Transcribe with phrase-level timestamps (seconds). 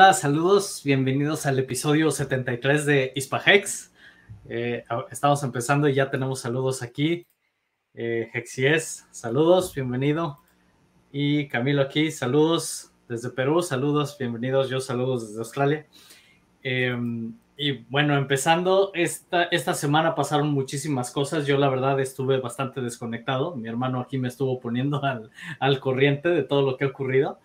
[0.00, 3.92] Hola, saludos, bienvenidos al episodio 73 de Ispahex.
[4.48, 7.26] Eh, estamos empezando y ya tenemos saludos aquí.
[7.92, 10.38] Eh, Hexies, saludos, bienvenido.
[11.12, 15.86] Y Camilo aquí, saludos desde Perú, saludos, bienvenidos, yo saludos desde Australia.
[16.62, 21.46] Em, y bueno, empezando, esta, esta semana pasaron muchísimas cosas.
[21.46, 23.54] Yo la verdad estuve bastante desconectado.
[23.54, 27.38] Mi hermano aquí me estuvo poniendo al, al corriente de todo lo que ha ocurrido.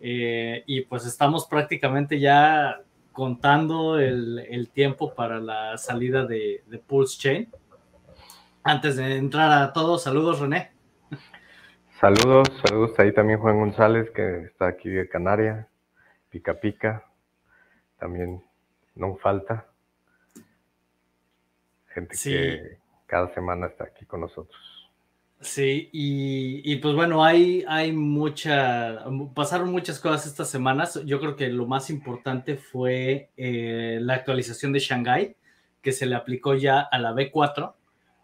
[0.00, 7.48] Eh, y pues estamos prácticamente ya contando el, tiempo para la salida de, Pulse Chain.
[8.62, 10.72] Antes de entrar a todos, saludos René.
[12.00, 15.66] Saludos, saludos ahí también Juan González que está aquí de Canaria,
[16.28, 17.06] pica pica,
[17.98, 18.44] también
[18.94, 19.66] no falta
[21.88, 24.75] gente que cada semana está aquí con nosotros.
[25.40, 31.00] Sí, y, pues bueno, hay, hay mucha, pasaron muchas cosas estas semanas.
[31.04, 35.36] Yo creo que lo más importante fue eh, la actualización de Shanghai,
[35.82, 37.74] que se le aplicó ya a la B4,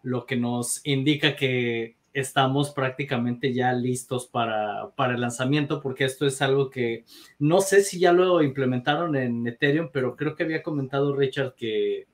[0.01, 6.25] lo que nos indica que estamos prácticamente ya listos para, para el lanzamiento, porque esto
[6.25, 7.05] es algo que
[7.39, 12.07] no sé si ya lo implementaron en Ethereum, pero creo que había comentado Richard que,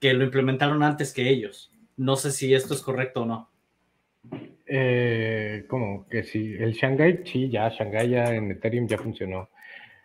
[0.00, 1.72] que lo implementaron antes que ellos.
[1.96, 3.53] No sé si esto es correcto o no.
[4.66, 9.50] Eh, como que sí, el Shanghai, sí, ya, Shanghai ya en Ethereum ya funcionó.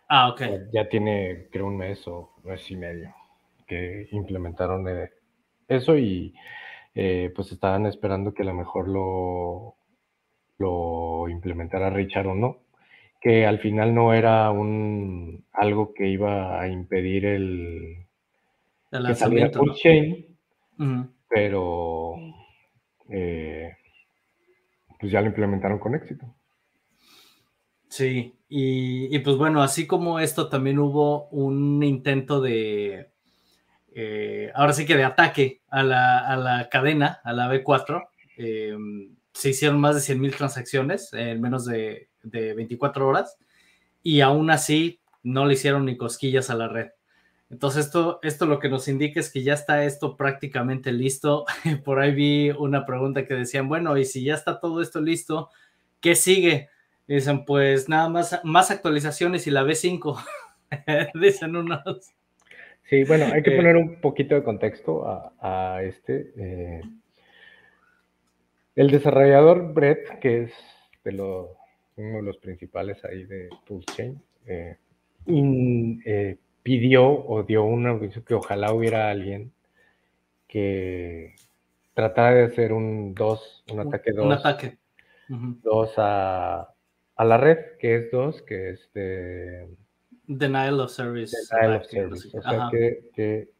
[0.08, 0.42] Ah, ok.
[0.72, 3.14] Ya, tiene, creo, un mes o mes y medio
[3.66, 5.10] que implementaron eh,
[5.68, 6.34] eso y
[6.94, 9.76] eh, pues estaban esperando que a lo mejor lo,
[10.58, 12.58] lo implementara Richard o no,
[13.20, 18.06] que al final no era un algo que iba a impedir el,
[18.90, 20.36] el que saliera chain,
[21.28, 22.16] pero
[23.08, 23.76] eh,
[25.00, 26.34] pues ya lo implementaron con éxito.
[27.88, 33.10] Sí, y, pues bueno, así como esto también hubo un intento de,
[33.92, 38.08] eh, ahora sí que de ataque a la, cadena, a la B4.
[38.36, 38.76] Eh,
[39.32, 43.36] se hicieron más de 100 mil transacciones en menos de, de 24 horas
[44.02, 46.90] y aún así no le hicieron ni cosquillas a la red.
[47.50, 51.44] Entonces, esto, esto lo que nos indica es que ya está esto prácticamente listo.
[51.84, 55.50] Por ahí vi una pregunta que decían, bueno, y si ya está todo esto listo,
[56.00, 56.68] ¿qué sigue?
[57.08, 60.16] Dicen, pues nada más, más actualizaciones y la B5.
[61.20, 62.12] Dicen unos.
[62.88, 65.04] Sí, bueno, hay que eh, poner un poquito de contexto
[65.40, 66.32] a, este.
[66.36, 66.82] Eh,
[68.76, 70.52] el desarrollador Brett, que es
[71.02, 74.14] de uno de los principales ahí de Pulse
[74.46, 74.76] eh,
[75.26, 79.52] eh pidió o dio una que ojalá hubiera alguien
[80.46, 81.34] que
[81.94, 84.26] tratara de hacer un dos, un ataque dos.
[84.26, 84.78] Un ataque.
[85.28, 86.74] Dos a,
[87.18, 89.68] la red, que es dos, que es de...
[90.26, 91.36] Denial of service.
[91.50, 92.36] Denial of service.
[92.36, 93.50] O sea, que,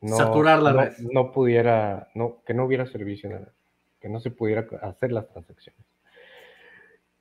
[0.00, 0.92] no, Saturar la red.
[0.98, 3.52] No pudiera, no, que no hubiera servicio en la red,
[4.00, 5.82] que no se pudiera hacer las transacciones.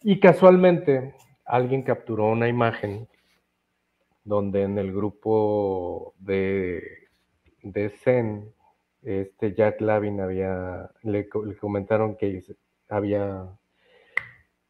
[0.01, 1.15] Y casualmente,
[1.45, 3.07] alguien capturó una imagen
[4.23, 6.81] donde en el grupo de,
[7.61, 8.53] de Zen,
[9.01, 12.41] este Jack Lavin había, le, comentaron que
[12.89, 13.47] había,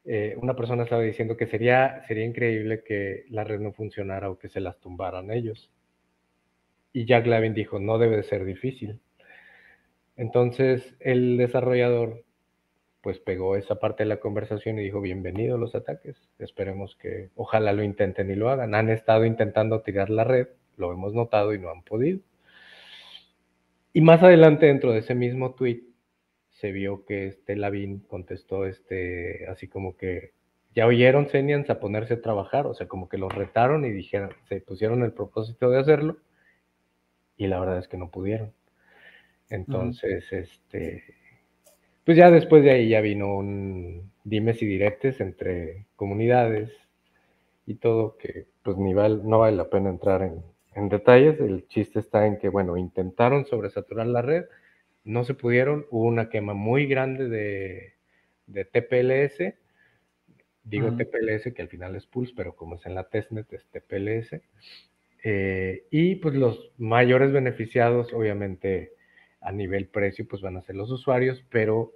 [0.06, 4.40] eh, una persona estaba diciendo que sería, sería increíble que la red no funcionara o
[4.40, 5.72] que se las tumbaran ellos.
[6.92, 9.00] Y Jack Lavin dijo, no debe de ser difícil.
[10.16, 12.24] Entonces el desarrollador
[13.04, 17.32] pues pegó esa parte de la conversación y dijo, bienvenido a los ataques, esperemos que
[17.36, 18.74] ojalá lo intenten y lo hagan.
[18.76, 20.48] Han estado intentando tirar la red,
[20.78, 22.22] lo hemos notado y no han podido.
[23.92, 25.82] Y más adelante dentro de ese mismo tweet
[26.52, 30.32] se vio que este Lavín contestó este, así como que
[30.74, 34.30] ya oyeron Senians a ponerse a trabajar, o sea, como que los retaron y dijeron,
[34.48, 36.20] se pusieron el propósito de hacerlo
[37.36, 38.54] y la verdad es que no pudieron.
[39.50, 41.04] Entonces, este,
[42.06, 46.72] pues ya después de ahí ya vino un dimes y diretes entre comunidades
[47.66, 51.40] y todo, que pues ni no vale la pena entrar en, detalles.
[51.40, 54.46] El chiste está en que, bueno, intentaron sobresaturar la red,
[55.04, 57.94] no se pudieron, hubo una quema muy grande de,
[58.48, 59.54] de TPLS,
[60.64, 64.42] digo TPLS que al final es Pulse, pero como es en la testnet es TPLS.
[65.26, 68.94] Eh, y pues los mayores beneficiados, obviamente,
[69.44, 71.94] a nivel precio, pues van a ser los usuarios, pero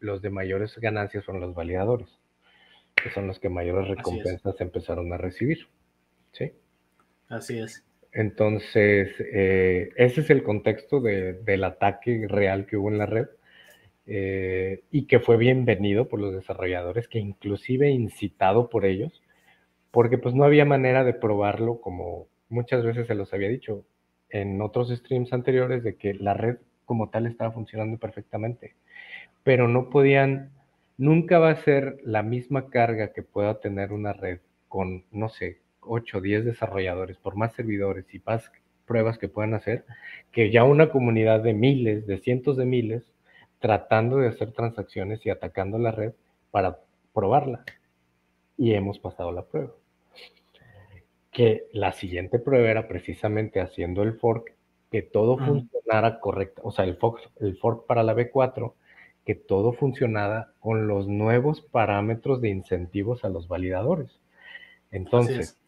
[0.00, 2.08] los de mayores ganancias son los validadores,
[2.94, 5.68] que son los que mayores recompensas empezaron a recibir.
[6.32, 6.52] ¿Sí?
[7.28, 7.84] Así es.
[8.12, 13.26] Entonces, eh, ese es el contexto del ataque real que hubo en la red
[14.06, 19.22] eh, y que fue bienvenido por los desarrolladores, que inclusive incitado por ellos,
[19.90, 23.84] porque pues no había manera de probarlo como muchas veces se los había dicho
[24.30, 26.56] en otros streams anteriores de que la red
[26.88, 28.74] como tal estaba funcionando perfectamente,
[29.44, 30.50] pero no podían,
[30.96, 35.60] nunca va a ser la misma carga que pueda tener una red con, no sé,
[35.82, 38.50] 8 o 10 desarrolladores, por más servidores y más
[38.86, 39.84] pruebas que puedan hacer,
[40.32, 43.12] que ya una comunidad de miles, de cientos de miles,
[43.60, 46.14] tratando de hacer transacciones y atacando la red
[46.50, 46.78] para
[47.12, 47.64] probarla.
[48.56, 49.72] Y hemos pasado la prueba.
[51.30, 54.54] Que la siguiente prueba era precisamente haciendo el fork,
[54.90, 58.72] que todo funcionara correcto, o sea, el fork, el fork para la B4,
[59.24, 64.20] que todo funcionara con los nuevos parámetros de incentivos a los validadores.
[64.90, 65.60] Entonces,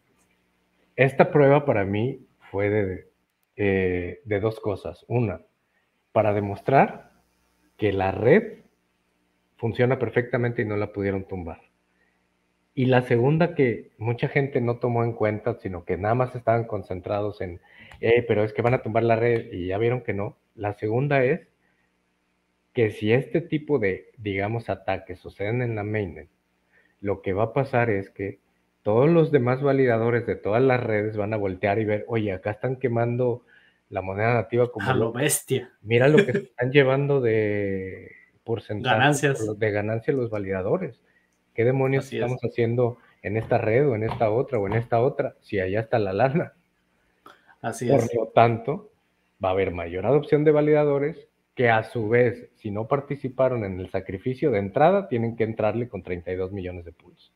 [0.95, 3.07] esta prueba para mí fue de,
[3.55, 5.05] eh, de dos cosas.
[5.07, 5.41] Una,
[6.11, 7.11] para demostrar
[7.77, 8.59] que la red
[9.57, 11.61] funciona perfectamente y no la pudieron tumbar.
[12.73, 16.65] Y la segunda que mucha gente no tomó en cuenta, sino que nada más estaban
[16.65, 17.59] concentrados en,
[17.99, 20.37] eh, pero es que van a tumbar la red y ya vieron que no.
[20.55, 21.47] La segunda es
[22.73, 26.29] que si este tipo de, digamos, ataques suceden en la mainnet,
[27.01, 28.39] lo que va a pasar es que
[28.83, 32.51] todos los demás validadores de todas las redes van a voltear y ver, oye, acá
[32.51, 33.43] están quemando
[33.89, 34.89] la moneda nativa como...
[34.89, 35.71] A lo bestia.
[35.81, 38.11] Mira lo que están llevando de
[38.43, 39.59] porcentaje ganancias.
[39.59, 41.01] de ganancia los validadores.
[41.53, 45.35] ¿Qué demonios estamos haciendo en esta red o en esta otra o en esta otra
[45.41, 46.53] si allá está la lana?
[47.61, 48.13] Así Por es.
[48.15, 48.91] lo tanto,
[49.43, 53.79] va a haber mayor adopción de validadores que a su vez, si no participaron en
[53.79, 57.31] el sacrificio de entrada, tienen que entrarle con 32 millones de pools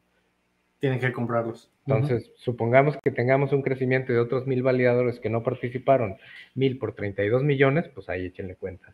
[0.79, 1.71] tienen que comprarlos.
[1.87, 6.17] Entonces, supongamos que tengamos un crecimiento de otros mil validadores que no participaron,
[6.53, 8.93] mil por 32 millones, pues ahí échenle cuentas.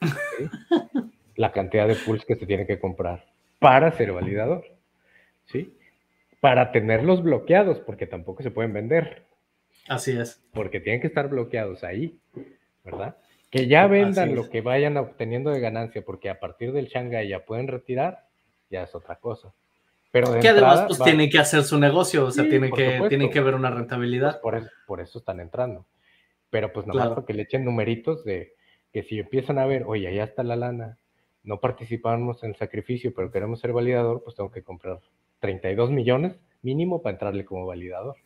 [1.36, 3.31] La cantidad de pools que se tiene que comprar
[3.62, 4.64] para ser validador.
[5.46, 5.74] ¿Sí?
[6.40, 9.24] Para tenerlos bloqueados, porque tampoco se pueden vender.
[9.88, 10.42] Así es.
[10.52, 12.18] Porque tienen que estar bloqueados ahí,
[12.84, 13.16] ¿verdad?
[13.50, 17.44] Que ya vendan lo que vayan obteniendo de ganancia, porque a partir del Shanghai ya
[17.44, 18.26] pueden retirar,
[18.70, 19.52] ya es otra cosa.
[20.10, 23.40] Pero que además pues tienen que hacer su negocio, o sea, tienen, que, tienen que
[23.40, 24.40] ver una rentabilidad.
[24.40, 25.86] Pues, por, eso, por, eso, están entrando.
[26.50, 28.54] Pero pues nada más porque le echen numeritos de
[28.92, 30.98] que si empiezan a ver, oye, allá está la lana,
[31.44, 35.00] no participamos en el sacrificio, pero queremos ser validador, pues tengo que comprar
[35.40, 38.16] 32 millones mínimo para entrarle como validador.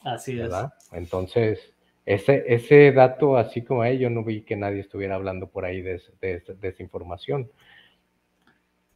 [0.00, 0.72] Así ¿verdad?
[0.78, 0.92] es.
[0.92, 5.64] Entonces, ese, ese dato, así como ahí, yo no vi que nadie estuviera hablando por
[5.64, 7.50] ahí de, de, de esa información.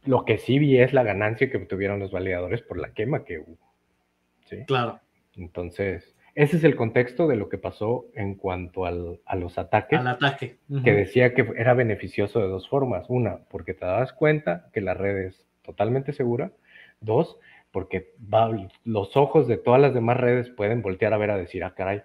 [0.03, 3.39] Lo que sí vi es la ganancia que obtuvieron los validadores por la quema que
[3.39, 3.57] hubo.
[4.45, 4.65] ¿sí?
[4.65, 4.99] Claro.
[5.35, 9.99] Entonces, ese es el contexto de lo que pasó en cuanto al, a los ataques.
[9.99, 10.57] Al ataque.
[10.83, 13.05] Que decía que era beneficioso de dos formas.
[13.09, 16.51] Una, porque te das cuenta que la red es totalmente segura.
[17.01, 17.37] Dos,
[17.71, 18.13] porque
[18.85, 22.03] los ojos de todas las demás redes pueden voltear a ver a decir, ah, caray,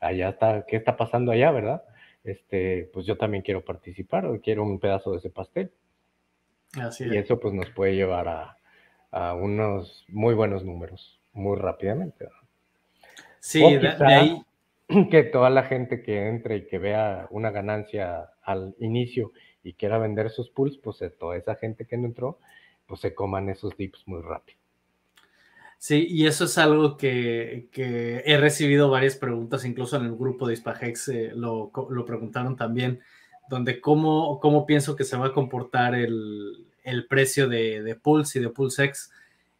[0.00, 1.82] allá está, ¿qué está pasando allá, verdad?
[2.24, 5.70] Este, pues yo también quiero participar o quiero un pedazo de ese pastel.
[6.80, 8.56] Así y eso pues nos puede llevar a,
[9.10, 12.24] a, unos muy buenos números muy rápidamente.
[12.24, 12.37] ¿no?
[13.40, 14.42] Sí, de, de, ahí.
[15.10, 19.98] Que toda la gente que entre y que vea una ganancia al inicio y quiera
[19.98, 22.38] vender sus pools, pues toda esa gente que no entró,
[22.86, 24.58] pues se coman esos dips muy rápido.
[25.76, 30.46] Sí, y eso es algo que, que, he recibido varias preguntas, incluso en el grupo
[30.46, 33.00] de Ispagex eh, lo, lo, preguntaron también,
[33.48, 38.40] donde cómo, cómo pienso que se va a comportar el, el precio de, de, Pulse
[38.40, 39.12] y de PulseX.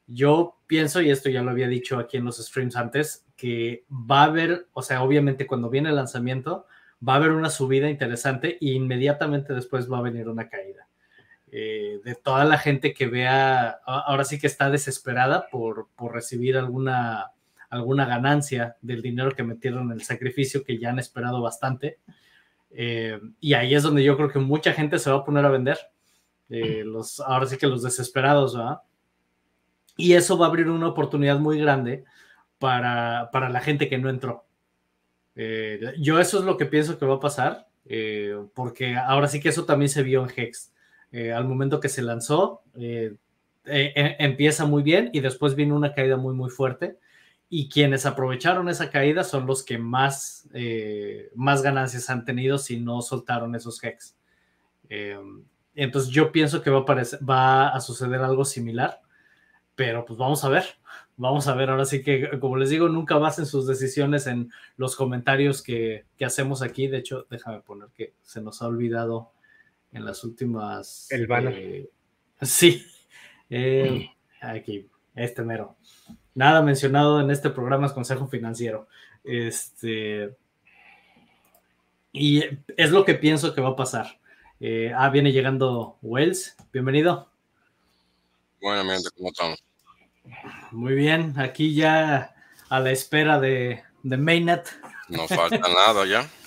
[0.09, 4.23] Yo pienso, y esto ya lo había dicho aquí en los streams antes, que va
[4.23, 6.67] a haber, o sea, obviamente cuando viene el lanzamiento,
[7.07, 10.89] va a haber una subida interesante e inmediatamente después va a venir una caída.
[11.51, 16.57] Eh, de toda la gente que vea, ahora sí que está desesperada por, por recibir
[16.57, 17.33] alguna,
[17.71, 21.99] alguna ganancia del dinero que metieron en el sacrificio, que ya han esperado bastante.
[22.71, 25.51] Eh, y ahí es donde yo creo que mucha gente se va a poner a
[25.51, 25.79] vender.
[26.51, 28.79] Eh, los, ahora sí que los desesperados, ¿verdad?
[29.99, 32.05] Y eso va a abrir una oportunidad muy grande
[32.59, 34.47] para, para la gente que no entró.
[35.41, 39.41] Eh, yo eso es lo que pienso que va a pasar, eh, porque ahora sí
[39.41, 40.73] que eso también se vio en Hex.
[41.13, 42.63] Eh, al momento que se lanzó,
[43.65, 46.97] empieza muy bien y después viene una caída muy, muy fuerte.
[47.49, 50.49] Y quienes aprovecharon esa caída son los que más,
[51.35, 54.17] más ganancias han tenido si no soltaron esos Hex.
[55.75, 59.01] entonces yo pienso que va a, va a suceder algo similar,
[59.79, 60.65] pero pues vamos a ver.
[61.17, 64.97] Vamos a ver, ahora sí que, como les digo, nunca basen sus decisiones en los
[64.97, 66.89] comentarios que, que hacemos aquí.
[66.89, 69.31] De hecho, déjame poner que se nos ha olvidado
[69.93, 71.07] en las últimas.
[71.13, 71.55] El banner.
[71.57, 71.91] Eh,
[72.43, 72.85] sí.
[73.49, 74.91] Eh, aquí.
[75.15, 75.77] Este mero.
[76.35, 78.89] Nada mencionado en este programa es consejo financiero.
[79.23, 80.37] Este.
[82.13, 82.43] Y
[82.77, 84.19] es lo que pienso que va a pasar.
[84.59, 86.57] Eh, ah, viene llegando Wells.
[86.73, 87.31] Bienvenido.
[88.61, 89.68] Buenamente, ¿cómo estamos?
[90.73, 92.35] Muy bien, aquí ya
[92.69, 94.69] a la espera de, de Mainnet.
[95.09, 96.29] No falta nada ya.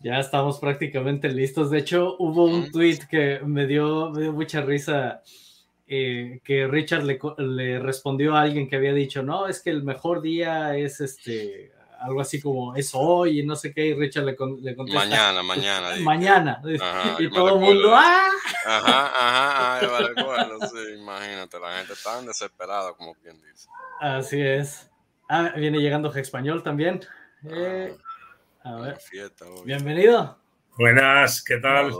[0.00, 1.70] Ya estamos prácticamente listos.
[1.70, 5.22] De hecho, hubo un tweet que me dio, me dio mucha risa.
[5.86, 9.82] Eh, que Richard le, le, respondió a alguien que había dicho, no, es que el
[9.82, 11.73] mejor día es este,
[12.04, 15.00] algo así como es hoy y no sé qué, y Richard le, le contesta.
[15.00, 15.96] Mañana, mañana.
[16.00, 16.62] Mañana.
[16.80, 18.28] Ajá, y todo el mundo, ¡ah!
[18.66, 23.68] Ajá, ajá, ajá, me recuerdo, sí, imagínate, la gente tan desesperada como quien dice.
[24.00, 24.90] Así es.
[25.30, 27.00] Ah, viene llegando Español también.
[27.48, 27.96] Eh,
[28.62, 28.98] a ver.
[28.98, 30.38] Fiesta, Bienvenido.
[30.76, 31.90] Buenas, ¿qué tal?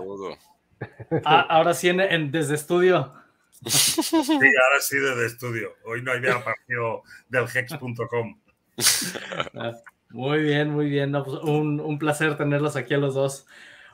[1.24, 3.14] Ah, ahora sí en, desde estudio.
[3.66, 5.76] Sí, ahora sí desde estudio.
[5.86, 8.38] Hoy no hay nada partido del hex.com.
[10.14, 11.12] Muy bien, muy bien.
[11.12, 13.46] Pues, un, un, placer tenerlos aquí a los dos.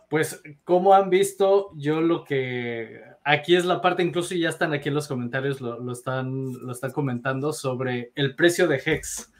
[0.08, 4.88] Pues, como han visto, yo lo que aquí es la parte, incluso ya están aquí
[4.88, 9.32] en los comentarios, lo, lo están, lo están comentando sobre el precio de Hex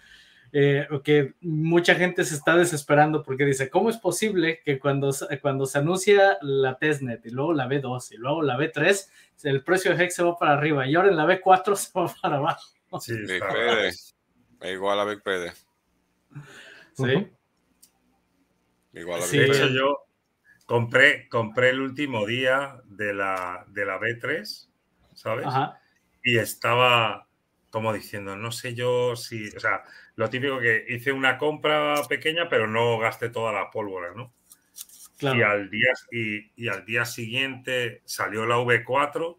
[0.52, 5.10] eh, que mucha gente se está desesperando porque dice, ¿cómo es posible que cuando,
[5.40, 9.08] cuando se anuncia la testnet y luego la B2 y luego la B3,
[9.44, 12.12] el precio de Hex se va para arriba y ahora en la B4 se va
[12.20, 12.64] para abajo?
[13.00, 14.66] Sí, BigPD.
[14.72, 15.52] Igual a BigPD.
[17.06, 17.28] Sí.
[18.92, 19.38] Igual a sí.
[19.38, 20.06] De hecho, yo
[20.66, 24.68] compré, compré el último día de la, de la B3,
[25.14, 25.46] ¿sabes?
[25.46, 25.80] Ajá.
[26.22, 27.26] Y estaba
[27.70, 29.84] como diciendo, no sé yo si, o sea,
[30.16, 34.34] lo típico que hice una compra pequeña, pero no gasté toda la pólvora, ¿no?
[35.16, 35.38] Claro.
[35.38, 39.36] Y, al día, y, y, al día siguiente salió la V4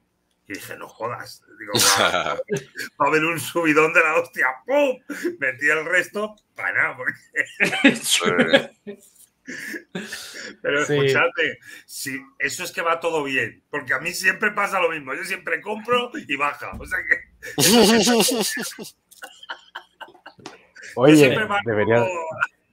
[0.52, 5.00] y dije, no jodas, digo, va, va a haber un subidón de la hostia, ¡pum!
[5.40, 7.14] Metí el resto para nada, porque...
[10.62, 10.94] Pero sí.
[10.94, 15.14] escuchadme, si eso es que va todo bien, porque a mí siempre pasa lo mismo.
[15.14, 16.72] Yo siempre compro y baja.
[16.80, 17.18] O sea que.
[20.96, 22.08] Oye, deberías,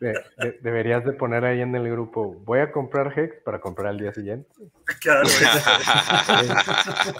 [0.00, 3.88] de, de, deberías de poner ahí en el grupo, voy a comprar Hex para comprar
[3.88, 4.48] al día siguiente.
[5.00, 5.28] Claro.
[5.28, 5.34] es,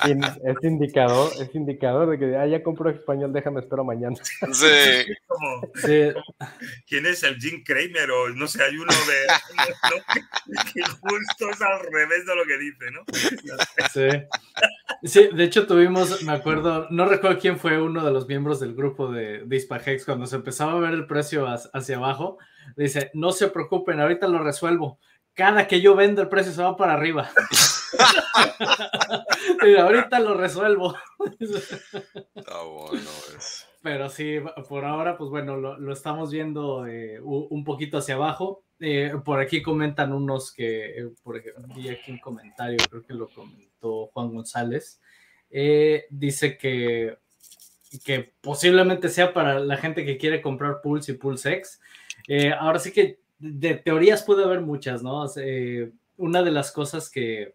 [0.07, 4.17] es, indicador, es indicador de que ah, ya compro español, déjame espero mañana.
[4.53, 5.05] Sí.
[5.27, 6.11] Como, Sí.
[6.87, 8.11] ¿Quién es el Jim Kramer?
[8.11, 9.27] O no sé, hay uno de.
[9.91, 9.97] ¿no?
[10.73, 13.05] que justo es al revés de lo que dice, ¿no?
[13.93, 14.09] Sí.
[15.03, 18.75] Sí, de hecho tuvimos, me acuerdo, no recuerdo quién fue uno de los miembros del
[18.75, 22.39] grupo de, de Hispahex cuando se empezaba a ver el precio hacia abajo.
[22.77, 24.99] Dice, no se preocupen, ahorita lo resuelvo.
[25.35, 27.31] Cada que yo vendo el precio se va para arriba.
[29.63, 30.95] Dice, ahorita lo resuelvo.
[32.35, 33.67] Está bueno eso.
[33.83, 38.65] Pero sí, por ahora, pues bueno, lo, lo estamos viendo eh, un poquito hacia abajo.
[38.81, 43.15] Eh, por aquí comentan unos que, eh, por ejemplo, vi aquí un comentario, creo que
[43.15, 45.01] lo comentó Juan González.
[46.11, 47.17] Dice que,
[48.05, 51.81] que posiblemente sea para la gente que quiere comprar Pulse y Pulse X.
[52.27, 55.25] Eh, ahora sí que de teorías puede haber muchas, ¿no?
[55.37, 57.55] Eh, una de las cosas que,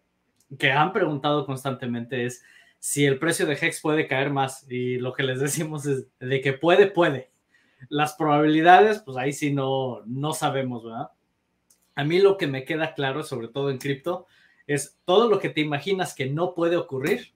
[0.58, 2.42] que, han preguntado constantemente es
[2.78, 6.40] si el precio de Hex puede caer más y lo que les decimos es de
[6.40, 7.30] que puede, puede.
[7.88, 11.10] Las probabilidades, pues ahí sí no, no sabemos, ¿verdad?
[11.94, 14.26] A mí lo que me queda claro, sobre todo en cripto,
[14.66, 17.34] es todo lo que te imaginas que no puede ocurrir,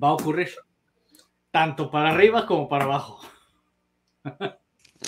[0.00, 0.50] va a ocurrir.
[1.54, 3.20] Tanto para arriba como para abajo.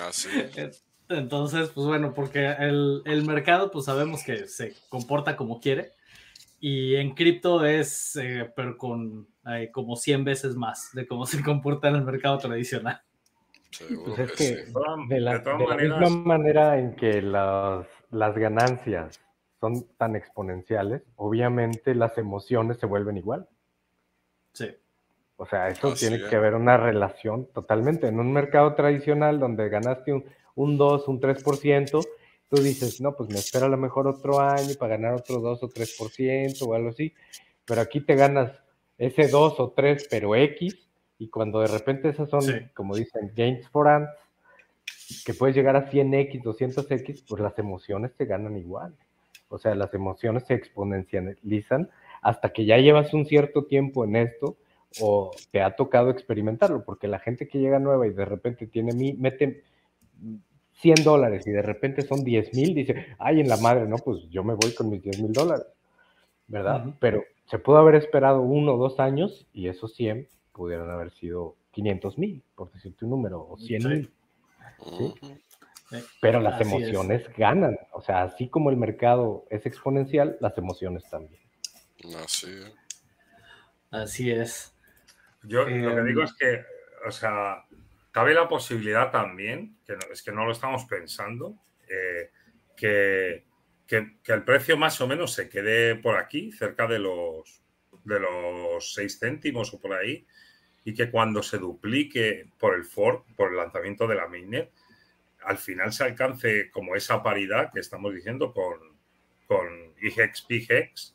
[0.01, 0.29] Así.
[1.09, 5.91] Entonces, pues bueno, porque el, el, mercado, pues sabemos que se comporta como quiere.
[6.61, 11.43] Y en cripto es, eh, pero con eh, como 100 veces más de cómo se
[11.43, 13.03] comporta en el mercado tradicional.
[14.05, 14.55] Pues es que
[15.09, 19.21] de la, de la misma manera en que las, las ganancias
[19.59, 23.49] son tan exponenciales, obviamente las emociones se vuelven igual.
[24.53, 24.69] Sí.
[25.37, 26.29] O sea, eso Así tiene es.
[26.31, 28.09] que haber una relación totalmente.
[28.09, 30.25] En un mercado tradicional donde ganaste un,
[30.55, 32.07] un 2, un 3%,
[32.49, 35.63] tú dices, no, pues me espera a lo mejor otro año para ganar otro 2
[35.63, 37.13] o 3% o algo así.
[37.67, 38.53] Pero aquí te ganas
[38.97, 40.89] ese 2 o 3, pero X,
[41.19, 42.53] y cuando de repente esas son, Sí.
[42.75, 44.11] como dicen, gains for ants,
[45.25, 48.95] que puedes llegar a 100X, 200X, pues las emociones te ganan igual.
[49.49, 51.91] O sea, las emociones se exponencializan
[52.23, 54.57] hasta que ya llevas un cierto tiempo en esto
[55.01, 58.93] o te ha tocado experimentarlo, porque la gente que llega nueva y de repente tiene
[58.93, 59.63] mi, mete
[60.81, 64.29] 100 dólares y de repente son 10 mil, dice, ay, en la madre, no, pues
[64.31, 65.67] yo me voy con mis 10 mil dólares,
[66.49, 66.95] ¿verdad?
[67.01, 71.57] Pero se pudo haber esperado uno o dos años y esos 100 pudieron haber sido
[71.73, 73.89] 500 mil, por decirte un número, o 100 Sí.
[73.89, 74.11] mil.
[76.21, 76.69] Pero las Así es.
[76.73, 77.79] emociones ganan.
[77.93, 81.41] O sea, así como el mercado es exponencial, las emociones también.
[82.23, 82.75] Así es.
[83.91, 84.75] Así es.
[85.47, 86.65] Yo lo que Em, digo es que,
[87.07, 87.65] o sea,
[88.11, 91.55] cabe la posibilidad también, que no- es que no lo estamos pensando,
[91.89, 92.31] eh,
[92.77, 93.45] que,
[93.87, 97.63] que- que el precio más o menos se quede por aquí, cerca de los,
[98.05, 100.27] de los 6 céntimos o por ahí,
[100.85, 104.71] y que cuando se duplique por el fork, por el lanzamiento de la mainnet,
[105.45, 108.79] al final se alcance como esa paridad que estamos diciendo con,
[109.47, 111.15] con IGEX, PIGEX,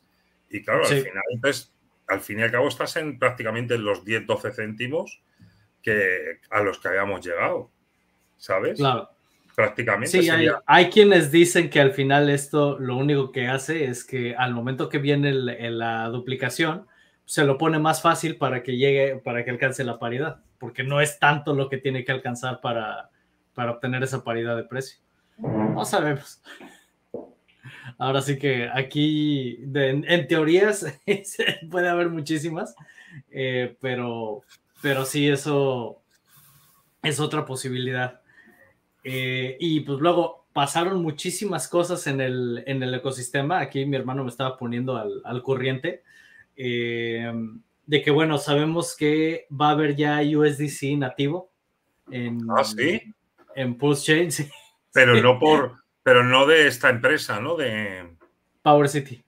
[0.50, 0.94] y claro, Sí.
[0.96, 1.71] al final, entonces,
[2.12, 5.20] al fin y al cabo estás en prácticamente los 10-12 céntimos
[5.82, 7.70] que, a los que habíamos llegado,
[8.36, 8.78] ¿sabes?
[8.78, 9.08] Claro.
[9.54, 10.22] Prácticamente.
[10.22, 10.30] Sí,
[10.66, 14.88] hay, quienes dicen que al final esto lo único que hace es que al momento
[14.88, 16.86] que viene el- el- la duplicación,
[17.24, 21.00] se lo pone más fácil para que llegue, para que alcance la paridad, porque no
[21.00, 23.10] es tanto lo que tiene que alcanzar para,
[23.54, 24.98] para obtener esa paridad de precio.
[25.38, 26.40] No sabemos.
[27.98, 30.84] Ahora sí que aquí, de- en, en teorías,
[31.70, 32.74] puede haber muchísimas,
[33.30, 34.42] eh, pero,
[34.80, 36.00] pero sí, eso
[37.02, 38.20] es otra posibilidad.
[39.04, 43.60] Eh, y pues luego pasaron muchísimas cosas en el, en el ecosistema.
[43.60, 46.02] Aquí mi hermano me estaba poniendo al, al corriente.
[46.56, 47.32] eh,
[47.84, 51.50] de que, bueno, sabemos que va a haber ya USDC nativo
[52.10, 53.02] en, Ah, sí,
[53.56, 54.48] en Pulse Chain, sí,
[54.92, 57.56] pero no por, pero no de esta empresa, ¿no?
[57.56, 58.16] De,
[58.62, 59.22] Power City.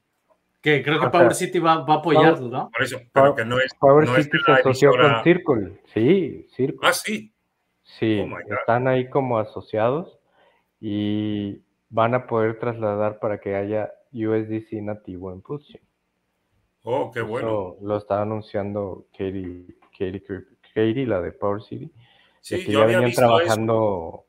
[0.61, 2.71] Que creo que O sea, Power City va, va a apoyarlo, ¿no?
[2.71, 5.83] por eso, pero que no es, Power no City se asoció emisora- con Circle.
[5.93, 6.79] Sí, Circle.
[6.83, 7.33] Ah, sí.
[7.83, 10.19] Sí, Oh están ahí como asociados
[10.81, 11.61] y
[11.91, 15.83] van a poder trasladar para que haya USDC nativo en Pulse.
[16.83, 17.47] Oh, qué bueno.
[17.49, 20.23] Eso lo está anunciando Katie, Katie,
[20.75, 21.91] Katie, la de Power City,
[22.41, 24.25] Sí, que yo ya había venían visto eso.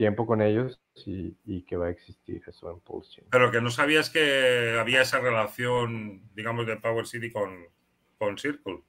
[0.00, 3.16] Tiempo con ellos y, y que va a existir eso en Pulse.
[3.16, 3.26] Chain.
[3.30, 7.66] Pero que no sabías que había esa relación, digamos, de Power City con,
[8.16, 8.80] con Circle.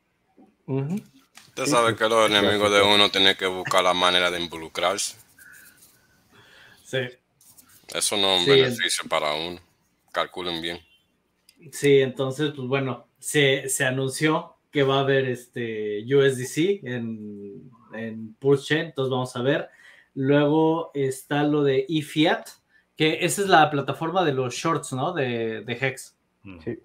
[0.67, 0.95] Ujú.
[1.50, 5.17] Usted Sí, sabe que los enemigos de uno tienen que buscar la manera de involucrarse.
[6.86, 7.00] Sí.
[7.93, 9.60] Eso no es un Sí, beneficio para uno.
[10.13, 10.80] Calculen bien.
[11.74, 18.34] Sí, entonces, pues bueno, se, se anunció que va a haber este USDC en, en
[18.36, 19.69] Pulse Chain, entonces vamos a ver.
[20.13, 22.47] Luego está lo de eFiat,
[22.95, 25.13] que esa es la plataforma de los shorts, ¿no?
[25.13, 26.17] De, de Hex.
[26.63, 26.80] Sí.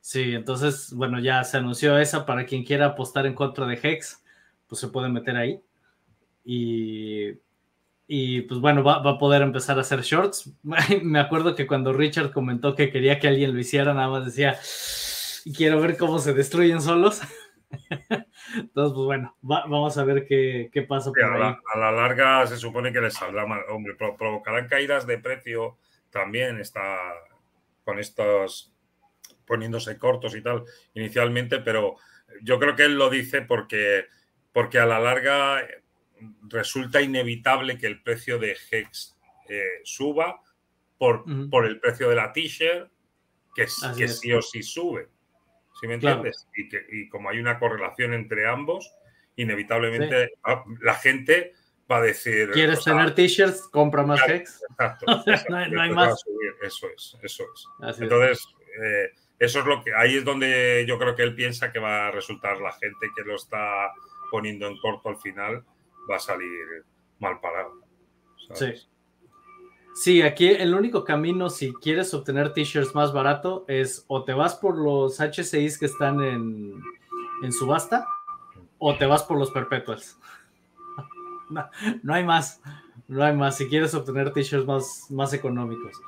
[0.00, 4.22] Sí, entonces, bueno, ya se anunció esa para quien quiera apostar en contra de Hex,
[4.66, 5.60] pues se puede meter ahí.
[6.44, 7.32] Y,
[8.08, 10.52] y pues bueno, va, va a poder empezar a hacer shorts.
[11.02, 14.58] Me acuerdo que cuando Richard comentó que quería que alguien lo hiciera, nada más decía,
[15.54, 17.20] quiero ver cómo se destruyen solos.
[18.56, 21.40] Entonces, pues bueno, va- vamos a ver qué, qué pasa por a, ahí.
[21.40, 23.60] la, a la larga se supone que les saldrá mal.
[23.68, 25.78] Hombre, pro- provocarán caídas de precio
[26.10, 26.98] también está
[27.84, 28.72] con estos
[29.46, 31.96] poniéndose cortos y tal inicialmente, pero
[32.42, 34.06] yo creo que él lo dice porque,
[34.52, 35.82] porque a la larga eh,
[36.48, 39.16] resulta inevitable que el precio de Hex
[39.48, 40.40] eh, suba
[40.98, 42.90] por, por el precio de la t-shirt,
[43.54, 45.08] que, que sí o sí sube.
[45.80, 46.16] ¿Sí me Claro.
[46.18, 46.48] entiendes?
[46.56, 48.92] Y, que, y como hay una correlación entre ambos,
[49.36, 50.32] inevitablemente
[50.82, 51.54] la gente
[51.90, 52.50] va a decir.
[52.52, 53.68] ¿Quieres tener t-shirts?
[53.68, 54.34] Compra más claro.
[54.34, 54.62] Hex.
[54.70, 55.06] Exacto.
[55.08, 56.24] No hay- exacto, no hay más.
[56.62, 57.64] Eso es, eso es.
[57.80, 58.00] Así es.
[58.02, 58.46] Entonces,
[58.84, 59.94] eh, eso es lo que.
[59.94, 63.22] Ahí es donde yo creo que él piensa que va a resultar la gente que
[63.24, 63.90] lo está
[64.30, 65.64] poniendo en corto al final,
[66.10, 66.84] va a salir
[67.18, 67.80] mal parado.
[68.48, 68.82] ¿sabes?
[68.82, 68.88] Sí.
[69.94, 74.54] Sí, aquí el único camino si quieres obtener t-shirts más barato es o te vas
[74.54, 76.80] por los HCIs que están en,
[77.42, 78.06] en subasta
[78.78, 80.18] o te vas por los perpetuals.
[81.50, 81.68] No,
[82.04, 82.62] no hay más,
[83.08, 86.00] no hay más si quieres obtener t-shirts más, más económicos.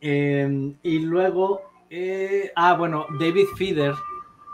[0.00, 3.94] Eh, y luego, eh, ah, bueno, David Feeder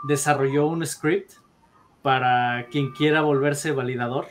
[0.07, 1.31] desarrolló un script
[2.03, 4.27] para quien quiera volverse validador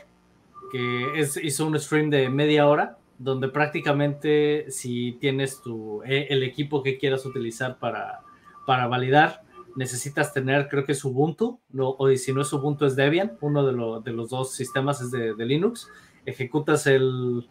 [0.71, 6.43] que es, hizo un stream de media hora donde prácticamente si tienes tu, eh, el
[6.43, 8.21] equipo que quieras utilizar para,
[8.65, 9.43] para validar,
[9.75, 13.65] necesitas tener, creo que es Ubuntu, no, o si no es Ubuntu es Debian, uno
[13.65, 15.89] de, lo- de los dos sistemas es de, de Linux,
[16.25, 17.49] ejecutas el,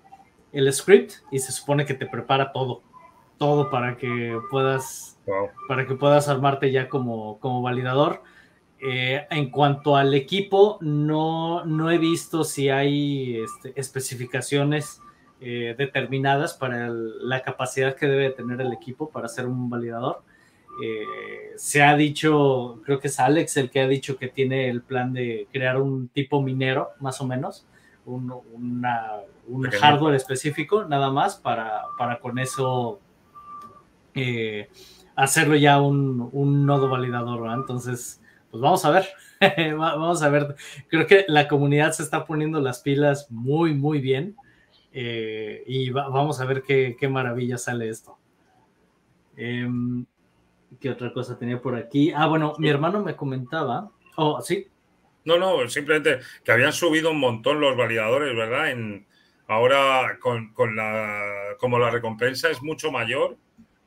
[0.53, 2.83] el script y se supone que te prepara todo,
[3.39, 5.49] todo para que puedas Wow.
[5.69, 8.23] para que puedas armarte ya como, como validador.
[8.87, 15.01] Eh, en cuanto al equipo, no, no he visto si hay este, especificaciones
[15.41, 20.23] eh, determinadas para el- la capacidad que debe tener el equipo para ser un validador.
[20.83, 24.83] Eh, se ha dicho, creo que es Alex el que ha dicho que tiene el
[24.83, 27.67] plan de crear un tipo minero, más o menos,
[28.07, 28.83] un, un
[29.81, 33.01] hardware específico, nada más, para, para con eso
[34.15, 34.69] eh,
[35.17, 37.51] hacerlo ya un, un nodo validador.
[37.53, 38.21] Entonces,
[38.51, 39.07] pues vamos a ver,
[39.77, 40.55] vamos a ver.
[40.89, 44.37] Creo que la comunidad se está poniendo las pilas muy, muy bien.
[44.97, 48.17] Eh, y vamos a ver qué, qué, maravilla sale esto.
[49.37, 50.07] Em,
[50.81, 52.13] ¿Qué otra cosa tenía por aquí?
[52.15, 53.91] Ah, bueno, mi hermano me comentaba.
[54.17, 54.69] Oh, sí.
[55.25, 58.71] No, no, simplemente que habían subido un montón los validadores, ¿verdad?
[58.71, 59.07] En,
[59.49, 63.37] ahora, con, con la, como la recompensa es mucho mayor,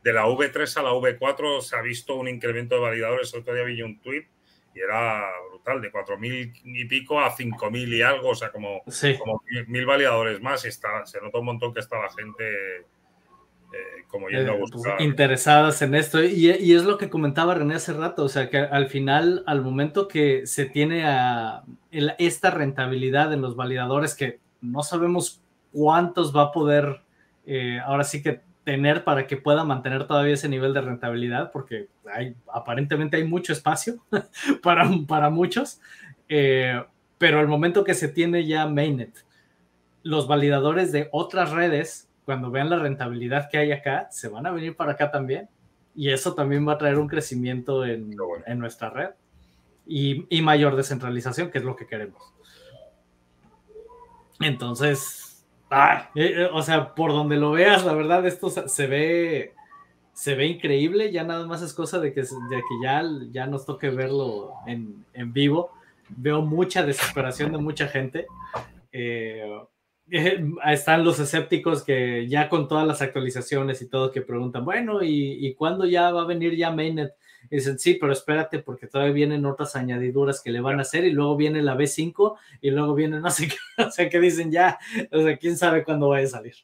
[0.04, 3.34] de la V3 a la V4 se ha visto un incremento de validadores.
[3.34, 4.26] Otro día vi un tweet
[4.78, 8.82] y era brutal, de 4.000 y pico a 5.000 y algo, o sea, como,
[9.20, 10.64] como mil validadores más.
[10.66, 12.78] Y está, se nota un montón que está la gente
[13.74, 15.02] eh, como yendo a eh, pues, buscar.
[15.02, 16.24] Interesadas en esto.
[16.24, 19.62] Y, y, es lo que comentaba René hace rato, o sea, que al final, al
[19.62, 26.44] momento que se tiene a, esta rentabilidad en los validadores, que no sabemos cuántos va
[26.44, 27.02] a poder,
[27.48, 31.88] eh, ahora sí que tener para que pueda mantener todavía ese nivel de rentabilidad, porque
[32.14, 34.04] hay, aparentemente hay mucho espacio
[34.62, 35.80] para, para muchos,
[36.28, 36.84] eh,
[37.18, 39.24] pero al momento que se tiene ya Mainnet,
[40.04, 44.52] los validadores de otras redes, cuando vean la rentabilidad que hay acá, se van a
[44.52, 45.48] venir para acá también,
[45.96, 49.12] y eso también va a traer un crecimiento en, en nuestra red
[49.86, 52.22] y, y mayor descentralización, que es lo que queremos.
[54.42, 55.27] Entonces,
[55.70, 56.10] Ah,
[56.54, 59.54] o sea, por donde lo veas, la verdad, esto se ve,
[60.14, 61.12] se ve increíble.
[61.12, 65.34] Ya nada más es cosa de que, de que ya, nos toque verlo en, en
[65.34, 65.72] vivo.
[66.10, 68.28] Veo mucha desesperación de mucha gente.
[68.92, 69.44] Eh,
[70.10, 75.46] están los escépticos que ya con todas las actualizaciones y todo que preguntan, bueno, ¿y,
[75.46, 77.12] ¿y cuándo ya va a venir ya Mainnet?
[77.50, 81.12] Dicen, sí, pero espérate porque todavía vienen otras añadiduras que le van a hacer y
[81.12, 84.78] luego viene la B5 y luego viene no sé qué, o sea, que dicen ya,
[85.12, 86.56] o sea, quién sabe cuándo va a salir.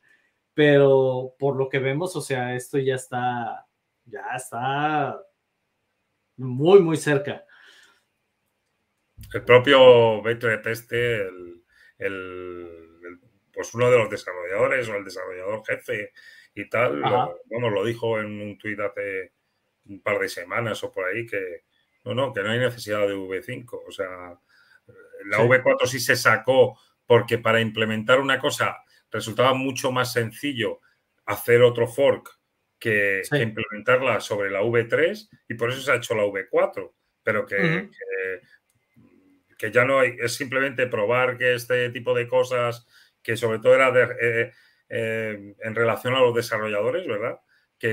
[0.54, 3.66] Pero por lo que vemos, o sea, esto ya está,
[4.06, 5.20] ya está
[6.38, 7.46] muy, muy cerca.
[9.34, 11.64] El propio Beto de Teste, el,
[11.98, 13.20] el,
[13.54, 16.12] pues uno de los desarrolladores o el desarrollador jefe
[16.56, 19.32] y tal, lo, bueno, lo dijo en un tuit hace
[19.86, 21.64] un par de semanas o por ahí que
[22.06, 23.84] no, no, que no hay necesidad de V5.
[23.88, 24.38] O sea,
[25.26, 28.78] la V4 sí se sacó porque para implementar una cosa
[29.12, 30.80] resultaba mucho más sencillo
[31.26, 32.40] hacer otro fork
[32.80, 36.92] que, implementarla sobre la V3 y por eso se ha hecho la V4.
[37.24, 37.90] Pero que,
[39.58, 42.86] que, ya no hay, es simplemente probar que este tipo de cosas,
[43.22, 44.52] que sobre todo era eh,
[44.90, 47.40] eh, en relación a los desarrolladores, ¿verdad?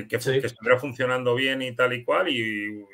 [0.09, 2.85] Que, estuviera funcionando bien y tal y cual, y,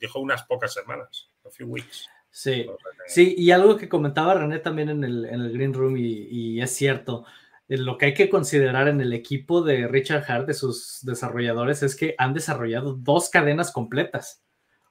[0.00, 2.08] dijo unas pocas semanas, a few weeks.
[2.30, 2.66] Sí,
[3.06, 6.70] sí, y algo que comentaba René también en el, en el Green Room, y, es
[6.70, 7.26] cierto,
[7.68, 11.96] lo que hay que considerar en el equipo de Richard Hart, de sus desarrolladores, es
[11.96, 14.42] que han desarrollado dos cadenas completas.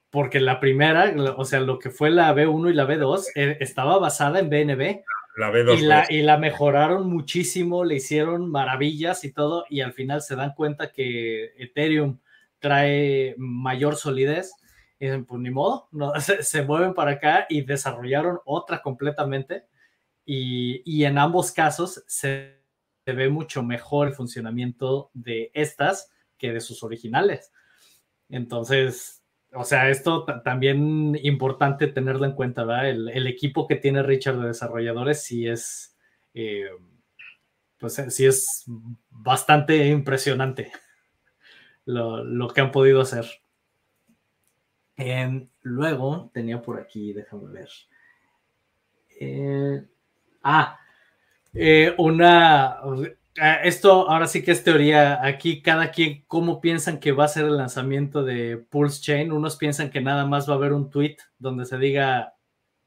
[0.09, 3.99] Porque la primera, o sea, lo que fue la B1 y la B2, eh, estaba
[3.99, 5.03] basada en BNB.
[6.09, 10.91] Y la, mejoraron muchísimo, le hicieron maravillas y todo, y al final se dan cuenta
[10.91, 12.19] que Ethereum
[12.57, 14.51] trae mayor solidez.
[14.99, 19.65] Y dicen, pues ni modo, no, se, mueven para acá y desarrollaron otra completamente.
[20.25, 22.59] Y, en ambos casos se,
[23.05, 27.53] se ve mucho mejor el funcionamiento de estas que de sus originales.
[28.27, 29.16] Entonces,
[29.57, 32.89] o sea, esto también importante tenerlo en cuenta, ¿verdad?
[32.89, 35.97] El, equipo que tiene Richard de desarrolladores sí es,
[36.33, 36.69] eh,
[37.79, 38.65] pues sí es
[39.09, 40.71] bastante impresionante
[41.85, 43.25] lo, que han podido hacer.
[45.61, 47.69] luego tenía por aquí, déjame ver.
[49.19, 49.83] Eh,
[50.43, 50.79] ah,
[51.53, 52.79] eh, una,
[53.63, 55.23] esto ahora sí que es teoría.
[55.25, 59.31] Aquí cada quien, ¿cómo piensan que va a ser el lanzamiento de Pulse Chain?
[59.31, 62.33] Unos piensan que nada más va a haber un tweet donde se diga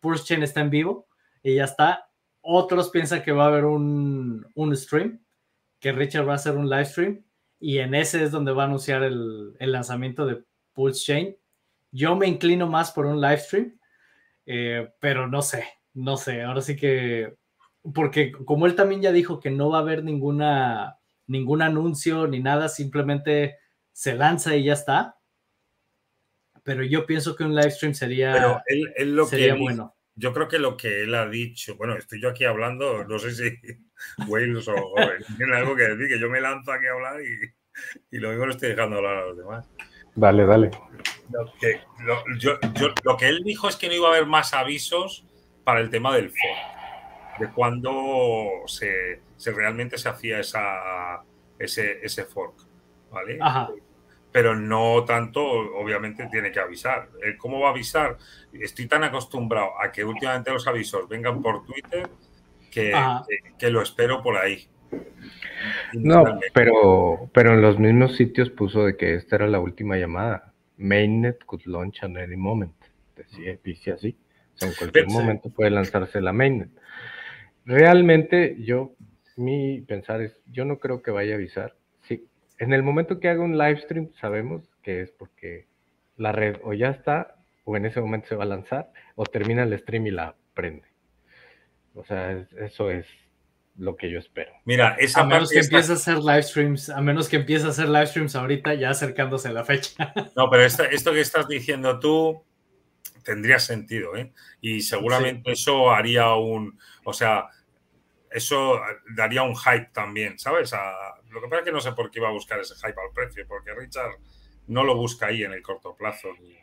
[0.00, 1.08] Pulse Chain está en vivo
[1.42, 2.08] y ya está.
[2.42, 5.22] Otros piensan que va a haber un, stream,
[5.78, 7.24] que Richard va a hacer un live stream
[7.58, 11.36] y en ese es donde va a anunciar el, lanzamiento de Pulse Chain.
[11.92, 13.78] Yo me inclino más por un live stream,
[14.46, 16.42] eh, pero no sé, no sé.
[16.42, 17.36] Ahora sí que
[17.95, 22.40] porque como él también ya dijo que no va a haber ninguna, ningún anuncio ni
[22.40, 23.57] nada, simplemente
[23.93, 25.16] se lanza y ya está.
[26.62, 28.62] Pero yo pienso que un live stream sería,
[28.99, 29.97] lo sería bueno.
[30.14, 33.31] Yo creo que lo que él ha dicho, bueno, estoy yo aquí hablando, no sé
[33.33, 33.59] si
[34.29, 34.95] Wales o,
[35.38, 38.45] tiene algo que decir, que yo me lanzo aquí a hablar y, y lo mismo
[38.45, 39.66] lo estoy dejando hablar a los demás.
[40.14, 40.71] Dale, dale.
[41.31, 44.27] Lo que, lo, yo, yo, lo que él dijo es que no iba a haber
[44.27, 45.25] más avisos
[45.64, 46.80] para el tema del fork,
[47.40, 51.22] de cuando se, se realmente se hacía esa,
[51.59, 52.55] ese, ese fork,
[53.11, 53.38] ¿vale?
[53.40, 53.70] Ajá.
[54.33, 57.09] Pero no tanto, obviamente tiene que avisar.
[57.38, 58.16] ¿Cómo va a avisar?
[58.53, 62.09] Estoy tan acostumbrado a que últimamente los avisos vengan por Twitter
[62.70, 62.94] que,
[63.26, 64.68] que, que lo espero por ahí.
[65.92, 66.24] No,
[66.55, 70.53] pero, pero en los mismos sitios puso de que esta era la última llamada.
[70.76, 72.74] Mainnet could launch at any moment.
[73.16, 74.16] Decía, dice así.
[74.55, 75.18] O sea, en cualquier Pensé.
[75.20, 76.70] momento puede lanzarse la mainnet.
[77.64, 78.92] Realmente, yo,
[79.37, 81.75] mi pensar es, yo no creo que vaya a avisar.
[82.09, 82.27] Sí,
[82.59, 85.66] en el momento que haga un live stream, sabemos que es porque
[86.16, 89.62] la red o ya está, o en ese momento se va a lanzar, o termina
[89.62, 90.88] el stream y la prende.
[91.94, 93.07] O sea, es- eso es
[93.79, 94.53] lo que yo espero.
[94.64, 97.66] Mira, esa A menos que está- empiece a hacer live streams, a menos que empiece
[97.66, 100.12] a hacer live streams ahorita, ya acercándose a la fecha.
[100.37, 102.42] No, pero esta- esto que estás diciendo tú
[103.24, 104.33] tendría sentido, ¿eh?
[104.61, 107.48] Y seguramente eso haría un, o sea,
[108.30, 108.80] eso
[109.14, 110.72] daría un hype también, ¿sabes?
[110.72, 113.00] A- lo que pasa es que no sé por qué iba a buscar ese hype
[113.00, 114.12] al precio, porque Richard
[114.68, 116.56] no lo busca ahí en el corto plazo ni,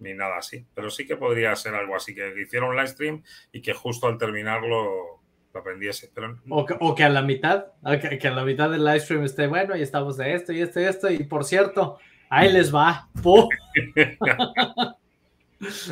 [0.00, 0.66] ni nada así.
[0.74, 4.06] Pero sí que podría ser algo así, que hiciera un live stream y que justo
[4.08, 5.20] al terminarlo
[5.52, 6.10] lo aprendiese.
[6.12, 7.66] Pero O que, o que a la mitad,
[8.00, 10.60] que, que a la mitad del live stream esté, bueno, y estamos de esto y
[10.62, 13.08] esto y esto, y por cierto, ahí les va.
[13.22, 13.48] ¡Pum!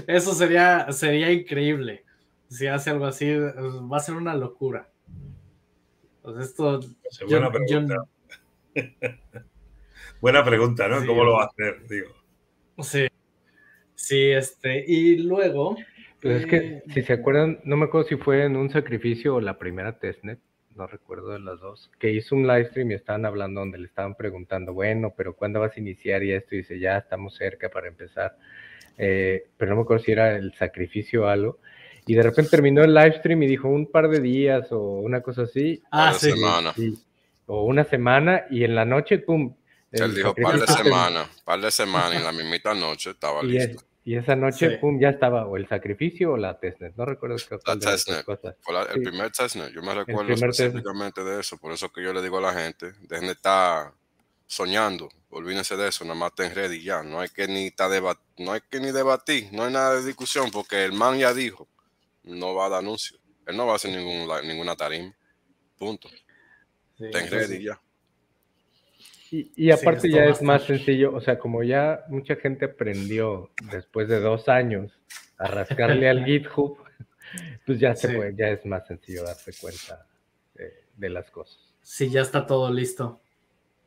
[0.07, 2.05] Eso sería, sería increíble.
[2.49, 4.89] Si hace algo así, va a ser una locura.
[6.23, 8.05] Pues esto, pues, yo- buena yo- pregunta.
[10.21, 11.01] buena pregunta, ¿no?
[11.01, 11.87] Sí, ¿Cómo lo va a hacer?
[11.89, 12.11] Digo.
[12.83, 13.07] sí.
[13.95, 15.77] Sí, este, y luego.
[16.21, 19.37] Pues es que, eh, si se acuerdan, no me acuerdo si fue en un sacrificio
[19.37, 20.41] o la primera testnet,
[20.75, 23.87] no recuerdo de las dos, que hizo un live stream y estaban hablando donde le
[23.87, 26.23] estaban preguntando, bueno, pero ¿cuándo vas a iniciar?
[26.25, 28.37] Y esto y dice, ya estamos cerca para empezar.
[28.99, 31.59] Eh, pero no me acuerdo si era el sacrificio o algo.
[32.07, 35.21] Y de repente terminó el live stream y dijo un par de días o una
[35.21, 35.83] cosa así.
[35.91, 36.33] Ah, sí.
[36.33, 36.77] semanas.
[36.79, 36.99] y-
[37.47, 39.55] o una semana y en la noche, ¡pum!
[39.91, 43.57] Él dijo par de semanas, par de semanas y en la mismita noche estaba Y,
[43.57, 43.85] es- listo.
[44.05, 44.77] y esa noche, Sí.
[44.81, 46.95] pum, ya estaba o el sacrificio o la testnet.
[46.97, 48.25] No recuerdo qué dos testnet.
[48.25, 48.55] cosas.
[48.61, 49.01] Fue la- el Sí.
[49.11, 50.69] primer testnet, yo me recuerdo primer testnet.
[50.69, 53.93] específicamente de eso, por eso que yo le digo a la gente, dejen de estar
[54.53, 57.89] soñando, olvídense de eso, nada más ten ready ya, no hay que ni ta
[58.39, 61.69] no hay que ni debatir, no hay nada de discusión, porque el man ya dijo,
[62.25, 65.11] no va a dar anuncio, él no va a hacer ningún, la- ninguna tarima,
[65.79, 66.09] punto,
[66.99, 67.81] sí, ten ready ya.
[69.31, 74.09] Y, y aparte ya es más sencillo, o sea, como ya mucha gente aprendió después
[74.09, 74.93] de dos años
[75.39, 76.77] a rascarle al GitHub,
[77.65, 78.15] pues ya se Sí.
[78.15, 80.07] puede, ya es más sencillo darse cuenta
[80.55, 83.21] de, de las cosas, Sí, ya está todo listo.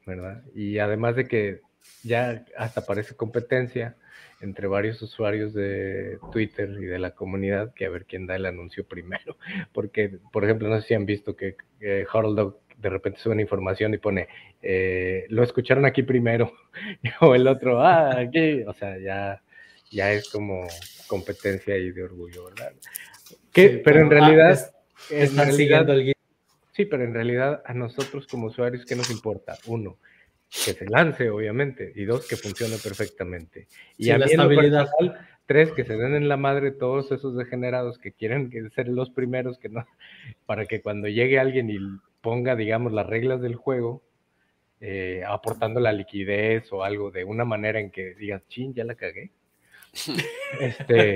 [0.05, 0.43] ¿Verdad?
[0.53, 1.61] Y además de que
[2.03, 3.95] ya hasta parece competencia
[4.41, 8.45] entre varios usuarios de Twitter y de la comunidad que a ver quién da el
[8.45, 9.37] anuncio primero,
[9.73, 11.55] porque, por ejemplo, no sé si han visto que,
[12.11, 14.27] Harold Dog de repente sube una información y pone,
[14.61, 16.51] eh, lo escucharon aquí primero,
[17.21, 19.41] o el otro, ah, aquí, o sea, ya,
[19.89, 20.67] ya es como
[21.07, 22.73] competencia ahí de orgullo, ¿verdad?
[23.53, 24.71] Que, Sí, pero en ah, realidad, es-
[25.09, 26.14] en realidad- siguiendo el guía.
[26.75, 29.57] Sí, pero en realidad a nosotros como usuarios, ¿qué nos importa?
[29.65, 29.97] Uno,
[30.49, 33.67] que se lance, obviamente, y dos, que funcione perfectamente.
[33.97, 34.85] Y Sí, a la mí lo estabilidad.
[34.91, 39.09] personal, tres, que se den en la madre todos esos degenerados que quieren ser los
[39.09, 39.85] primeros, que no,
[40.45, 41.77] para que cuando llegue alguien y
[42.21, 44.03] ponga, digamos, las reglas del juego,
[44.81, 48.95] eh, aportando la liquidez o algo de una manera en que digas, chin, ya la
[48.95, 49.31] cagué.
[50.59, 51.15] este,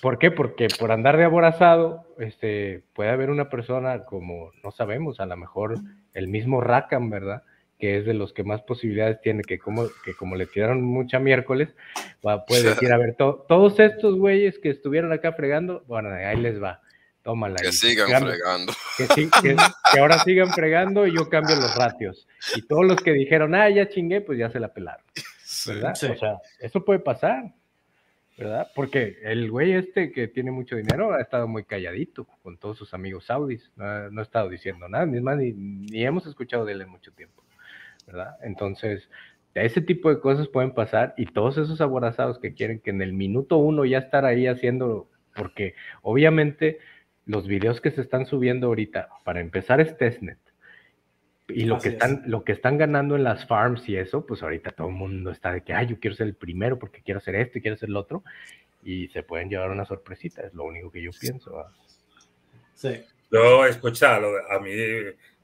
[0.00, 0.30] ¿Por qué?
[0.30, 5.36] Porque por andar de aborazado, este, puede haber una persona como, no sabemos, a lo
[5.36, 5.78] mejor
[6.14, 7.42] el mismo Rackham, ¿verdad?
[7.78, 11.18] Que es de los que más posibilidades tiene, que como, que como le tiraron mucha
[11.18, 11.68] miércoles,
[12.26, 16.36] va, puede decir, a ver, to- todos estos güeyes que estuvieron acá fregando, bueno, ahí
[16.38, 16.80] les va,
[17.22, 17.56] tómala.
[17.56, 18.72] Que sigan fregando.
[18.96, 19.56] que, sí- que-
[19.92, 22.26] que ahora sigan fregando y yo cambio los ratios.
[22.54, 25.04] Y todos los que dijeron, ah, ya chingué, pues ya se la pelaron,
[25.44, 25.74] Sí.
[25.74, 25.94] ¿verdad?
[25.94, 26.06] Sí.
[26.06, 27.52] O sea, eso puede pasar,
[28.36, 28.68] ¿verdad?
[28.74, 32.92] Porque el güey este que tiene mucho dinero ha estado muy calladito con todos sus
[32.94, 36.64] amigos saudis, no, ha- no ha estado diciendo nada, ni, más, ni, ni hemos escuchado
[36.64, 37.42] de él en mucho tiempo,
[38.06, 38.36] ¿verdad?
[38.42, 39.10] Entonces,
[39.54, 43.12] ese tipo de cosas pueden pasar y todos esos aborazados que quieren que en el
[43.14, 46.78] minuto uno ya estar ahí haciendo, porque obviamente
[47.24, 50.38] los videos que se están subiendo ahorita, para empezar es testnet.
[51.48, 52.02] Y lo Así que, es.
[52.02, 55.30] están, lo que están ganando en las farms y eso, pues ahorita todo el mundo
[55.30, 57.76] está de que, ay, yo quiero ser el primero porque quiero hacer esto y quiero
[57.76, 58.24] hacer lo otro.
[58.82, 61.64] Y se pueden llevar una sorpresita, es lo único que yo pienso.
[62.74, 63.00] Sí.
[63.30, 64.72] Yo, escucha, a mí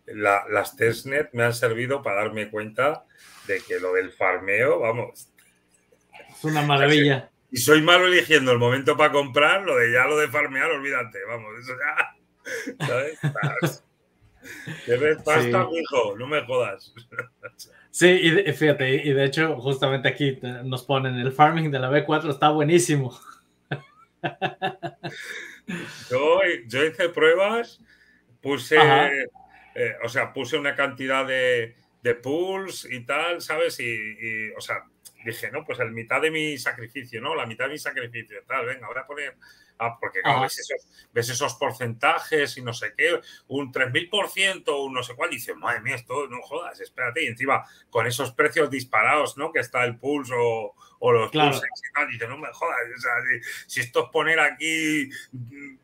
[0.07, 3.05] la- las testnet me han servido para darme cuenta
[3.47, 5.29] de que lo del farmeo, vamos,
[6.31, 7.31] Es una maravilla.
[7.51, 11.19] Y soy malo eligiendo el momento para comprar, lo de ya lo de farmear, olvídate,
[11.29, 11.73] vamos, eso
[12.79, 12.87] ya.
[12.87, 13.85] ¿Sabes?
[14.87, 15.79] Que ves pasta, Sí.
[15.81, 16.93] hijo, no me jodas.
[17.95, 21.91] Sí, y de- fíjate, y de hecho, justamente aquí nos ponen el farming de la
[21.91, 23.15] B4 está buenísimo.
[26.11, 27.81] Yo, yo hice pruebas,
[28.41, 33.79] puse, eh, o sea, puse una cantidad de, de pools y tal, ¿sabes?
[33.81, 34.85] Y, y, o sea,
[35.25, 37.35] dije, no, pues el mitad de mi sacrificio, ¿no?
[37.35, 39.37] La mitad de mi sacrificio, tal, venga, voy a poner,
[39.79, 40.47] ah, porque claro, Ajá.
[40.47, 45.31] ves esos, ves esos porcentajes y no sé qué, un 3000%, un no sé cuál,
[45.33, 49.53] y dices, madre mía, esto no jodas, espérate, y encima con esos precios disparados, ¿no?
[49.53, 51.51] Que está el pulse o, o los Claro.
[51.53, 55.09] pulses y tal, dices, no me jodas, o sea, si, si esto es poner aquí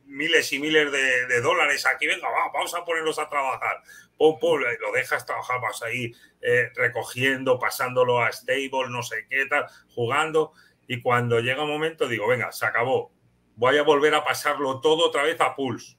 [0.06, 3.82] miles y miles de, de dólares aquí, venga, va, vamos a ponerlos a trabajar.
[4.18, 9.26] Pum, pum, y lo dejas trabajar, vas ahí eh, recogiendo, pasándolo a stable, no sé
[9.30, 10.52] qué tal, jugando.
[10.88, 13.12] Y cuando llega un momento, digo, venga, se acabó.
[13.54, 15.96] Voy a volver a pasarlo todo otra vez a Pulse.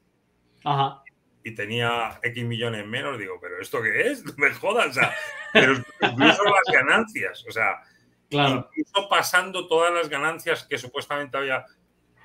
[0.63, 1.01] Ajá.
[1.43, 4.23] Y tenía X millones menos, digo, ¿pero esto qué es?
[4.25, 5.15] No me jodas, o sea,
[5.53, 7.81] pero incluso las ganancias, o sea,
[8.29, 11.65] Claro, incluso pasando todas las ganancias que supuestamente había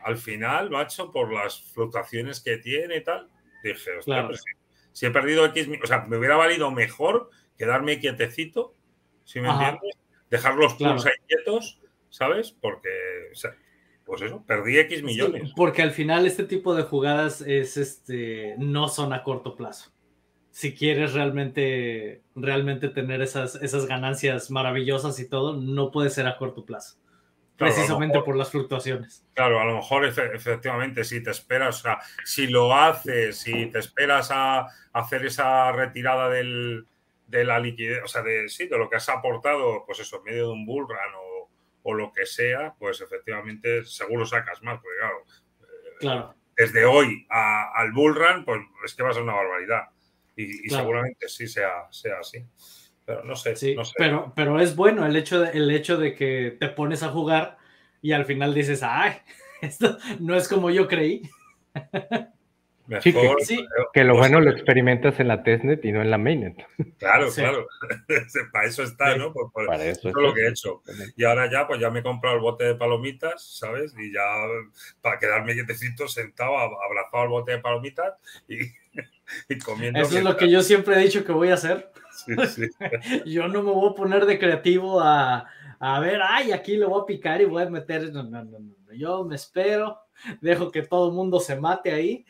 [0.04, 3.30] al final, macho, por las fluctuaciones que tiene y tal,
[3.62, 4.28] dije, hostia, Claro.
[4.28, 4.44] pues,
[4.94, 7.28] si, he perdido X, o sea, me hubiera valido mejor
[7.58, 8.74] quedarme quietecito,
[9.24, 9.70] si me Ajá.
[9.70, 9.98] entiendes,
[10.30, 10.94] dejar los Claro.
[10.94, 12.52] pools ahí quietos, ¿sabes?
[12.52, 12.88] Porque,
[13.32, 13.56] o sea,
[14.04, 15.42] pues eso, perdí X millones.
[15.48, 19.92] Sí, porque al final este tipo de jugadas es este no son a corto plazo.
[20.50, 26.36] Si quieres realmente, realmente tener esas, esas ganancias maravillosas y todo, no puede ser a
[26.36, 26.96] corto plazo.
[27.56, 29.24] Claro, precisamente mejor- por las fluctuaciones.
[29.34, 33.66] Claro, a lo mejor efe- efectivamente si te esperas, o sea, si lo haces, si
[33.66, 36.86] te esperas a hacer esa retirada del,
[37.28, 40.24] de la liquidez, o sea, de, sí, de lo que has aportado, pues eso, en
[40.24, 41.48] medio de un bull run o,
[41.84, 45.24] o lo que sea, pues efectivamente seguro sacas más, porque claro,
[46.00, 49.82] Claro, desde hoy a- al bull run, pues es que va a ser una barbaridad.
[50.36, 50.82] Y, y Claro.
[50.82, 52.44] seguramente sí sea, sea así.
[53.06, 53.92] Pero no sé, sí, no sé.
[53.98, 57.58] pero, pero es bueno el hecho, de, el hecho de que te pones a jugar
[58.00, 59.12] y al final dices, ay,
[59.60, 61.22] esto no es como yo creí.
[62.86, 63.66] Mejor, Sí, que- Sí.
[63.94, 66.66] Que lo Pues, bueno lo experimentas en la testnet y no en la mainnet.
[66.98, 67.40] Claro, Sí.
[67.40, 67.66] claro.
[68.52, 69.16] Para eso está.
[69.16, 69.32] ¿no?
[69.32, 70.82] Por- por- Para eso eso es lo que he hecho.
[71.16, 73.94] Y ahora ya, pues ya me he comprado el bote de palomitas, ¿sabes?
[73.98, 74.22] Y ya
[75.00, 78.14] para quedarme quietecito, sentado, ab- abrazado al bote de palomitas
[78.48, 78.58] y,
[79.48, 80.00] y comiendo.
[80.00, 81.90] Eso es lo que yo siempre he dicho que voy a hacer.
[82.14, 82.68] Sí, sí.
[83.26, 85.46] Yo no me voy a poner de creativo a,
[85.78, 88.12] a ver, ay, aquí le voy a picar y voy a meter.
[88.12, 88.92] No, no, no, no.
[88.92, 89.98] Yo me espero,
[90.40, 92.24] dejo que todo el mundo se mate ahí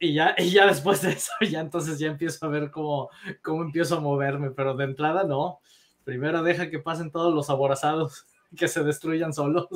[0.00, 3.10] y ya, y ya después de eso, ya entonces ya empiezo a ver cómo,
[3.42, 5.60] cómo empiezo a moverme, pero de entrada no.
[6.04, 8.26] Primero deja que pasen todos los aborazados,
[8.56, 9.66] que se destruyan solos.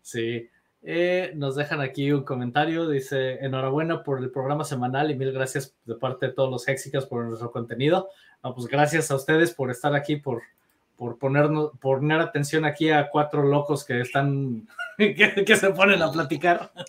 [0.00, 0.48] Sí.
[0.86, 2.86] Eh, nos dejan aquí un comentario.
[2.88, 7.06] Dice: Enhorabuena por el programa semanal y mil gracias de parte de todos los Hexicas
[7.06, 8.10] por nuestro contenido.
[8.54, 10.42] Pues gracias a ustedes por estar aquí, por,
[10.96, 16.70] por ponernos, poner atención aquí a cuatro locos que están, que, se ponen a platicar.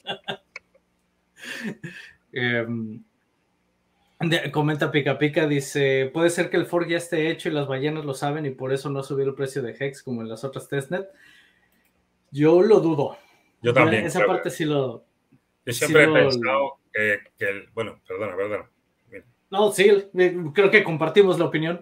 [2.38, 3.02] Em,
[4.52, 8.04] comenta Pica Pica, dice, puede ser que el fork ya esté hecho y las ballenas
[8.04, 10.68] lo saben y por eso no subió el precio de Hex como en las otras
[10.68, 11.08] testnet.
[12.32, 13.18] Yo lo dudo.
[13.66, 14.06] Yo también.
[14.06, 15.06] Esa creo parte sí lo...
[15.66, 18.70] yo siempre sí lo- he pensado que, que el- Bueno, perdona, perdona.
[19.52, 21.82] No, sí, eh, creo que compartimos la opinión.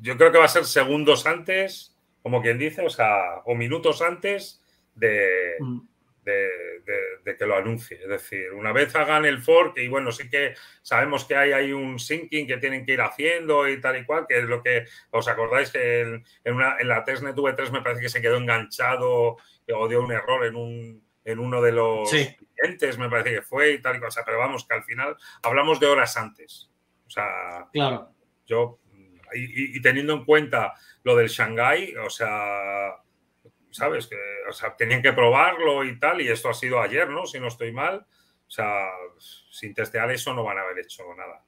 [0.00, 4.00] Yo creo que va a ser segundos antes, como quien dice, o sea, o minutos
[4.02, 4.62] antes
[4.94, 5.80] de, Mm,
[6.24, 6.32] de,
[6.86, 7.98] de- de que lo anuncie.
[8.00, 11.72] Es decir, una vez hagan el fork, y bueno, sí que sabemos que hay, hay
[11.72, 14.84] un syncing que tienen que ir haciendo y tal y cual, que es lo que
[15.10, 18.36] os acordáis que en, en una, en la testnet V3 me parece que se quedó
[18.36, 19.36] enganchado
[19.72, 22.36] o dio un error en, un, en uno de los Sí.
[22.56, 25.80] clientes, me parece que fue y tal y cosa, pero vamos, que al final hablamos
[25.80, 26.70] de horas antes.
[27.06, 28.10] O sea, Claro,
[28.46, 28.78] yo,
[29.34, 32.96] y, teniendo en cuenta lo del Shanghai, o sea,
[33.70, 34.06] ¿sabes?
[34.06, 34.16] Que,
[34.48, 37.26] o sea, tenían que probarlo y tal, y esto ha sido ayer, ¿no?
[37.26, 38.06] Si no estoy mal.
[38.46, 38.86] O sea,
[39.50, 41.44] sin testear eso no van a haber hecho nada.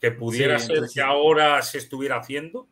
[0.00, 2.68] Que pudiera Sí, ser que ahora se estuviera haciendo,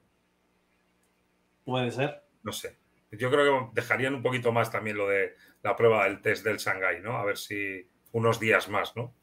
[1.64, 2.22] puede ser.
[2.42, 2.76] no sé.
[3.12, 6.59] Yo creo que dejarían un poquito más también lo de la prueba del test del
[6.59, 7.16] Shanghai, ¿no?
[7.16, 9.14] A ver si unos días más, ¿no?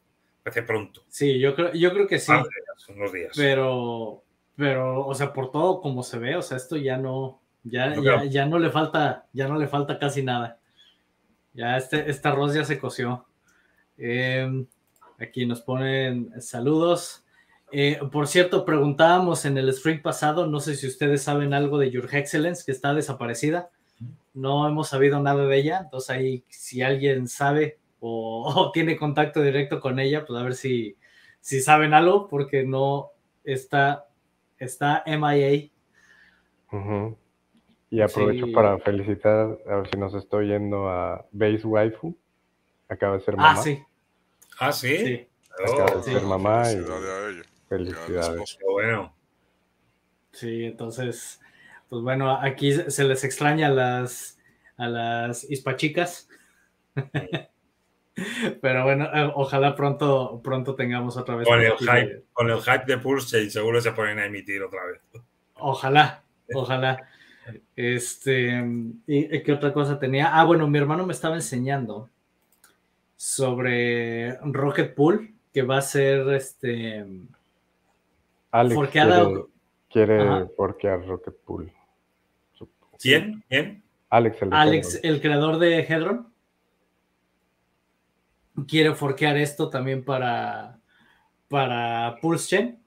[0.43, 1.03] Parece pronto.
[1.07, 3.33] Sí, yo creo, yo creo que sí, de días, unos días.
[3.35, 4.23] pero,
[4.55, 8.23] pero, o sea, por todo como se ve, o sea, esto ya no, ya, ya,
[8.25, 10.59] ya no le falta, ya no le falta casi nada.
[11.53, 13.25] Ya este, este arroz ya se coció.
[13.97, 14.65] Eh,
[15.19, 17.22] aquí nos ponen saludos.
[17.75, 21.89] Eh, por cierto, preguntábamos en el stream pasado, no sé si ustedes saben algo de
[21.89, 23.71] Your Excellence, que está desaparecida.
[24.35, 29.79] No hemos sabido nada de ella, entonces ahí si alguien sabe o, tiene contacto directo
[29.79, 30.97] con ella, pues a ver si,
[31.41, 33.09] si saben algo, porque no
[33.43, 34.05] está,
[34.59, 35.71] está MIA.
[37.89, 42.15] Y aprovecho para felicitar, a ver si nos estoy yendo a Base Waifu.
[42.87, 43.59] Acaba de ser ah, mamá.
[43.59, 43.83] Ah, sí.
[44.59, 45.27] Ah, sí.
[45.59, 48.57] Acaba de oh, ser mamá y Felicidades.
[48.71, 49.15] bueno.
[50.31, 51.39] Sí, entonces,
[51.89, 54.39] pues bueno, aquí se les extraña a las,
[54.77, 56.27] a las hispachicas.
[58.61, 61.47] Pero bueno, eh, ojalá pronto, pronto tengamos otra vez.
[61.47, 65.01] Con el, hype, con el hype de Pulse seguro se ponen a emitir otra vez.
[65.55, 67.09] Ojalá, ojalá.
[67.75, 68.63] Este,
[69.07, 70.39] ¿y qué otra cosa tenía?
[70.39, 72.09] Ah, bueno, mi hermano me estaba enseñando
[73.15, 77.05] sobre Rocket Pool, que va a ser este
[78.53, 79.45] Alex quiere,
[79.89, 81.73] quiere forquear Rocket Pool.
[82.99, 83.43] ¿Quién?
[83.49, 83.83] ¿Quién?
[84.11, 86.31] Alex, el, Alex, el creador de Hedron.
[88.67, 90.79] Quiere forquear esto también para,
[91.47, 92.79] para Pulse Chain.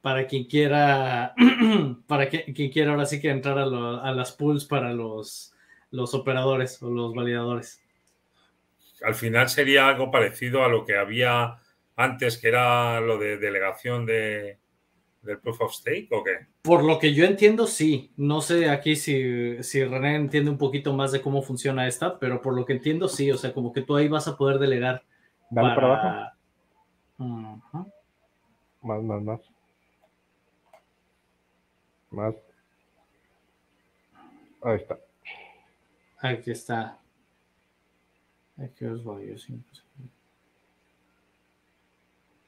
[0.00, 1.34] Para quien quiera,
[2.06, 5.54] para que, quien quiera ahora sí que entrar a, a las pools para los,
[5.90, 7.82] los operadores o los validadores.
[9.02, 11.58] Al final sería algo parecido a lo que había
[11.94, 14.58] antes, que era lo de delegación de,
[15.24, 16.46] del proof of stake o qué?
[16.62, 18.12] Por lo que yo entiendo, sí.
[18.16, 22.42] No sé aquí si, si René entiende un poquito más de cómo funciona esta, pero
[22.42, 23.30] por lo que entiendo, sí.
[23.30, 25.02] O sea, como que tú ahí vas a poder delegar.
[25.50, 26.32] Dale para,
[27.18, 27.90] abajo.
[28.82, 29.40] Más, más, más.
[32.10, 32.34] Más.
[34.62, 34.98] Ahí está.
[36.20, 36.98] Aquí está.
[38.62, 39.34] Aquí os voy,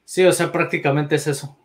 [0.05, 1.59] Sí, o sea, prácticamente es eso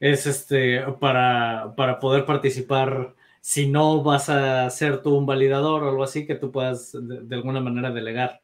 [0.00, 5.88] es este para, para poder participar si no vas a ser tú un validador o
[5.88, 8.40] algo así, que tú puedas de, alguna manera delegar.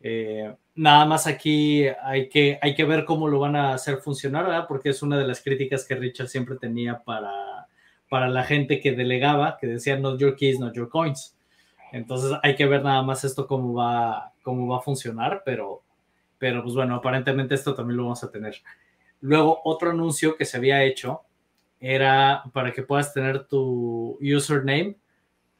[0.00, 4.66] Eh, nada más aquí hay que, hay que ver cómo lo van a hacer funcionar,
[4.68, 7.66] porque es una de las críticas que Richard siempre tenía para,
[8.08, 11.36] para la gente que delegaba, que decía not your keys, not your coins.
[11.92, 15.82] Entonces hay que ver nada más esto cómo va, cómo va a funcionar, pero,
[16.38, 18.54] pero pues bueno, aparentemente esto también lo vamos a tener.
[19.20, 21.22] Luego, otro anuncio que se había hecho
[21.78, 24.96] era para que puedas tener tu username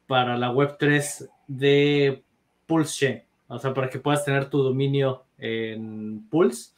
[0.06, 2.22] para la Web3 de
[2.66, 6.72] Pulse O sea, para que puedas tener tu dominio en Pulse.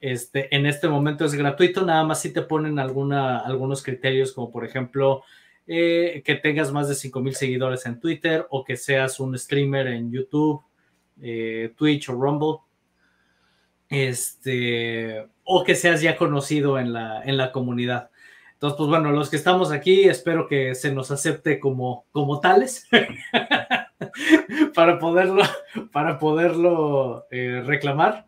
[0.00, 4.50] Este, en este momento es gratuito, nada más si te ponen alguna, algunos criterios, como
[4.50, 5.22] por ejemplo
[5.66, 10.12] eh, que tengas más de 5000 seguidores en Twitter o que seas un streamer en
[10.12, 10.62] YouTube,
[11.20, 12.58] eh, Twitch o Rumble.
[13.88, 18.10] Este, o que seas ya conocido en la, en la comunidad.
[18.54, 22.88] Entonces, pues bueno, los que estamos aquí, espero que se nos acepte como, como tales
[24.74, 25.42] para poderlo,
[25.92, 28.26] para poderlo eh, reclamar.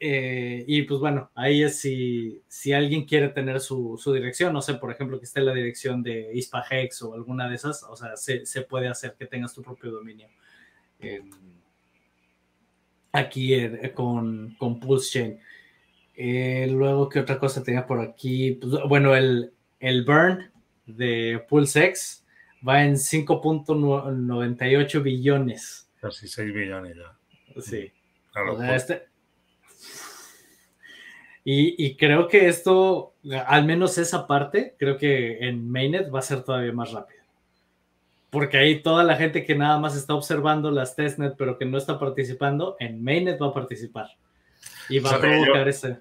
[0.00, 4.74] Eh, y pues bueno, ahí es si, si alguien quiere tener su, dirección, no sé,
[4.74, 8.62] por ejemplo, que esté la dirección de ISPAHEX o alguna de esas, o sea, se,
[8.62, 10.28] puede hacer que tengas tu propio dominio.
[13.12, 15.51] aquí eh, con, con Pulse Chain.
[16.14, 18.58] Eh, luego, ¿qué otra cosa tenía por aquí?
[18.60, 20.50] Pues, bueno, el, el burn
[20.86, 22.24] de PulseX
[22.66, 25.88] va en 5.98 billones.
[26.00, 27.16] Casi 6 billones ya.
[27.60, 27.92] Sí.
[28.74, 29.06] Este
[31.44, 33.14] y, y, creo que esto,
[33.46, 37.20] al menos esa parte, creo que en Mainnet va a ser todavía más rápido.
[38.30, 41.78] Porque ahí toda la gente que nada más está observando las testnet, pero que no
[41.78, 44.06] está participando, en Mainnet va a participar.
[44.88, 45.98] Y va a provocar ese.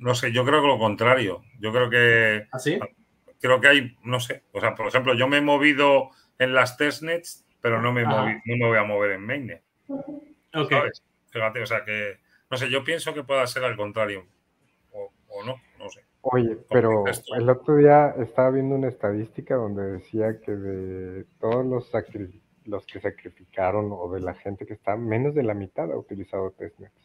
[0.00, 1.42] No sé, yo creo que lo contrario.
[1.60, 2.46] Yo creo que.
[2.50, 2.78] ¿Así?
[2.80, 2.88] ¿Ah,
[3.40, 4.42] creo que hay, no sé.
[4.52, 8.26] O sea, por ejemplo, yo me he movido en las testnets, pero no me, no
[8.26, 9.62] me voy a mover en mainnet.
[9.88, 10.72] Ok.
[11.30, 12.18] Fíjate, o sea que.
[12.50, 14.26] No sé, yo pienso que pueda ser al contrario.
[14.92, 16.04] O, o no, no sé.
[16.26, 17.04] Oye, pero
[17.36, 21.92] el otro día estaba viendo una estadística donde decía que de todos los,
[22.64, 26.50] los que sacrificaron o de la gente que está, menos de la mitad ha utilizado
[26.52, 27.03] testnets.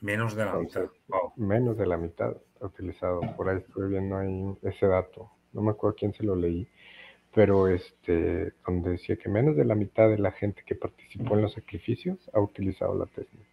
[0.00, 0.88] Menos de la mitad.
[1.36, 3.20] Menos de la mitad utilizado.
[3.36, 5.30] Por ahí estuve viendo ahí ese dato.
[5.52, 6.66] No me acuerdo quién se lo leí.
[7.34, 11.42] Pero este, donde decía que menos de la mitad de la gente que participó en
[11.42, 13.48] los sacrificios ha utilizado la técnica.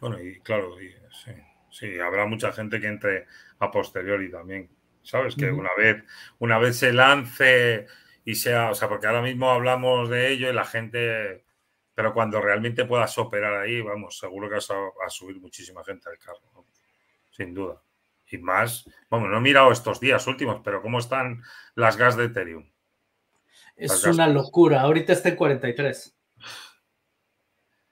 [0.00, 0.76] Bueno, y claro,
[1.10, 1.32] sí,
[1.70, 3.26] sí, habrá mucha gente que entre
[3.60, 4.68] a posteriori también.
[5.02, 5.36] ¿Sabes?
[5.36, 6.04] Que una vez,
[6.38, 7.86] una vez se lance
[8.26, 11.44] y sea, o sea, porque ahora mismo hablamos de ello y la gente
[11.98, 16.16] pero cuando realmente puedas operar ahí, vamos, seguro que vas a, subir muchísima gente al
[16.16, 16.64] carro.
[17.28, 17.82] sin duda.
[18.30, 21.42] Y más, bueno, no he mirado estos días últimos, pero ¿cómo están
[21.74, 22.70] las gas de Ethereum?
[23.74, 24.82] Es una locura.
[24.82, 26.16] Ahorita está en 43.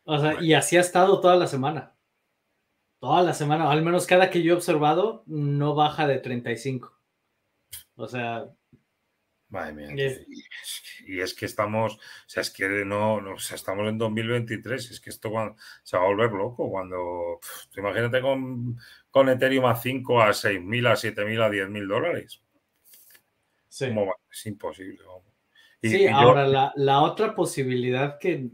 [0.05, 1.97] O sea, y así ha estado toda la semana.
[3.01, 6.97] Toda la semana, al menos cada que yo he observado, no baja de 35.
[7.97, 8.55] O sea.
[9.49, 10.17] Madre mía.
[11.07, 15.01] Y es que estamos, o sea, es que no, o sea, estamos en 2023, es
[15.01, 15.31] que esto
[15.85, 17.39] se va a volver loco cuando,
[17.77, 18.77] imagínate con,
[19.11, 22.43] con Ethereum a 5, a 6 mil, a 7 mil, a 10 mil dólares.
[23.69, 23.87] Sí.
[24.33, 25.03] Es imposible.
[25.83, 28.51] sí, ahora la, otra posibilidad que,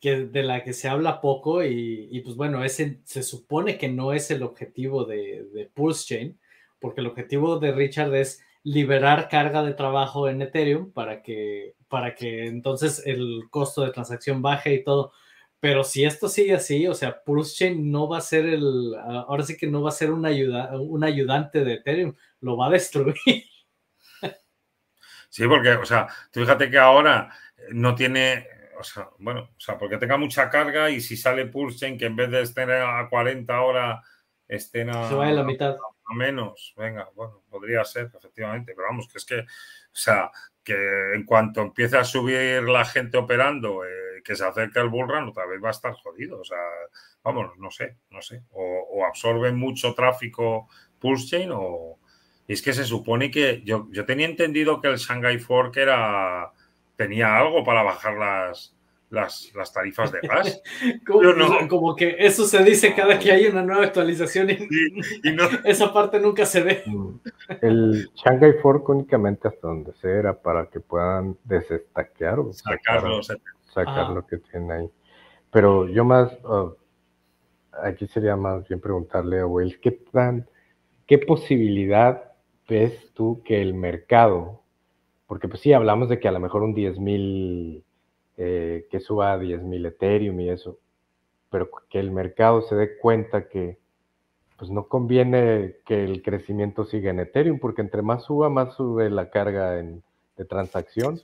[0.00, 4.30] de la que se habla poco y, pues bueno, ese se supone que no es
[4.30, 6.38] el objetivo de, de Pulse Chain,
[6.78, 12.14] porque el objetivo de Richard es liberar carga de trabajo en Ethereum para que, para
[12.14, 15.12] que entonces el costo de transacción baje y todo.
[15.60, 19.44] Pero si esto sigue así, o sea, Pulse Chain no va a ser el, ahora
[19.44, 22.70] sí que no va a ser un, ayuda, un ayudante de Ethereum, lo va a
[22.70, 23.14] destruir.
[25.30, 27.28] Sí, porque, o sea, tú fíjate que ahora
[27.70, 28.46] no tiene,
[28.78, 32.06] o sea, bueno, o sea, porque tenga mucha carga y si sale Pulse Chain que
[32.06, 34.06] en vez de estar a 40 horas
[34.46, 35.74] estén a, Se va la mitad
[36.06, 39.44] a menos, venga, bueno, podría ser, efectivamente, pero vamos, que es que, o
[39.92, 40.30] sea,
[40.62, 45.28] que en cuanto empiece a subir la gente operando, eh, que se acerque el bullrun,
[45.28, 46.58] otra vez va a estar jodido, o sea,
[47.22, 51.98] vamos, no sé, no sé, o, absorben mucho tráfico Pulse Chain o...
[52.46, 56.52] Es que se supone que yo, yo tenía entendido que el Shanghai Fork era
[56.96, 58.73] tenía algo para bajar las,
[59.10, 60.62] las, tarifas de gas.
[61.68, 64.58] como, que eso se dice cada que hay una nueva actualización y,
[65.64, 66.82] esa parte nunca se ve.
[66.86, 67.08] Mm.
[67.60, 73.04] El Shanghai Fork únicamente hasta donde se era para que puedan desestaquear o sacar,
[73.72, 74.90] sacar lo que tienen ahí.
[75.50, 76.76] Pero yo más, oh,
[77.82, 80.48] aquí sería más bien preguntarle a Will, ¿qué, tan,
[81.06, 82.34] ¿qué posibilidad
[82.68, 84.62] ves tú que el mercado,
[85.26, 87.84] porque pues sí, hablamos de que a lo mejor un 10 mil
[88.36, 90.78] eh, que suba a 10.000 Ethereum y eso,
[91.50, 93.78] pero que el mercado se dé cuenta que
[94.56, 99.10] pues no conviene que el crecimiento siga en Ethereum, porque entre más suba, más sube
[99.10, 101.20] la carga de transacción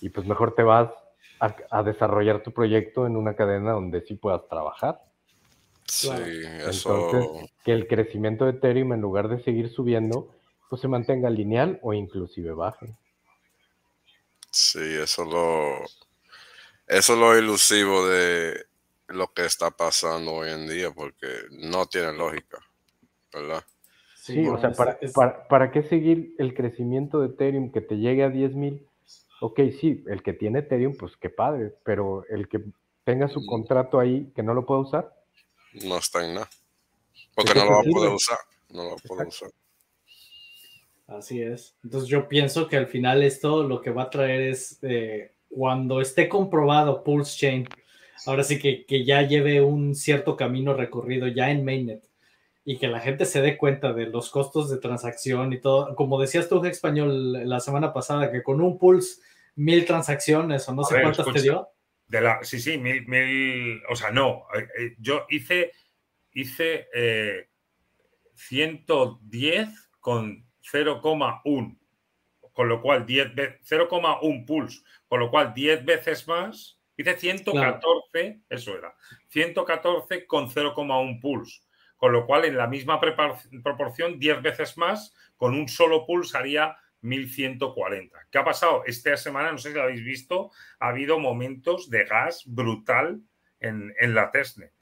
[0.00, 0.90] y pues mejor te vas
[1.38, 5.02] a, desarrollar tu proyecto en una cadena donde sí puedas trabajar.
[5.86, 6.10] Sí,
[6.66, 6.94] eso...
[6.94, 10.30] Entonces, que el crecimiento de Ethereum en lugar de seguir subiendo,
[10.68, 12.96] pues se mantenga lineal o inclusive baje.
[14.50, 15.84] Sí, eso lo,
[16.86, 18.66] eso es lo ilusivo de
[19.08, 22.58] lo que está pasando hoy en día, porque no tiene lógica,
[23.32, 23.64] ¿verdad?
[24.14, 24.98] Sí, o sea, para,
[25.48, 28.84] para, qué seguir el crecimiento de Ethereum que te llegue a 10.000?
[29.40, 32.64] Ok, sí, el que tiene Ethereum, pues qué padre, pero el que
[33.04, 33.46] tenga su mm.
[33.46, 35.14] contrato ahí que no lo puede usar.
[35.84, 36.50] No está en nada.
[37.36, 38.38] Porque no lo va a poder usar.
[38.70, 39.50] No lo va a poder usar.
[41.06, 41.76] Así es.
[41.84, 46.00] Entonces yo pienso que al final esto lo que va a traer es eh, cuando
[46.00, 47.68] esté comprobado Pulse Chain,
[48.26, 52.02] ahora sí que, ya lleve un cierto camino recorrido ya en Mainnet
[52.64, 56.20] y que la gente se dé cuenta de los costos de transacción y todo, como
[56.20, 59.20] decías tú, español, la semana pasada, que con un Pulse
[59.54, 61.68] mil transacciones o no sé cuántas te dio.
[62.08, 65.72] De la, sí, sí, mil, mil, o sea, no, eh, eh, yo hice,
[66.32, 66.88] hice
[68.34, 71.78] 110 eh, con 0,1
[72.56, 78.94] con lo cual 0,1 pulse, con lo cual 10 veces más, dice 114, eso era,
[79.28, 81.60] 114 con 0,1 pulse,
[81.98, 86.78] con lo cual en la misma proporción 10 veces más, con un solo pulse haría
[87.02, 88.28] 1140.
[88.30, 88.84] ¿Qué ha pasado?
[88.86, 90.50] Esta semana, no sé si lo habéis visto,
[90.80, 93.20] ha habido momentos de gas brutal
[93.60, 94.72] en, la testnet.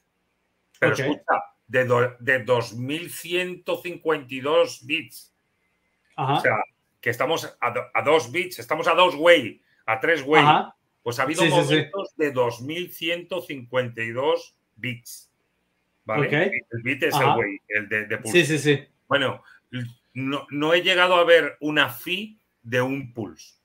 [0.78, 5.34] Pero escucha, de, de 2152 bits.
[6.16, 6.54] O sea,
[7.04, 10.42] que estamos a, dos bits, estamos a dos way, a tres way.
[11.02, 15.30] Pues ha habido momentos de 2152 bits.
[16.06, 16.64] ¿Vale?
[16.70, 18.20] El bit es el way, el de, de.
[18.24, 18.82] Sí, sí, sí.
[19.06, 19.42] Bueno,
[20.14, 23.56] no, he llegado a ver una fee de un pulse.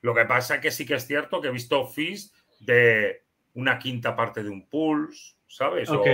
[0.00, 3.76] Lo que pasa es que sí que es cierto que he visto fees de una
[3.76, 5.90] quinta parte de un pulse, ¿sabes?
[5.90, 6.04] O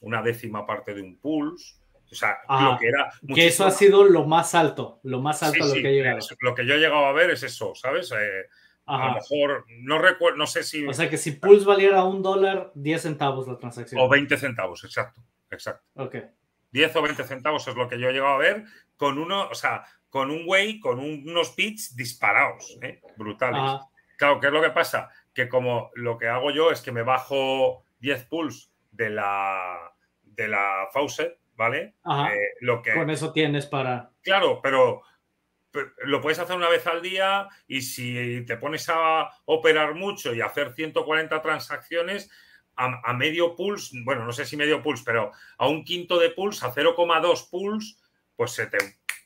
[0.00, 1.74] una décima parte de un pulse.
[2.10, 3.12] O sea, lo que era.
[3.34, 6.18] Que eso ha sido lo más alto, lo más alto a lo que he llegado.
[6.40, 8.10] lo que yo he llegado a ver es eso, ¿sabes?
[8.12, 8.46] Eh,
[8.86, 10.84] a lo mejor, no recuerdo, no sé si.
[10.86, 14.00] O sea, que si Pulse valiera un dólar, 10 centavos la transacción.
[14.00, 15.86] O 20 centavos, exacto, exacto.
[15.94, 16.16] Ok.
[16.72, 18.64] 10 o 20 centavos es lo que yo he llegado a ver
[18.96, 23.00] con uno, o sea, con un way, con unos bits disparados, ¿eh?
[23.16, 23.80] brutales.
[24.16, 25.08] Claro, ¿qué es lo que pasa?
[25.32, 30.48] Que como lo que hago yo es que me bajo 10 pulse de la, de
[30.48, 31.92] la faucet, ¿vale?
[32.04, 32.34] Ajá.
[32.34, 34.10] Eh, lo que, Con eso tienes para.
[34.22, 35.02] Claro, pero
[35.70, 40.34] pero lo puedes hacer una vez al día y si te pones a operar mucho
[40.34, 42.28] y hacer 140 transacciones
[42.76, 46.30] a, a medio pulse, bueno, no sé si medio pulse, pero a un quinto de
[46.30, 47.94] pulse, a 0,2 pulse,
[48.34, 48.78] pues se te,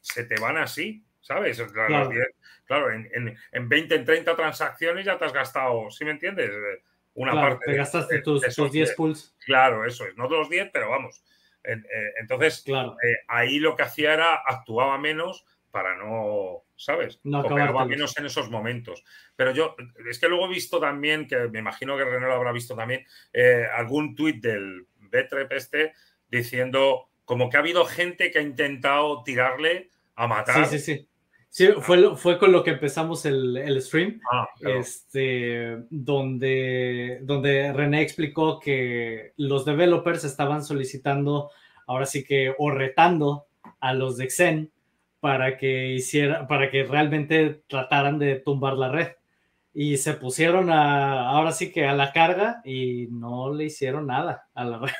[0.02, 1.62] se te van así, ¿sabes?
[1.72, 2.10] Claro.
[2.10, 2.34] diez-
[2.66, 6.50] claro, en, en, en 20, en 30 transacciones ya te has gastado, ¿sí me entiendes?
[7.14, 8.96] Una claro, parte te de- gastaste de- tus, de tus esos 10 10.
[8.96, 9.34] pulls.
[9.46, 11.24] Claro, eso es, no los 10, pero vamos.
[11.64, 11.82] Eh,
[12.20, 12.96] entonces, Claro.
[13.02, 17.20] eh, ahí lo que hacía era actuaba menos para no, ¿sabes?
[17.24, 19.02] No Operaba menos en esos momentos.
[19.34, 19.74] Pero yo,
[20.08, 23.04] es que luego he visto también, que me imagino que René lo habrá visto también,
[23.32, 25.92] eh, algún tuit del Betrep este
[26.28, 30.66] diciendo como que ha habido gente que ha intentado tirarle a matar.
[30.66, 31.08] Sí, sí, sí.
[31.56, 34.20] Sí, fue, lo- fue con lo que empezamos el, el stream.
[34.32, 34.80] Ah, claro.
[34.80, 41.52] este, donde, donde René explicó que los developers estaban solicitando,
[41.86, 43.46] ahora sí que, o retando
[43.78, 44.72] a los de Xen
[45.20, 49.12] para que hiciera, para que realmente trataran de tumbar la red.
[49.72, 54.48] Y se pusieron a, ahora sí que a la carga y no le hicieron nada
[54.54, 54.92] a la red.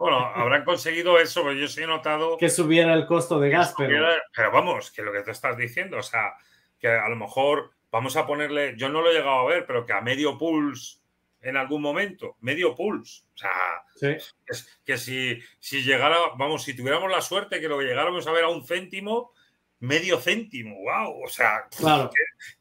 [0.00, 3.74] Bueno, habrán conseguido eso, pero yo sí he notado Que subiera el costo de gas,
[3.76, 6.32] pero Pero, pero vamos, que lo que tú estás diciendo, o sea,
[6.78, 9.84] que a lo mejor vamos a ponerle, yo no lo he llegado a ver, pero
[9.84, 11.00] que a medio pulse
[11.42, 13.50] en algún momento, medio pulse, o sea,
[13.94, 18.26] sí, es que si, si llegara, vamos, si tuviéramos la suerte que lo que llegáramos
[18.26, 19.34] a ver a un céntimo,
[19.80, 22.10] medio céntimo, wow, o sea, claro.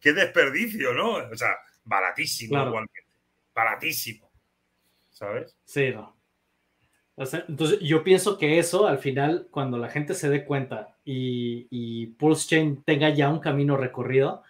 [0.02, 1.14] qué desperdicio, ¿no?
[1.14, 2.68] O sea, baratísimo Claro.
[2.68, 3.06] igualmente,
[3.56, 4.30] baratísimo,
[5.10, 5.58] ¿sabes?
[5.64, 6.19] Sí, no.
[7.20, 10.96] O sea, entonces, yo pienso que eso, al final, cuando la gente se dé cuenta
[11.04, 14.42] y, y Pulse Chain tenga ya un camino recorrido,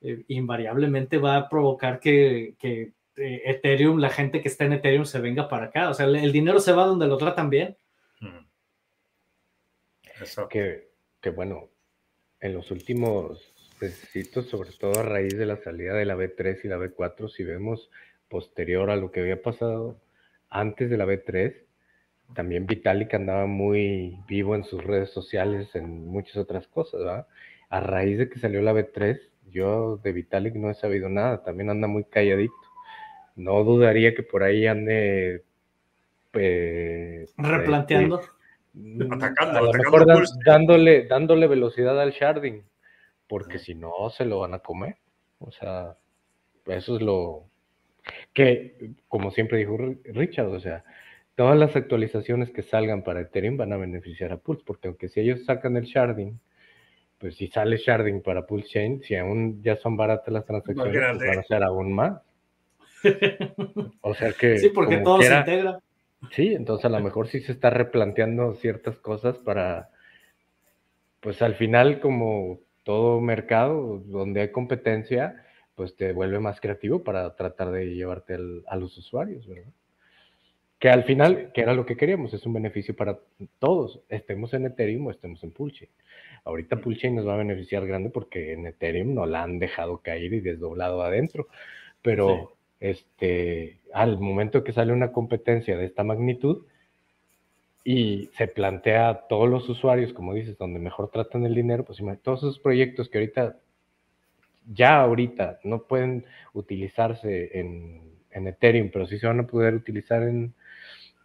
[0.00, 5.04] eh, invariablemente va a provocar que, que, eh, Ethereum, la gente que está en Ethereum,
[5.04, 5.90] se venga para acá.
[5.90, 7.76] O sea, el, el dinero se va donde lo tratan bien.
[8.20, 8.46] Mm.
[10.20, 10.48] Exacto.
[10.48, 11.70] que, que bueno,
[12.38, 16.68] en los últimos necesitos, sobre todo a raíz de la salida de la B3 y
[16.68, 17.90] la B4, si vemos
[18.28, 20.00] posterior a lo que había pasado
[20.48, 21.64] antes de la B3,
[22.34, 27.26] también Vitalik andaba muy vivo en sus redes sociales, en muchas otras cosas, ¿verdad?
[27.68, 29.18] A raíz de que salió la B3,
[29.50, 32.54] yo de Vitalik no he sabido nada, también anda muy calladito.
[33.36, 35.42] No dudaría que por ahí ande...
[36.34, 38.22] eh, Replanteando.
[38.74, 42.62] Mm, Atacando, a lo atacando mejor dan- dándole, dándole velocidad al sharding,
[43.28, 44.96] porque si no se lo van a comer.
[45.38, 45.96] O sea,
[46.66, 47.44] eso es lo
[48.32, 48.76] que,
[49.08, 50.84] como siempre dijo Ri- Richard, o sea,
[51.34, 55.20] todas las actualizaciones que salgan para Ethereum van a beneficiar a Pulse, porque aunque si
[55.20, 56.38] ellos sacan el sharding,
[57.18, 61.26] pues si sale sharding para Pulse Chain, si aún ya son baratas las transacciones, pues
[61.28, 62.20] van a ser aún más.
[64.04, 65.78] O sea que Sí, porque todo quiera- se integra.
[66.30, 69.90] Sí, entonces a lo mejor sí se está replanteando ciertas cosas para,
[71.20, 77.34] pues al final como todo mercado donde hay competencia, pues te vuelve más creativo para
[77.34, 79.72] tratar de llevarte al- a los usuarios, ¿verdad?
[80.82, 83.20] Que al final, que era lo que queríamos, es un beneficio para
[83.60, 85.88] todos, estemos en Ethereum o estemos en Pulchain.
[86.44, 90.32] Ahorita Pulchain nos va a beneficiar grande porque en Ethereum no la han dejado caer
[90.32, 91.46] y desdoblado adentro,
[92.02, 96.66] pero este, al momento que sale una competencia de esta magnitud
[97.84, 102.00] y se plantea a todos los usuarios, como dices, donde mejor tratan el dinero, pues
[102.24, 103.56] todos esos proyectos que ahorita,
[104.66, 106.24] ya ahorita, no pueden
[106.54, 108.00] utilizarse en,
[108.32, 110.54] en Ethereum, pero sí se van a poder utilizar en,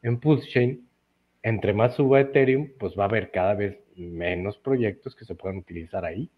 [0.07, 0.87] en Pulse Chain,
[1.43, 5.57] entre más suba Ethereum, pues va a haber cada vez menos proyectos que se puedan
[5.57, 6.29] utilizar ahí.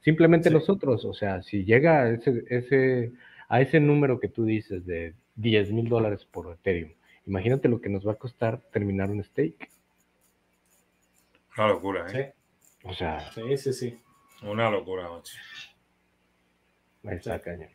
[0.00, 0.54] Simplemente Sí.
[0.54, 3.12] nosotros, o sea, si llega a ese, ese,
[3.48, 6.92] a ese número que tú dices de 10 mil dólares por Ethereum,
[7.26, 9.68] imagínate lo que nos va a costar terminar un stake.
[11.56, 12.34] Una locura, ¿eh?
[12.80, 13.98] Sí, O sea, sí, sí, sí.
[14.42, 15.34] Una locura, macho.
[17.04, 17.44] ahí está Sí.
[17.44, 17.70] cañón.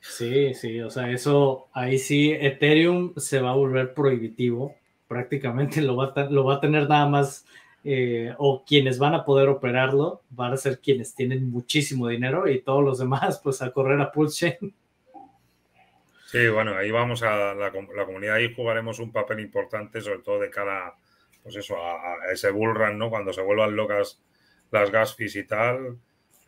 [0.00, 4.74] Sí, sí, o sea, eso ahí sí, Ethereum se va a volver prohibitivo,
[5.06, 6.12] prácticamente lo va
[6.54, 7.46] a, tener nada más,
[7.84, 12.60] eh, o quienes van a poder operarlo van a ser quienes tienen muchísimo dinero y
[12.60, 14.74] todos los demás pues a correr a Pulse Chain.
[16.26, 20.38] Sí, bueno, ahí vamos a la, la comunidad, ahí jugaremos un papel importante, sobre todo
[20.38, 20.94] de cara,
[21.42, 23.08] pues eso, a, a ese bull run, ¿no?
[23.08, 24.20] Cuando se vuelvan locas
[24.70, 25.96] las gas fees y tal,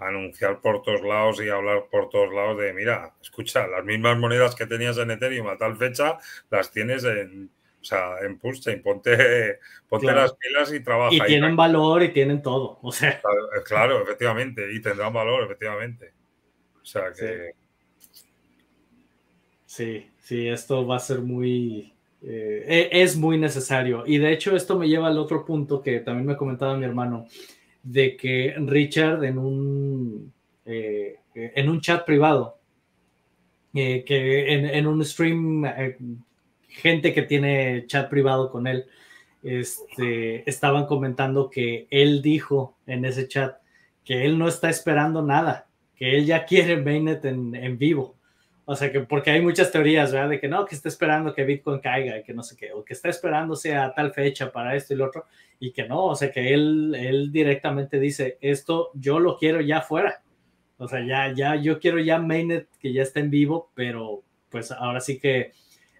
[0.00, 4.54] anunciar por todos lados y hablar por todos lados de, mira, escucha, las mismas monedas
[4.54, 6.18] que tenías en Ethereum a tal fecha,
[6.50, 10.22] las tienes en, o sea, en Pulse, ponte, ponte Claro.
[10.22, 11.14] las pilas y trabaja.
[11.14, 11.26] Y ahí.
[11.28, 16.12] tienen valor y tienen todo, o sea, Claro, eh, Claro, efectivamente, y tendrán valor, efectivamente.
[16.82, 17.52] O sea que...
[19.66, 21.92] sí, sí, esto va a ser muy,
[22.22, 24.04] eh, e, es muy necesario.
[24.06, 27.26] Y de hecho esto me lleva al otro punto que también me comentaba mi hermano,
[27.82, 30.32] de que Richard en un,
[30.64, 32.58] eh, en un chat privado,
[33.74, 35.64] eh, que en, un stream,
[36.68, 38.84] gente que tiene chat privado con él,
[39.42, 43.56] este, estaban comentando que él dijo en ese chat
[44.04, 48.19] que él no está esperando nada, que él ya quiere Mainnet en, en vivo
[48.70, 50.28] o sea, que porque hay muchas teorías, ¿verdad?
[50.28, 52.92] De que no, que está esperando que Bitcoin caiga que no sé qué, o que
[52.92, 55.24] está esperándose a tal fecha para esto y lo otro,
[55.58, 59.80] y que no, o sea, que él, él directamente dice, esto yo lo quiero ya
[59.80, 60.22] fuera.
[60.78, 64.70] O sea, ya, ya, yo quiero ya Mainnet que ya está en vivo, pero pues
[64.70, 65.50] ahora sí que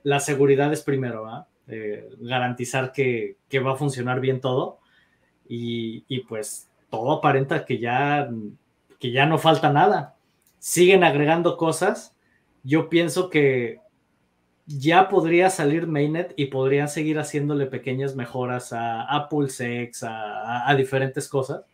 [0.04, 1.46] la seguridad es primero, ¿verdad?
[1.66, 4.78] Eh, garantizar que, que, va a funcionar bien todo
[5.48, 8.30] y, y pues todo aparenta que ya,
[9.00, 10.14] que ya no falta nada.
[10.60, 12.14] Siguen agregando cosas
[12.62, 13.80] yo pienso que
[14.66, 21.28] ya podría salir Mainnet y podrían seguir haciéndole pequeñas mejoras a, a PulseX, a, diferentes
[21.28, 21.64] cosas,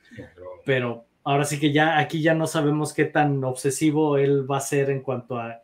[0.64, 4.60] pero ahora sí que ya aquí ya no sabemos qué tan obsesivo él va a
[4.60, 5.60] ser en cuanto a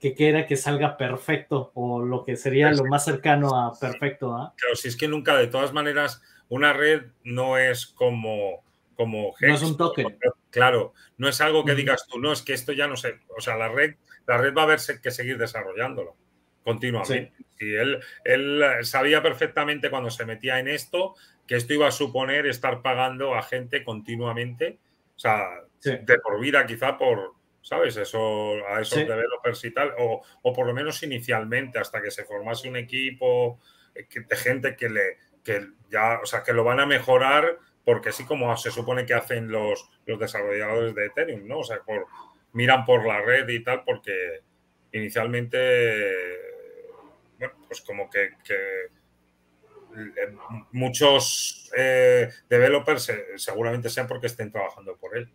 [0.00, 4.34] que quiera que salga perfecto o lo que sería lo más cercano a perfecto.
[4.34, 4.52] ¿ah?
[4.56, 8.62] Claro, si es que nunca, de todas maneras, una red no es como
[8.96, 10.18] como no es un token.
[10.50, 13.40] Claro, no es algo que digas tú, no, es que esto ya no sé, o
[13.40, 13.94] sea, la red
[14.26, 16.16] la red va a haber que seguir desarrollándolo
[16.64, 17.32] continuamente.
[17.60, 21.14] Y él, él sabía perfectamente cuando se metía en esto
[21.46, 24.78] que esto iba a suponer estar pagando a gente continuamente,
[25.14, 25.46] o sea,
[25.80, 27.96] de por vida quizá por, ¿sabes?
[27.96, 32.24] Eso, a esos developers y tal, o, o, por lo menos inicialmente, hasta que se
[32.24, 33.60] formase un equipo
[33.94, 38.08] eh, de gente que le, que ya, o sea, que lo van a mejorar porque
[38.08, 41.60] así como se supone que hacen los, los desarrolladores de Ethereum, ¿no?
[41.60, 42.06] O sea, por,
[42.56, 44.40] miran por la red y tal, porque
[44.92, 45.58] inicialmente,
[47.38, 48.30] bueno, pues como que,
[49.96, 50.34] eh,
[50.72, 55.30] muchos eh, developers seguramente sean porque estén trabajando por él.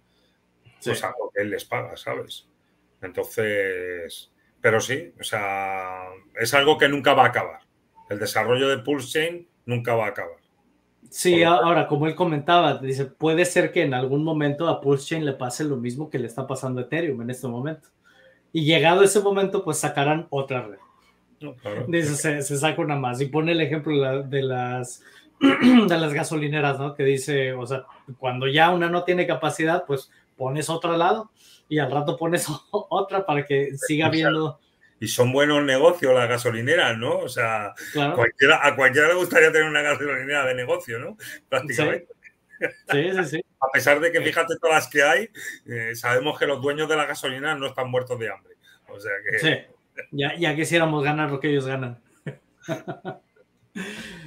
[0.84, 2.48] Pues algo que él les paga, ¿sabes?
[3.04, 6.10] Entonces, pero sí, o sea,
[6.40, 7.62] es algo que nunca va a acabar.
[8.10, 10.41] El desarrollo de Pulse Chain nunca va a acabar.
[11.12, 15.34] Sí, ahora, como él comentaba, dice, puede ser que en algún momento a PulseChain le
[15.34, 17.90] pase lo mismo que le está pasando a Ethereum en este momento.
[18.54, 20.78] Y llegado ese momento, pues sacarán otra red.
[21.90, 23.20] Dice, se, saca una más.
[23.20, 25.04] Y pone el ejemplo de las,
[25.42, 26.96] de las gasolineras, ¿no?
[26.96, 27.84] Que dice, o sea,
[28.18, 31.30] cuando ya una no tiene capacidad, pues pones otra al lado
[31.68, 34.60] y al rato pones otra para que siga habiendo
[35.02, 37.18] y son buenos negocios las gasolineras, ¿no?
[37.18, 37.74] O sea,
[38.16, 41.18] cualquiera, a cualquiera le gustaría tener una gasolinera de negocio, ¿no?
[41.50, 42.08] Prácticamente.
[42.92, 43.46] Sí, sí, sí.
[43.60, 45.30] a pesar de que fíjate todas las que hay,
[45.66, 48.54] eh, sabemos que los dueños de la gasolina no están muertos de hambre.
[48.90, 49.40] O sea que.
[49.40, 50.06] Sí.
[50.12, 52.00] Ya, ya quisiéramos ganar lo que ellos ganan.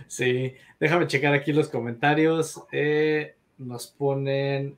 [0.08, 2.64] sí, déjame checar aquí los comentarios.
[2.72, 4.76] Eh, nos ponen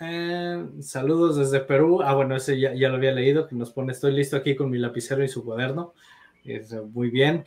[0.00, 2.02] eh, saludos desde Perú.
[2.02, 4.78] Ah, bueno, ese ya, lo había leído, que nos pone, estoy listo aquí con mi
[4.78, 5.94] lapicero y su cuaderno.
[6.92, 7.44] muy bien.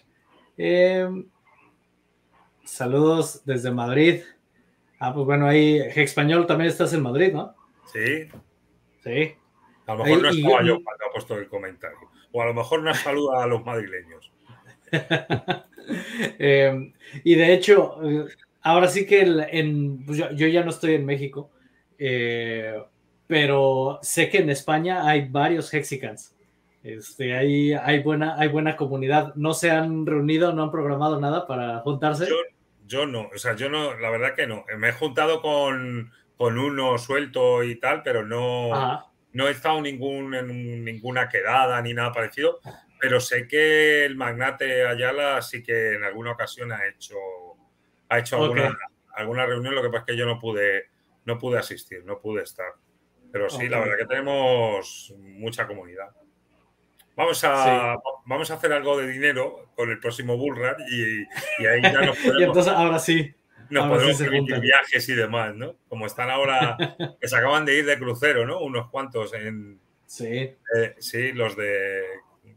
[0.58, 1.08] Eh,
[2.64, 4.22] saludos desde Madrid.
[5.00, 7.56] Ah, pues bueno, ahí, español también estás en Madrid, ¿no?
[7.92, 8.30] Sí.
[9.04, 9.36] Sí.
[9.86, 11.98] A lo mejor no estaba yo cuando ha puesto el comentario.
[12.32, 14.32] O a lo mejor no saluda a los madrileños.
[16.40, 16.94] Eh,
[17.24, 18.00] y de hecho,
[18.64, 21.52] ahora sí que en, pues yo, ya no estoy en México,
[21.98, 22.82] eh,
[23.28, 26.36] pero sé que en España hay varios Hexicans.
[26.84, 29.34] Este, hay, hay, buena, hay buena comunidad.
[29.36, 32.28] ¿No se han reunido, no han programado nada para juntarse?
[32.86, 34.66] Yo, no, o sea, yo no, la verdad que no.
[34.78, 40.36] Me he juntado con, con uno suelto y tal, pero no, no he estado ningún,
[40.36, 42.60] en ninguna quedada ni nada parecido.
[43.00, 47.16] Pero sé que el magnate Ayala sí que en alguna ocasión ha hecho,
[48.10, 48.78] ha hecho alguna,
[49.16, 50.90] alguna reunión, lo que pasa es que yo no pude
[51.26, 52.74] no pude asistir, no pude estar.
[53.32, 56.10] Pero sí, la verdad que tenemos mucha comunidad.
[57.16, 57.96] Vamos a,
[58.26, 61.22] vamos a hacer algo de dinero con el próximo Bullrun y,
[61.64, 62.42] y ahí ya nos podemos.
[62.42, 63.34] y entonces ahora sí.
[63.70, 65.76] Nos podemos permitir viajes y demás, ¿no?
[65.90, 66.78] Como están ahora,
[67.20, 68.60] que se acaban de ir de crucero, ¿no?
[68.60, 69.80] Unos cuantos en.
[70.06, 70.28] Sí.
[70.28, 72.04] Eh, sí, los de.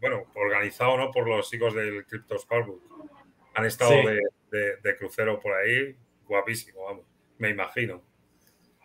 [0.01, 1.11] Bueno, organizado, ¿no?
[1.11, 2.83] Por los chicos del Crypto Sparbook.
[3.55, 3.93] Han estado
[4.51, 5.97] de, de crucero por ahí.
[6.27, 7.05] Guapísimo, vamos.
[7.39, 8.03] Me imagino.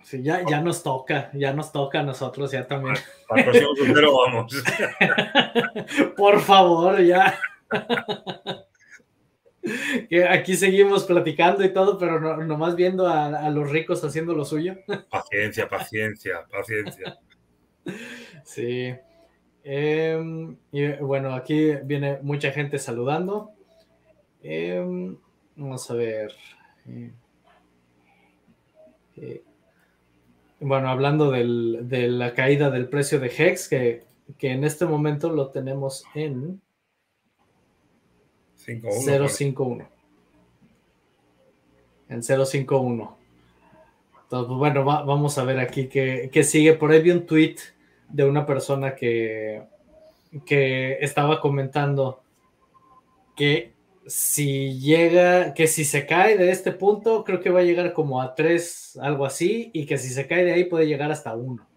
[0.04, 2.95] Sí, ya, ya nos toca, ya nos toca a nosotros ya también.
[3.30, 3.70] Al próximo
[4.26, 4.64] vamos.
[6.18, 7.39] Por favor, ya.
[10.10, 14.43] que aquí seguimos platicando y todo, pero no, nomás viendo a, los ricos haciendo lo
[14.43, 14.76] suyo.
[15.10, 17.18] Paciencia, paciencia, paciencia.
[18.43, 18.93] Sí.
[19.64, 23.51] Em, y bueno, aquí viene mucha gente saludando.
[24.41, 25.18] Em,
[25.56, 26.34] vamos a ver.
[26.86, 27.12] Eh,
[29.16, 29.43] eh,
[30.64, 34.03] bueno, hablando del- de la caída del precio de Hex, que,
[34.38, 36.61] que en este momento lo tenemos en
[38.66, 39.28] 5-1.
[39.30, 39.88] 051.
[42.09, 43.18] En 051.
[44.24, 46.74] Entonces, pues, bueno, va- vamos a ver aquí qué, qué sigue.
[46.74, 47.55] Por ahí vi un tweet
[48.09, 49.64] de una persona que,
[50.45, 52.22] que estaba comentando
[53.36, 53.74] que
[54.06, 58.22] si llega, que si se cae de este punto, creo que va a llegar como
[58.22, 61.68] a 3, algo así, y que si se cae de ahí puede llegar hasta 1.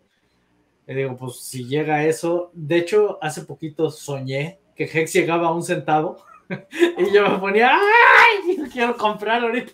[0.88, 5.48] Y digo, pues si llega a eso, de hecho, hace poquito soñé que Hex llegaba
[5.48, 6.24] a un centavo
[6.98, 8.56] y yo me ponía, ¡ay!
[8.72, 9.72] Quiero comprar ahorita.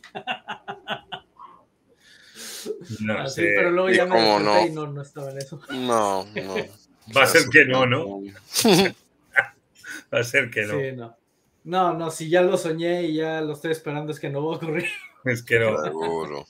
[3.00, 3.52] No Así, sé.
[3.56, 4.66] pero luego ¿Y ya me no?
[4.66, 5.60] y no, no estaba en eso.
[5.70, 6.54] No, no.
[7.16, 8.20] Va a ser que no, ¿no?
[10.14, 10.78] Va a ser que no.
[10.78, 11.16] Sí, no.
[11.64, 14.54] No, no, si ya lo soñé y ya lo estoy esperando, es que no va
[14.54, 14.86] a ocurrir.
[15.24, 15.76] Es que no.
[15.80, 16.44] Seguro.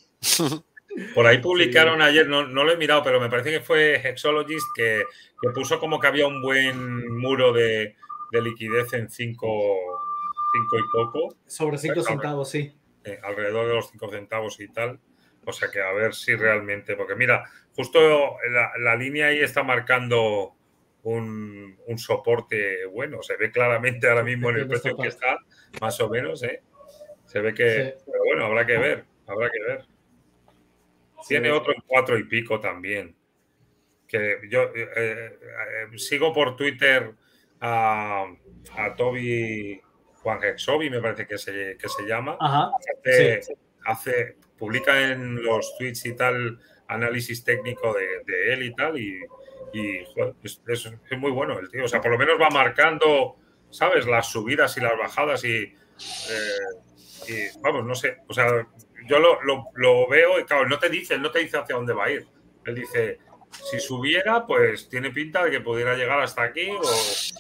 [1.15, 4.67] Por ahí publicaron ayer, no, no lo he mirado, pero me parece que fue Hexologist
[4.75, 5.03] que,
[5.43, 7.97] que puso como que había un buen muro de,
[8.31, 9.47] de liquidez en 5
[10.55, 12.11] y poco, Sobre 5 Correcto.
[12.13, 12.75] centavos, sí.
[13.05, 14.99] eh, alrededor de los 5 centavos y tal.
[15.45, 17.45] O sea que a ver si realmente, porque mira,
[17.75, 20.55] justo la, la línea ahí está marcando
[21.05, 25.39] un, un soporte bueno, se ve claramente ahora mismo en el precio que está,
[25.81, 26.63] más o menos, ¿eh?
[27.27, 28.03] Se ve que, Sí.
[28.07, 29.85] pero bueno, habrá que ver, habrá que ver.
[31.27, 31.55] Tiene Sí.
[31.55, 33.15] otro en cuatro y pico también.
[34.09, 37.13] Que yo eh, eh, sigo por Twitter
[37.61, 38.27] a,
[38.77, 39.81] a Toby
[40.17, 42.37] Juan Hexobi, me parece que se, que se llama.
[42.41, 42.71] Ajá.
[43.07, 43.41] Hace,
[43.85, 48.99] hace- publica en los tweets y tal análisis técnico de, de él y tal.
[48.99, 49.19] Y,
[49.73, 49.99] y,
[50.43, 51.85] es, muy bueno el tío.
[51.85, 53.37] O sea, por lo menos va marcando,
[53.71, 54.07] ¿sabes?
[54.07, 55.75] Las subidas y las bajadas y.
[57.29, 58.19] eh, vamos, no sé.
[58.29, 58.67] O sea,
[59.09, 61.77] yo lo, lo- lo veo y claro, no te dice, él no te dice hacia
[61.77, 62.27] dónde va a ir.
[62.65, 63.19] Él dice,
[63.71, 66.81] si subiera, pues tiene pinta de que pudiera llegar hasta aquí, o,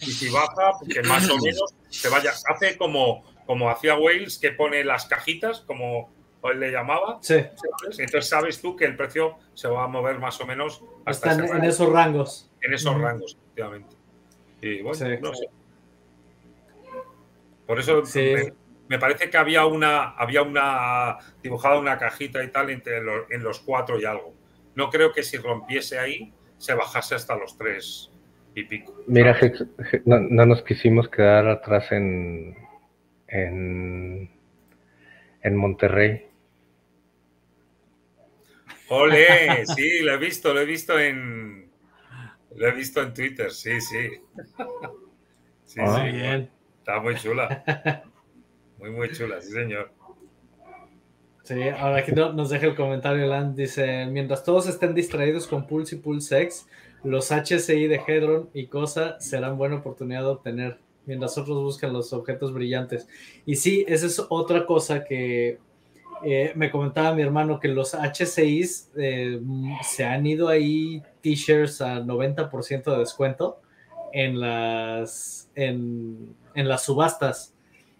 [0.01, 2.33] y si baja, pues que más o menos se vaya.
[2.49, 6.13] Hace como, como hacía Wales, que pone las cajitas, como
[6.51, 7.19] él le llamaba.
[7.23, 7.99] Sí, ¿sabes?
[8.01, 11.45] Entonces sabes tú que el precio se va a mover más o menos hasta están
[11.45, 12.51] ese en rango, esos rangos.
[12.63, 13.97] en esos rangos, efectivamente.
[14.61, 15.05] Y bueno, Sí.
[15.21, 15.47] no sé.
[17.67, 18.33] Por eso Sí.
[18.35, 18.53] me,
[18.89, 23.43] me parece que había una, había una dibujada una cajita y tal entre los, en
[23.43, 24.35] los cuatro y algo.
[24.75, 28.11] No creo que si rompiese ahí se bajase hasta los tres
[28.55, 28.95] y pico.
[29.07, 29.39] Mira,
[30.05, 32.57] no, no nos quisimos quedar atrás en,
[33.29, 34.31] en,
[35.43, 36.29] en Monterrey.
[38.95, 39.67] ¡Ole!
[39.67, 41.71] Sí, lo he visto, lo he visto en.
[42.57, 44.11] Lo he visto en Twitter, sí, sí.
[45.65, 46.03] Sí, Ah.
[46.05, 46.13] sí.
[46.17, 46.51] Bien.
[46.79, 48.03] Está muy chula.
[48.79, 49.91] Muy, muy chula, sí, señor.
[51.45, 55.67] Sí, ahora aquí no- nos deja el comentario Land, dice, mientras todos estén distraídos con
[55.67, 56.67] Pulse y Pulse X,
[57.05, 62.13] los HCI de Hedron y Cosa serán buena oportunidad de obtener, mientras otros buscan los
[62.13, 63.09] objetos brillantes.
[63.45, 65.59] Y sí, esa es otra cosa que
[66.25, 69.41] eh, me comentaba mi hermano, que los HCIs eh,
[69.83, 73.61] se han ido ahí t-shirts a 90% de descuento
[74.13, 77.55] en las, en, en las subastas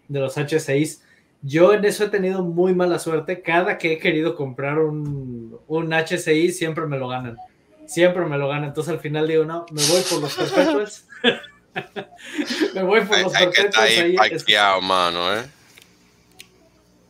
[0.07, 1.03] de los HCIs.
[1.41, 3.41] Yo en eso he tenido muy mala suerte.
[3.41, 7.37] Cada que he querido comprar un, un HCI, siempre me lo ganan.
[7.85, 8.69] Siempre me lo ganan.
[8.69, 11.07] Entonces al final digo, no, me voy por los perpetuals.
[12.73, 14.81] me voy por Hay, los hay que estar ahí ahí.
[14.81, 15.43] Mano, ¿eh?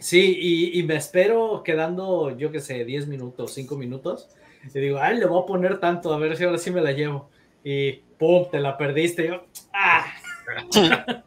[0.03, 4.27] Sí, y, y me espero quedando, yo qué sé, 10 minutos, 5 minutos.
[4.73, 6.91] Y digo, ay, le voy a poner tanto, a ver si ahora sí me la
[6.91, 7.29] llevo.
[7.63, 9.23] Y pum, te la perdiste.
[9.23, 10.05] Y yo, ¡ah!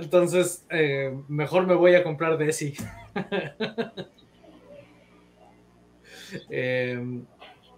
[0.00, 2.74] Entonces, eh, mejor me voy a comprar Desi.
[6.50, 7.00] Eh,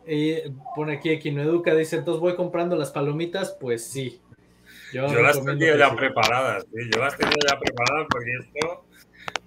[0.07, 0.37] y
[0.75, 4.23] pone aquí Equinoeduca, dice, entonces voy comprando las palomitas, pues sí.
[4.95, 8.86] Yo las tenía ya preparadas, sí, yo las tenía ya preparadas porque esto.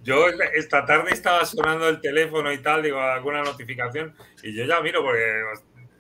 [0.10, 4.82] Yo esta tarde estaba sonando el teléfono y tal, digo, alguna notificación, y yo ya
[4.82, 5.42] miro porque,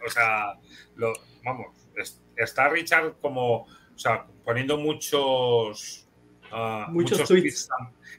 [0.06, 0.54] o sea,
[0.96, 6.08] lo, vamos, es- está Richard como, o sea, poniendo muchos,
[6.52, 7.70] ah, Muchos tweets.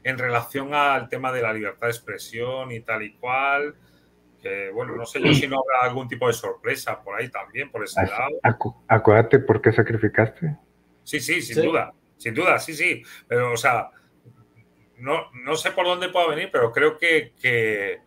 [0.03, 3.75] en relación al tema de la libertad de expresión y tal y cual.
[4.41, 7.69] Que bueno, no sé yo si no habrá algún tipo de sorpresa por ahí también,
[7.69, 8.29] por ese Así- lado.
[8.43, 10.55] acu- acuérdate por qué sacrificaste.
[11.03, 11.61] Sí, sí, sin Sí.
[11.67, 13.03] duda, sin duda, sí, sí.
[13.27, 13.89] Pero, o sea,
[15.01, 17.99] no, no sé por dónde pueda venir, pero creo que, que,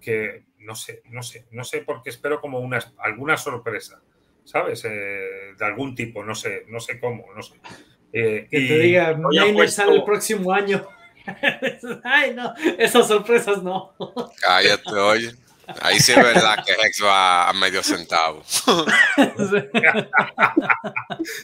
[0.00, 4.00] que no sé, no sé, no sé porque espero como una, alguna sorpresa,
[4.44, 4.84] ¿sabes?
[4.84, 7.54] Eh, de algún tipo, no sé, no sé cómo, no sé.
[8.12, 9.16] Eh, Que y te diga,
[9.52, 10.86] puesto- sale el próximo año.
[12.04, 13.94] Ay, no, esas sorpresas no.
[14.40, 15.30] Cállate, oye.
[15.82, 18.42] Ahí sí es verdad que Hex va a medio centavo.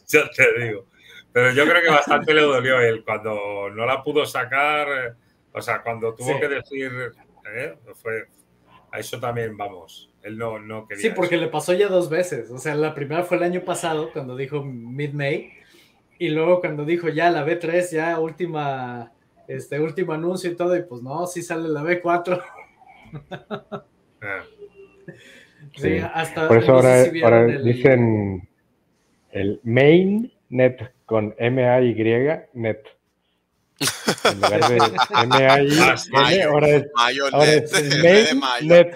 [0.09, 0.87] Yo te digo.
[1.37, 5.17] Pero yo creo que bastante le dolió él cuando no la pudo sacar.
[5.53, 6.41] O sea, cuando tuvo Sí.
[6.41, 6.91] que decir.
[7.55, 8.25] eh, fue,
[8.91, 10.11] a eso también vamos.
[10.23, 11.03] Él no, no quería.
[11.03, 11.45] Sí, porque eso.
[11.45, 12.51] le pasó ya dos veces.
[12.51, 15.53] O sea, la primera fue el año pasado, cuando dijo mid-May.
[16.19, 19.13] Y luego cuando dijo ya la B3, ya última,
[19.47, 20.75] este último anuncio y todo.
[20.75, 22.43] Y pues no, sí sale la B4.
[24.23, 24.43] Ah,
[25.77, 25.99] Sí, Sí.
[26.15, 26.49] hasta.
[26.49, 28.49] Por eso no sé ahora, si vieron ahora el- dicen
[29.33, 29.61] el
[30.49, 31.95] mainnet con M-A-Y
[32.55, 32.79] net.
[34.25, 35.79] En lugar de M-A-I,
[36.15, 36.33] Ah.
[36.33, 38.87] N, ahora es, Mayo ahora net, es de mayo.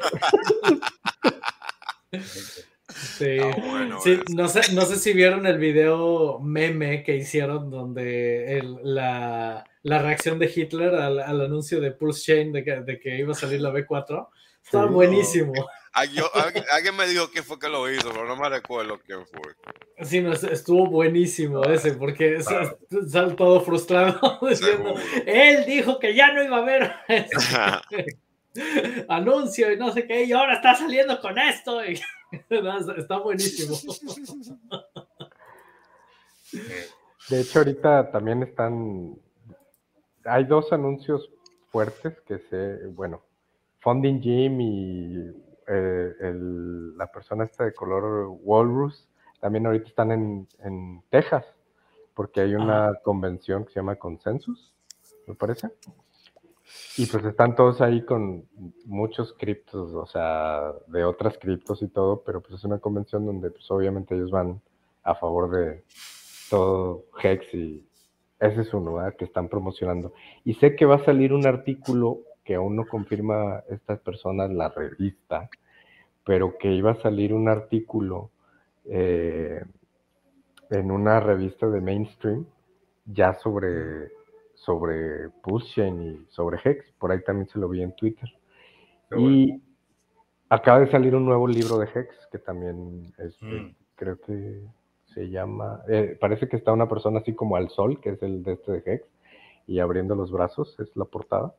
[2.93, 3.39] Sí.
[3.41, 4.23] Ah, bueno, Sí, eso.
[4.35, 9.99] no sé, no sé si vieron el video meme que hicieron donde el- la, la
[10.03, 13.37] reacción de Hitler al, al anuncio de Pulse Chain de que, de que iba a
[13.37, 14.29] salir la B4.
[14.63, 14.77] Sí.
[14.93, 15.53] buenísimo.
[15.93, 19.01] Ah, yo- alguien, alguien me dijo quién fue que lo hizo, pero no me recuerdo
[19.05, 20.07] quién fue.
[20.07, 23.35] Sí, no, estuvo buenísimo ese, porque Claro.
[23.37, 24.95] todo frustrado diciendo,
[25.27, 26.93] él dijo que ya no iba a haber
[29.09, 31.85] anuncio y no sé qué, y ahora está saliendo con esto.
[31.85, 32.01] y-
[32.51, 33.77] no, está- está buenísimo.
[37.29, 39.15] De hecho, ahorita también están.
[40.25, 41.29] Hay dos anuncios
[41.71, 42.87] fuertes que se.
[42.89, 43.25] Bueno,
[43.81, 45.16] Funding Gym y
[45.68, 49.09] eh, el- la persona esta de color Walrus
[49.41, 51.47] también ahorita están en, en Texas,
[52.14, 54.74] porque hay una convención que se llama Consensus,
[55.26, 55.70] me parece.
[56.99, 58.47] Y pues están todos ahí con
[58.85, 63.51] muchos criptos, o sea, de otras criptos y todo, pero pues es una convención donde
[63.51, 64.61] pues obviamente ellos van
[65.03, 65.83] a favor de
[66.51, 67.85] todo Hex y
[68.39, 69.16] ese es uno ¿verdad?
[69.16, 70.12] que están promocionando.
[70.45, 72.20] Y sé que va a salir un artículo
[72.51, 75.49] que aún no confirma estas personas la revista,
[76.25, 78.31] pero que iba a salir un artículo
[78.87, 79.63] eh,
[80.69, 82.45] en una revista de mainstream
[83.07, 84.11] ya sobre,
[84.55, 86.91] sobre Pulsechain y sobre Hex.
[86.99, 88.29] Por ahí también se lo vi en Twitter.
[89.11, 89.31] Bueno.
[89.31, 89.63] Y
[90.49, 93.75] acaba de salir un nuevo libro de Hex que también este, Mm.
[93.95, 94.61] creo que
[95.15, 95.83] se llama.
[95.89, 98.73] eh, parece que está una persona así como al sol, que es el de este
[98.73, 99.07] de Hex,
[99.69, 101.55] y abriendo los brazos, es la portada.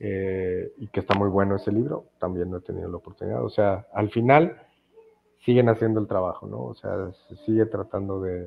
[0.00, 3.44] Eh, y que está muy bueno ese libro, también no he tenido la oportunidad.
[3.44, 4.60] O sea, al final
[5.44, 6.62] siguen haciendo el trabajo, ¿no?
[6.62, 8.46] O sea, se sigue tratando de,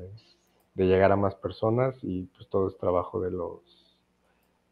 [0.74, 3.60] de llegar a más personas y pues todo es trabajo de los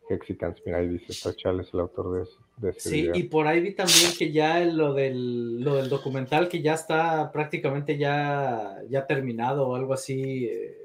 [0.08, 0.60] Hexicans.
[0.64, 3.16] Mira, ahí dice, está Charles, el autor de, ese- de ese Sí, video.
[3.16, 7.30] y por ahí vi también que ya lo del, lo del documental que ya está
[7.32, 10.46] prácticamente ya, ya terminado o algo así.
[10.46, 10.76] eh,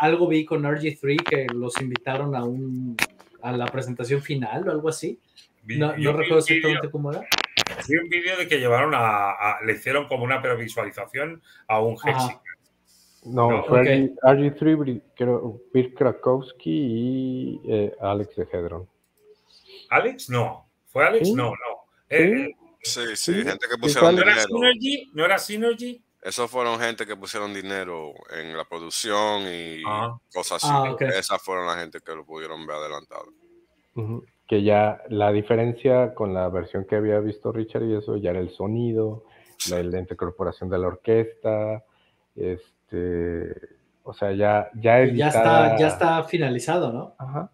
[0.00, 2.96] algo vi con RG3 que los invitaron a un
[3.46, 5.20] a la presentación final o algo así.
[5.62, 7.22] Vi- No, no vi recuerdo exactamente cómo era.
[7.88, 11.94] Vi un vídeo de que llevaron a, a- le hicieron como una previsualización a un.
[11.94, 12.40] Hexican.
[13.24, 13.86] No, No, fue ok.
[13.86, 18.88] RG- RG3, Bri- creo, Bill Krakowski y eh, Alex de Hedron.
[19.90, 20.30] ¿Alex?
[20.30, 20.68] No.
[20.86, 21.28] ¿Fue Alex?
[21.28, 21.34] ¿Sí?
[21.34, 21.54] No, no.
[22.08, 24.42] Eh, eh, Sí, sí, Sí, gente que sí, pusieron ¿cuál ¿No era.
[24.42, 25.10] Synergy?
[25.12, 26.02] ¿No era Synergy?
[26.26, 30.18] Esos fueron gente que pusieron dinero en la producción y Ah.
[30.34, 30.72] cosas así.
[30.74, 31.02] Ah, ok.
[31.02, 33.26] Esas fueron la gente que lo pudieron ver adelantado.
[33.94, 34.24] Ujú.
[34.48, 38.40] Que ya la diferencia con la versión que había visto Richard y eso ya era
[38.40, 39.24] el sonido,
[39.70, 41.84] la, la intercorporación de la orquesta,
[42.34, 43.54] este,
[44.02, 45.28] o sea, ya, ya Ya editada.
[45.68, 47.14] está, ya está finalizado, ¿no?
[47.18, 47.50] Ajá.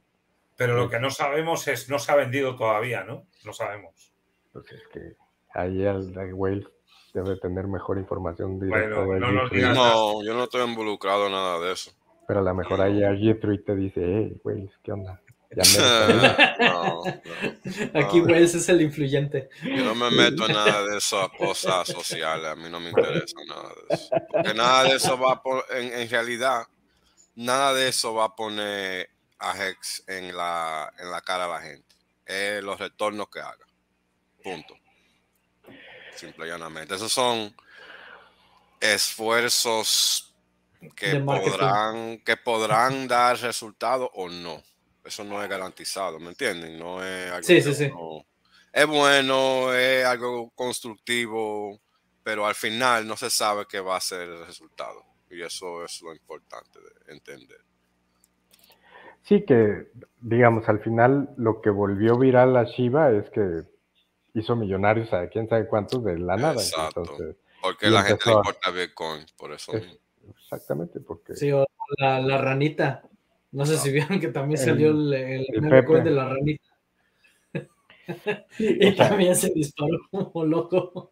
[0.57, 3.25] Pero lo que no sabemos es, no se ha vendido todavía, ¿no?
[3.45, 4.13] No sabemos.
[4.53, 5.17] Pues es que
[5.55, 6.67] ahí el, el Wales
[7.13, 9.75] debe tener mejor información directa Bueno, de no nos RG3, digas.
[9.75, 11.93] No, yo no estoy involucrado en nada de eso.
[12.27, 15.21] pero a lo mejor ahí RG3 te dice, hey, Wales, ¿qué onda?
[15.55, 15.79] Ya me
[16.67, 17.03] No, no.
[17.95, 18.21] Aquí.
[18.23, 19.51] Wells es el influyente.
[19.63, 23.37] Yo no me meto en nada de esas cosas sociales, a mí no me interesa
[23.47, 24.11] nada de eso.
[24.31, 26.63] Porque nada de eso va a poner, en, en realidad,
[27.35, 31.61] nada de eso va a poner a Hex en la, en la cara a la
[31.61, 31.95] gente.
[32.25, 33.67] Es los retornos que haga.
[34.43, 34.75] Punto.
[36.15, 36.95] Simple y llanamente.
[36.95, 37.55] Esos son
[38.81, 40.35] esfuerzos
[40.97, 44.63] que podrán, que podrán dar resultado o no.
[45.05, 46.79] Eso no es garantizado, ¿me entienden?
[46.79, 47.91] No es algo Sí, que sí, sí.
[47.91, 48.25] uno-
[48.73, 51.79] es bueno, es algo constructivo,
[52.23, 55.03] pero al final no se sabe qué va a ser el resultado.
[55.29, 57.59] Y eso es lo importante de entender.
[59.23, 59.89] Sí, que
[60.21, 63.63] digamos, al final lo que volvió viral a Shiba es que
[64.35, 66.55] hizo millonarios a quién sabe cuántos de la nada.
[66.55, 67.03] Exacto.
[67.03, 69.73] Entonces, Porque la gente le importa Bitcoin, por eso.
[69.73, 69.99] Es-
[70.39, 71.65] exactamente, porque Sí, o
[71.99, 73.03] la, la ranita.
[73.53, 73.79] No sé No.
[73.79, 76.09] si vieron que también El- salió el, el, el meme coin Pepe.
[76.11, 76.65] de la ranita.
[78.59, 81.11] y O sea- también se disparó como loco.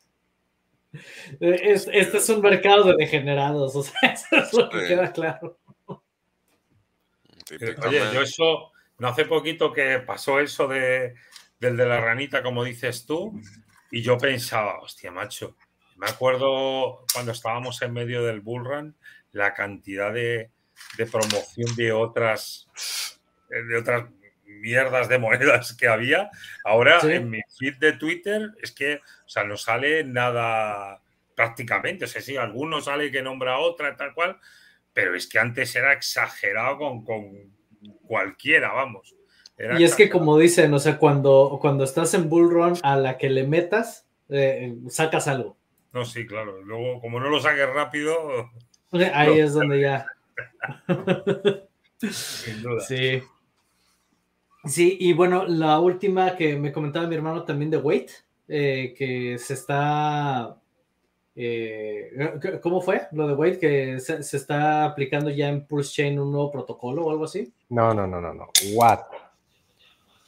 [1.39, 4.89] Eh, es- este es un mercado de degenerados, o sea, eso es lo que Sí.
[4.89, 5.59] queda claro.
[5.87, 5.99] Oye,
[7.59, 8.15] Típicamente.
[8.15, 11.15] yo eso, no hace poquito que pasó eso de,
[11.61, 13.41] del de la ranita, como dices tú,
[13.91, 15.57] y yo pensaba, hostia, macho,
[15.97, 18.97] me acuerdo cuando estábamos en medio del Bull Run,
[19.33, 20.51] la cantidad de,
[20.97, 22.69] de promoción de otras,
[23.49, 24.09] de otras
[24.45, 26.31] mierdas de monedas que había.
[26.65, 27.13] Ahora Sí.
[27.13, 31.03] en mi feed de Twitter es que, o sea, no sale nada
[31.37, 32.07] prácticamente.
[32.07, 34.39] O sea, sí, alguno sale que nombra otra, tal cual,
[34.93, 37.31] pero es que antes era exagerado con, con
[38.07, 39.15] cualquiera, vamos.
[39.63, 42.97] Era Y es que como dicen, o sea, cuando, cuando estás en Bull Run, a
[42.97, 45.57] la que le metas, eh, sacas algo.
[45.93, 46.63] No, sí, claro.
[46.63, 48.17] Luego, como no lo saques rápido,
[49.15, 49.45] Ahí No.
[49.45, 50.07] es donde ya.
[52.01, 52.81] sin duda.
[52.81, 53.23] Sí.
[54.65, 58.11] Sí, y bueno, la última que me comentaba mi hermano también de Wait,
[58.49, 60.57] eh, que se está.
[61.35, 62.11] eh,
[62.63, 63.59] ¿Cómo fue lo de Wait?
[63.59, 67.53] Que se, se está aplicando ya en Pulse Chain un nuevo protocolo o algo así.
[67.71, 68.49] No, no, no, no, no.
[68.75, 69.07] Watt.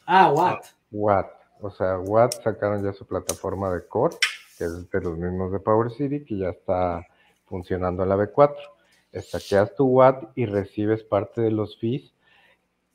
[0.07, 0.61] Ah, what?
[0.91, 1.31] Watt.
[1.61, 4.17] O sea, Watt sacaron ya su plataforma de core,
[4.59, 7.07] que es de los mismos de Power City, que ya está
[7.47, 8.57] funcionando en la B4.
[9.13, 12.13] Estaqueas tu Watt y recibes parte de los fees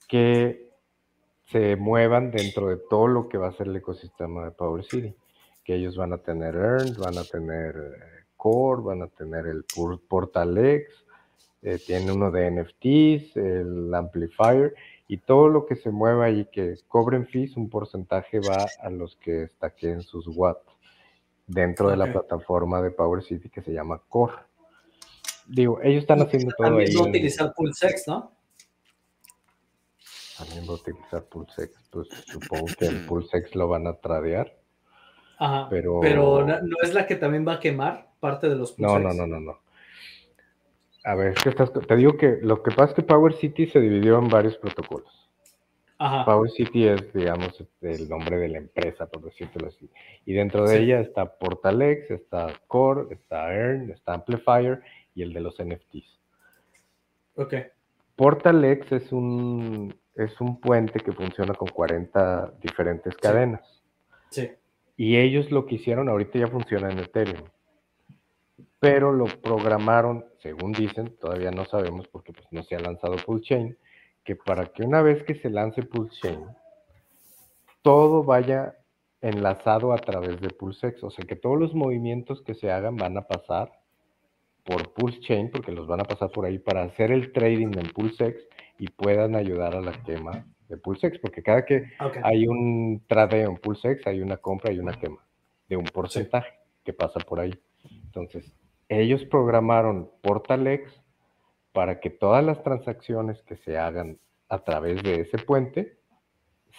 [0.07, 0.69] que
[1.51, 5.15] se muevan dentro de todo lo que va a ser el ecosistema de Power City.
[5.63, 9.65] Que ellos van a tener Earned, van a tener eh, Core, van a tener el
[9.65, 11.05] Pur- Portal X,
[11.61, 14.75] eh, tiene uno de NFTs, el Amplifier,
[15.07, 19.15] y todo lo que se mueva y que cobren fees, un porcentaje va a los
[19.15, 20.65] que estaqueen sus watts
[21.47, 24.33] dentro de la plataforma de Power City que se llama Core.
[25.47, 26.95] Digo, ellos están haciendo todo También ahí.
[26.95, 28.31] va a utilizar PulseX, ¿no?
[30.37, 31.71] También va a utilizar PulseX.
[31.89, 34.55] Pues supongo que el PulseX lo van a tradear.
[35.39, 35.67] Ajá.
[35.69, 38.99] Pero- Pero, no, ¿no es la que también va a quemar parte de los No,
[38.99, 39.15] no, PulseX?
[39.17, 39.59] no, no, no.
[41.07, 44.19] A ver, estás- te digo que lo que pasa es que Power City se dividió
[44.19, 45.29] en varios protocolos.
[45.99, 46.25] Ajá.
[46.25, 49.89] Power City es, digamos, el nombre de la empresa, por decirlo así.
[50.25, 50.83] Y dentro de Sí.
[50.83, 54.81] ella está Portalex, está Core, está Earn, está Amplifier
[55.15, 56.19] y el de los NFTs.
[57.35, 57.53] Ok.
[58.17, 63.81] Portalex es un, es un puente que funciona con 40 diferentes cadenas.
[64.29, 64.49] Sí.
[64.97, 67.47] Y ellos lo que hicieron, ahorita ya funciona en Ethereum.
[68.79, 73.77] Pero lo programaron, según dicen, todavía no sabemos porque pues, no se ha lanzado Pulse
[74.23, 76.37] que para que una vez que se lance Pulse
[77.81, 78.75] todo vaya
[79.21, 81.03] enlazado a través de PulseX.
[81.03, 83.71] O sea que todos los movimientos que se hagan van a pasar
[84.63, 87.89] por Pulse Chain, porque los van a pasar por ahí para hacer el trading en
[87.93, 88.45] PulseX
[88.77, 91.85] y puedan ayudar a la quema de PulseX, porque cada que
[92.23, 95.25] hay un tradeo en PulseX, hay una compra y una quema
[95.69, 97.57] de un porcentaje que pasa por ahí.
[98.03, 98.53] Entonces,
[98.89, 101.01] ellos programaron Portalex
[101.73, 104.17] para que todas las transacciones que se hagan
[104.49, 105.97] a través de ese puente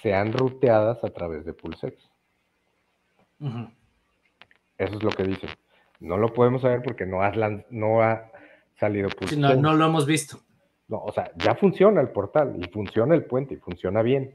[0.03, 2.11] sean ruteadas a través de PulseX.
[3.41, 5.51] Eso es lo que dicen.
[6.01, 7.21] No lo podemos saber porque no
[7.71, 8.31] no ha
[8.79, 9.39] salido PulseX.
[9.39, 10.41] no, no lo hemos visto.
[10.89, 14.35] No, o sea, ya funciona el portal y funciona el puente y funciona bien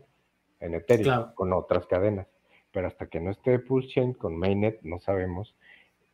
[0.60, 1.36] en Ethereum Claro.
[1.36, 2.28] con otras cadenas.
[2.72, 5.56] Pero hasta que no esté Pulse Chain con Mainnet, no sabemos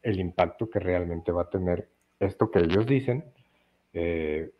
[0.02, 1.90] el impacto que realmente va a tener
[2.20, 3.24] esto que ellos dicen
[3.94, 4.52] eh,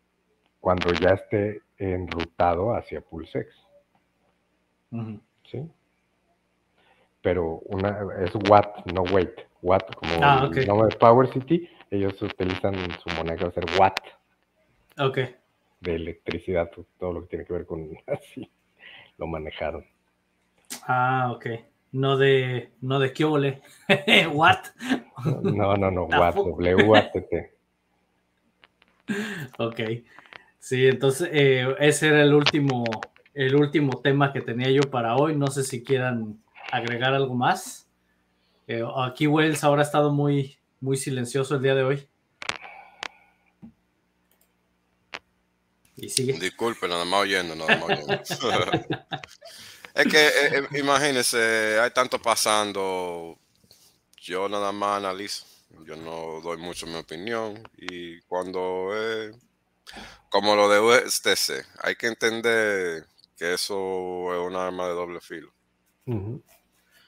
[0.60, 3.54] cuando ya esté enrutado hacia PulseX.
[5.44, 5.70] ¿sí?
[7.22, 9.32] Pero una, es Watt, no Wait.
[9.62, 14.00] Watt, como Ah, el nombre de Power City, ellos utilizan su moneda ser Watt.
[14.98, 15.18] Ok.
[15.80, 18.50] de electricidad, todo lo que tiene que ver con así,
[19.16, 19.84] lo manejaron.
[20.86, 21.46] Ah, ok.
[21.92, 23.62] No de, no de qué ole.
[24.32, 24.58] What?
[25.42, 26.50] No, no, no, Tampoco.
[26.62, 27.54] W-A-T-T.
[29.58, 29.80] Ok.
[30.60, 32.84] Sí, entonces eh, ese era el último,
[33.34, 35.34] el último tema que tenía yo para hoy.
[35.34, 36.40] No sé si quieran
[36.70, 37.88] agregar algo más.
[38.68, 42.08] Eh, aquí Wells ahora ha estado muy, muy silencioso el día de hoy.
[45.96, 46.34] Y sigue.
[46.34, 48.22] Disculpe, nada más oyendo, nada más oyendo.
[49.94, 53.38] es que, eh, eh, imagínense, hay tanto pasando.
[54.20, 55.46] Yo nada más analizo.
[55.84, 57.62] Yo no doy mucho mi opinión.
[57.76, 59.36] Y cuando es
[60.28, 63.06] como lo de USTC, hay que entender
[63.36, 65.52] que eso es un arma de doble filo.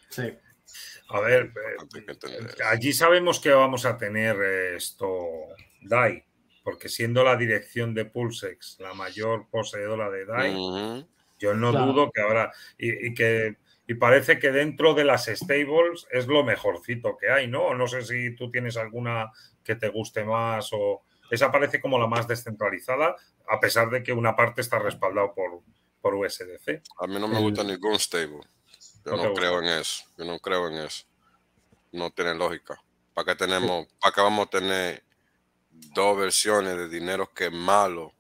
[0.09, 0.34] Sí.
[1.09, 4.40] A ver, eh, allí sabemos que vamos a tener
[4.74, 5.28] esto,
[5.82, 6.24] DAI.
[6.64, 11.06] porque siendo la dirección de Pulsex la mayor poseedora de DAI.
[11.43, 11.86] Yo no Claro.
[11.93, 13.56] dudo que ahora, y, y que
[13.86, 17.74] y parece que dentro de las stables es lo mejorcito que hay, ¿no?
[17.74, 19.31] No sé si tú tienes alguna
[19.64, 23.16] que te guste más o esa parece como la más descentralizada,
[23.48, 25.60] a pesar de que una parte está respaldado por,
[26.01, 26.82] por USDC.
[27.01, 28.40] A mí no me El- gusta ningún stable.
[29.05, 29.32] Yo No gusta.
[29.40, 30.05] creo en eso.
[30.16, 31.05] Yo no creo en eso.
[31.90, 32.81] No tiene lógica.
[33.14, 35.02] ¿Para qué tenemos, para qué vamos a tener
[35.70, 38.12] dos versiones de dinero que es malo?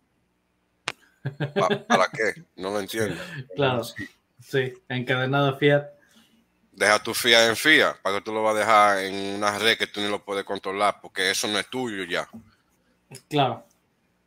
[1.54, 2.44] ¿Pa- ¿Para qué?
[2.56, 3.20] No lo entiendo.
[3.54, 4.08] Claro, Sí.
[4.40, 5.84] sí, encadenado Fiat.
[6.72, 7.96] Deja tu FIA en FIA.
[8.02, 10.44] ¿Para qué tú lo vas a dejar en una red que tú ni lo puedes
[10.44, 11.00] controlar?
[11.02, 12.28] Porque eso no es tuyo ya.
[13.28, 13.66] Claro,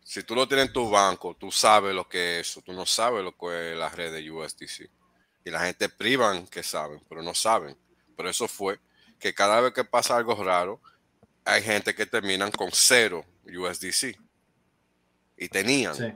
[0.03, 2.61] Si tú lo tienes en tu banco, tú sabes lo que es eso.
[2.61, 4.87] Tú no sabes lo que es la red de USDC.
[5.43, 7.75] Y la gente privan que saben, pero no saben.
[8.15, 8.79] Por eso fue
[9.19, 10.79] que cada vez que pasa algo raro,
[11.43, 14.15] hay gente que terminan con cero USDC.
[15.37, 15.95] Y tenían.
[15.95, 16.13] sí.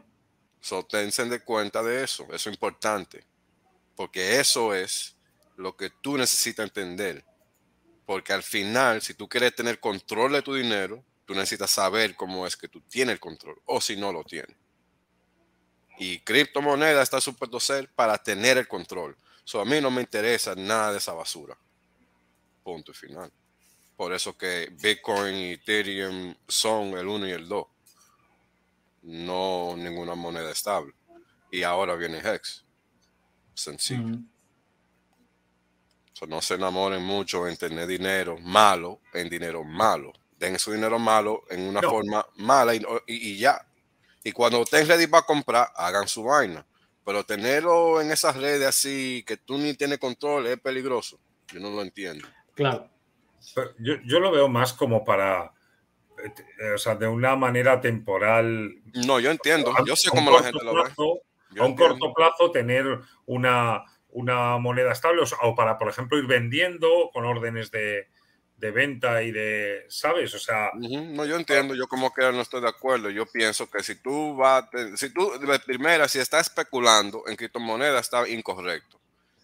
[0.61, 2.23] So, tense de cuenta de eso.
[2.25, 3.23] Eso es importante.
[3.95, 5.15] Porque eso es
[5.55, 7.25] lo que tú necesitas entender.
[8.05, 12.45] Porque al final, si tú quieres tener control de tu dinero, tú necesitas saber cómo
[12.45, 13.61] es que tú tienes el control.
[13.65, 14.55] O si no lo tienes.
[15.97, 19.17] Y criptomoneda está supuesto ser para tener el control.
[19.43, 21.57] So, a mí no me interesa nada de esa basura.
[22.63, 23.31] Punto final.
[23.97, 27.67] Por eso que Bitcoin y Ethereum son el 1 y el 2
[29.01, 30.93] no ninguna moneda estable.
[31.51, 32.65] Y ahora viene Hex.
[33.53, 34.17] Sencillo.
[36.13, 40.11] So, no se enamoren mucho en tener dinero malo en dinero malo.
[40.37, 41.89] Den su dinero malo en una No.
[41.89, 43.65] forma mala y, y- y ya.
[44.23, 46.65] Y cuando estén ready para comprar, hagan su vaina.
[47.05, 51.19] Pero tenerlo en esas redes así que tú ni tienes control es peligroso.
[51.51, 52.27] Yo no lo entiendo.
[52.53, 52.89] Claro,
[53.55, 55.53] Pero Yo, yo lo veo más como para,
[56.73, 58.75] o sea, de una manera temporal.
[59.05, 59.73] No, yo entiendo.
[59.85, 60.89] Yo sé cómo la gente lo ve.
[60.97, 61.75] Yo a un entiendo.
[61.99, 62.85] corto plazo tener
[63.25, 68.07] una, una moneda estable o, sea, o para, por ejemplo, ir vendiendo con órdenes de,
[68.57, 70.35] de venta y de, ¿sabes?
[70.35, 73.09] O sea, No, yo entiendo, yo como que no estoy de acuerdo.
[73.09, 74.65] Yo pienso que si tú vas,
[74.95, 78.99] si tú, de primera, si estás especulando en criptomonedas, está incorrecto.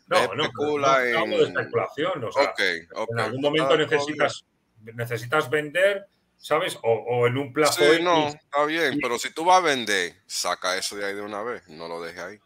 [0.08, 2.24] no, especula no hablo de en- especulación.
[2.24, 4.46] O sea, en algún momento necesitas,
[4.94, 6.06] necesitas vender,
[6.38, 6.78] ¿sabes?
[6.84, 8.02] O, o en un plazo Sí, X.
[8.02, 11.42] no, está bien, pero si tú vas a vender, saca eso de ahí de una
[11.44, 12.40] vez, no lo dejes ahí.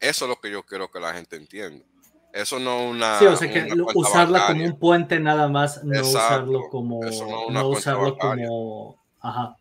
[0.00, 1.84] Eso es lo que yo quiero que la gente entienda.
[2.32, 3.18] Eso no es una.
[3.18, 4.62] sí, o sea que usarla bancaria.
[4.62, 8.46] como un puente nada más, no Exacto, usarlo como, eso no no cuenta usarlo bancaria.
[8.48, 9.56] como, ajá,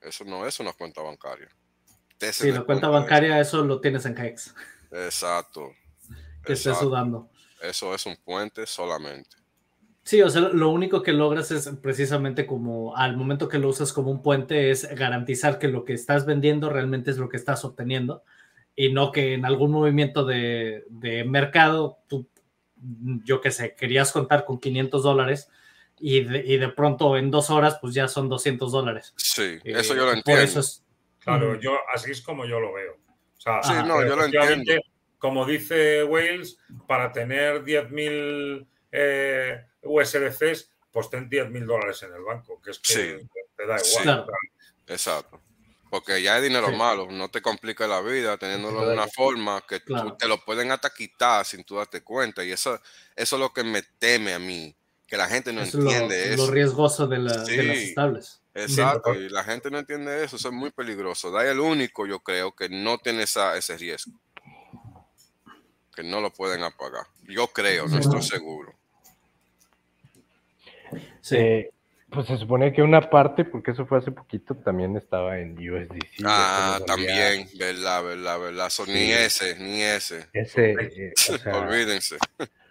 [0.00, 1.48] Eso no es una cuenta bancaria.
[2.18, 4.54] Dese sí, la cuenta cuenta de bancaria eso lo tienes en Hex.
[4.90, 5.72] Exacto.
[6.44, 6.80] que esté exacto.
[6.80, 7.30] sudando.
[7.62, 9.37] Eso es un puente solamente.
[10.08, 13.92] Sí, o sea, lo único que logras es precisamente como al momento que lo usas
[13.92, 17.62] como un puente es garantizar que lo que estás vendiendo realmente es lo que estás
[17.66, 18.22] obteniendo
[18.74, 22.26] y no que en algún movimiento de, de mercado tú,
[23.22, 25.50] yo qué sé, querías contar con 500 dólares
[26.00, 29.12] y de, y de pronto en dos horas pues ya son 200 dólares.
[29.18, 30.42] Sí, Eh, eso yo lo por entiendo.
[30.42, 30.84] eso es-
[31.18, 32.94] Claro, yo así es como yo lo veo.
[32.94, 33.82] O sea, Sí, Ajá.
[33.82, 34.72] no, yo lo entiendo.
[35.18, 36.56] Como dice Wales,
[36.86, 39.17] para tener 10.000 eh,
[39.98, 43.28] USDCs, pues ten 10.000 dólares en el banco, que es que Sí.
[43.56, 43.80] te da igual.
[43.84, 44.02] Sí.
[44.02, 44.26] Claro.
[44.86, 45.40] Exacto.
[45.90, 46.76] Porque ya es dinero Sí.
[46.76, 50.70] malo, no te complica la vida teniéndolo de una forma que tú- te lo pueden
[50.70, 52.44] hasta quitar sin tú darte cuenta.
[52.44, 52.78] Y eso,
[53.16, 54.76] eso es lo que me teme a mí,
[55.06, 56.50] que la gente no lo, entiende lo eso.
[56.50, 58.42] riesgoso de, la- de las estables.
[58.54, 61.30] Exacto, y la gente no entiende eso, eso es muy peligroso.
[61.30, 64.12] Da el único, yo creo, que no tiene esa, ese riesgo.
[65.94, 67.06] Que no lo pueden apagar.
[67.22, 68.74] Yo creo, no estoy seguro.
[71.20, 71.36] Sí.
[71.36, 71.70] Eh,
[72.10, 76.22] pues se supone que una parte, porque eso fue hace poquito, también estaba en USDC.
[76.24, 78.70] ah, también, verdad, verdad, verdad.
[78.70, 79.12] So, Ni Sí.
[79.12, 80.26] ese, ni ese.
[80.32, 82.16] Ese, eh, o sea, Olvídense.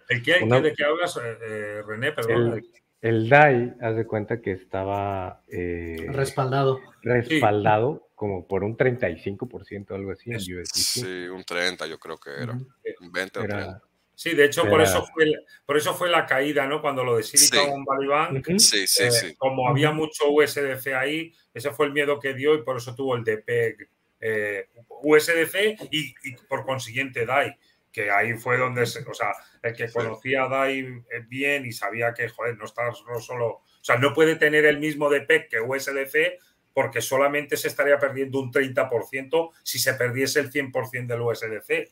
[0.08, 2.10] ¿El qué, Una- ¿De qué hablas, eh, eh, René?
[2.12, 2.54] Perdón.
[2.54, 2.66] el,
[3.00, 6.80] el DAI, haz de cuenta que estaba eh, Respaldado.
[7.02, 10.74] respaldado como por un 35%, algo así, en USDC.
[10.74, 12.52] Sí, un 30 yo creo que era.
[12.54, 13.82] Un 20 o 30.
[14.18, 15.32] Sí, de hecho, por eso, fue,
[15.64, 16.82] por eso fue la caída, ¿no?
[16.82, 18.44] Cuando lo de Silicon Valley Bank.
[18.58, 19.34] Sí, sí, eh, sí.
[19.36, 23.14] como había mucho USDC ahí, ese fue el miedo que dio y por eso tuvo
[23.14, 23.76] el DP
[24.18, 27.56] eh, USDC y, y por consiguiente DAI,
[27.92, 29.30] que ahí fue donde, se- o sea,
[29.62, 33.46] el que conocía a DAI eh, bien y sabía que, joder, no está no solo,
[33.46, 36.40] o sea, no puede tener el mismo DP que USDC
[36.74, 41.88] porque solamente se estaría perdiendo un 30% si se perdiese el 100% del USDC.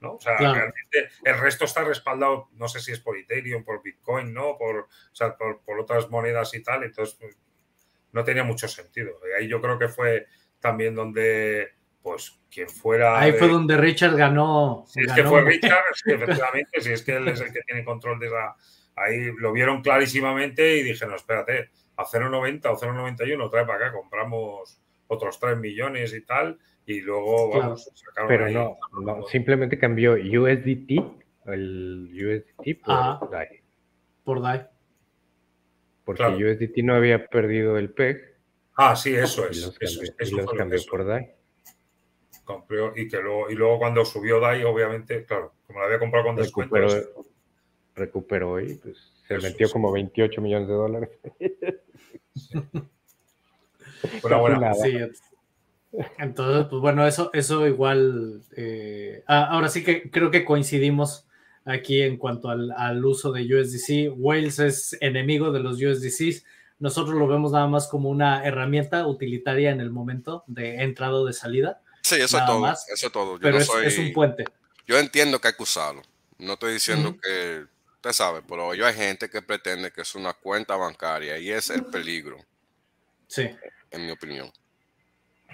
[0.00, 0.14] ¿No?
[0.14, 0.54] O sea, Claro.
[0.54, 4.56] realmente el resto está respaldado, no sé si es por Ethereum, por Bitcoin, ¿no?
[4.56, 6.84] Por, o sea, por, por otras monedas y tal.
[6.84, 7.36] Entonces, pues,
[8.12, 9.12] no tenía mucho sentido.
[9.28, 10.26] Y ahí yo creo que fue
[10.60, 13.18] también donde, pues, quien fuera.
[13.20, 14.84] Ahí fue donde Richard ganó.
[14.88, 18.18] Si es que fue Richard, efectivamente, si es que él es el que tiene control
[18.18, 18.54] de esa.
[18.96, 23.92] Ahí lo vieron clarísimamente y dije, no, espérate, a 0,90 o 0,91 trae para acá,
[23.96, 26.58] compramos otros 3 millones y tal,
[26.88, 28.28] y luego vamos, claro.
[28.28, 30.92] Pero no, no, simplemente cambió USDT,
[31.44, 33.60] el USDT por DAI.
[34.24, 34.66] Por DAI.
[36.04, 38.38] Porque USDT no había perdido el PEG.
[38.74, 39.58] Ah, sí, eso es.
[39.58, 41.34] Y los eso, cambió, eso y los cambió por DAI.
[42.44, 46.24] Compró, y, que luego, y luego cuando subió DAI, obviamente, claro, como lo había comprado
[46.24, 46.74] con descuento.
[46.74, 47.24] Recuperó,
[47.96, 48.96] recuperó y pues
[49.28, 51.10] se eso, metió como 28 millones de dólares.
[52.34, 52.58] Sí.
[54.24, 54.74] Una buena.
[54.82, 54.96] Sí,
[56.18, 58.42] entonces, pues bueno, eso, eso igual.
[58.56, 61.26] Eh, ahora sí que creo que coincidimos
[61.64, 64.12] aquí en cuanto al, al, uso de USDC.
[64.16, 66.44] Wales es enemigo de los USDCs.
[66.78, 71.24] Nosotros lo vemos nada más como una herramienta utilitaria en el momento de entrada o
[71.24, 71.80] de salida.
[72.02, 72.60] Sí, eso es todo.
[72.60, 73.34] Más, eso todo.
[73.34, 74.44] Yo pero no es, soy, es, un puente.
[74.86, 76.02] Yo entiendo que hay que usarlo.
[76.38, 77.20] No estoy diciendo uh -huh.
[77.20, 77.64] que
[77.96, 81.68] usted sabe, pero yo hay gente que pretende que es una cuenta bancaria y es
[81.70, 82.38] el peligro.
[83.26, 83.50] Sí.
[83.90, 84.50] En mi opinión.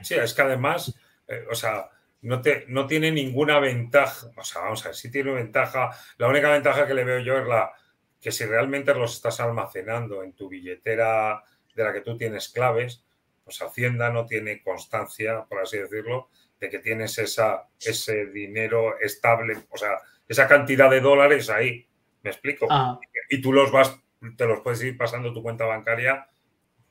[0.03, 0.95] Sí, es que además,
[1.29, 1.89] eh, o sea,
[2.23, 4.29] no, te, no tiene ninguna ventaja.
[4.37, 5.91] O sea, vamos a ver, sí tiene ventaja.
[6.19, 7.73] La única ventaja que le veo yo es la
[8.21, 11.45] que si realmente los estás almacenando en tu billetera
[11.75, 13.05] de la que tú tienes claves,
[13.45, 19.59] pues Hacienda no tiene constancia, por así decirlo, de que tienes esa, ese dinero estable,
[19.69, 21.87] o sea, esa cantidad de dólares ahí.
[22.23, 22.67] ¿Me explico?
[22.71, 22.99] Ah.
[23.29, 23.99] Y tú los vas,
[24.37, 26.27] te los puedes ir pasando tu cuenta bancaria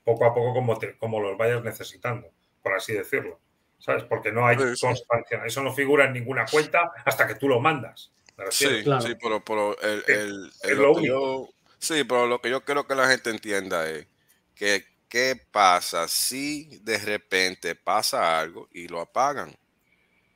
[0.04, 2.32] poco a poco como, te, como los vayas necesitando,
[2.64, 3.40] por así decirlo.
[3.78, 4.04] ¿Sabes?
[4.06, 5.42] Porque no hay sí, constancia.
[5.42, 5.48] Sí.
[5.48, 8.12] Eso no figura en ninguna cuenta hasta que tú lo mandas.
[8.50, 9.02] Sí, claro.
[9.02, 12.96] sí, pero, pero el, el, el, lo yo, sí, pero lo que yo quiero que
[12.96, 14.08] la gente entienda es
[14.56, 19.56] que qué pasa si de repente pasa algo y lo apagan.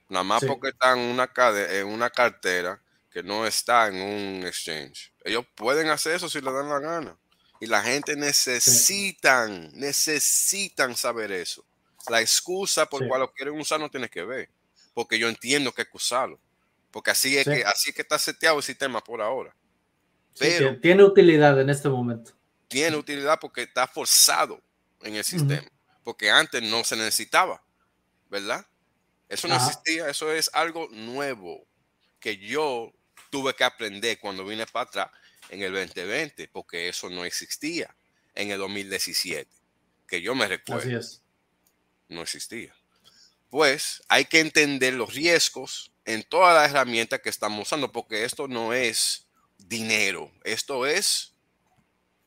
[0.10, 0.46] Nada más sí.
[0.46, 1.32] porque está en una,
[1.72, 2.80] en una cartera
[3.12, 5.12] que no está en un exchange.
[5.24, 7.18] Ellos pueden hacer eso si le dan la gana.
[7.60, 9.78] Y la gente necesitan, sí.
[9.80, 11.66] necesitan saber eso.
[12.10, 13.08] La excusa por sí.
[13.08, 14.50] cual lo quieren usar no tiene que ver.
[14.94, 16.40] Porque yo entiendo que hay que usarlo.
[16.92, 17.52] Porque así es, sí.
[17.52, 19.56] que, así es que está seteado el sistema por ahora.
[20.40, 22.32] Pero tiene utilidad en este momento.
[22.68, 24.62] Tiene utilidad porque está forzado
[25.02, 25.62] en el sistema.
[25.62, 26.02] Uh -huh.
[26.04, 27.62] Porque antes no se necesitaba.
[28.30, 28.66] ¿Verdad?
[29.30, 29.68] Eso no Ajá.
[29.68, 30.10] existía.
[30.10, 31.66] Eso es algo nuevo
[32.20, 32.94] que yo
[33.30, 35.10] tuve que aprender cuando vine para atrás
[35.50, 37.96] en el 2020, porque eso no existía
[38.36, 39.50] en el 2017,
[40.08, 40.82] que yo me recuerdo.
[40.82, 41.22] Así es.
[42.08, 42.74] No existía.
[43.50, 48.48] Pues hay que entender los riesgos en todas las herramientas que estamos usando, porque esto
[48.48, 49.26] no es
[49.58, 51.34] dinero, esto es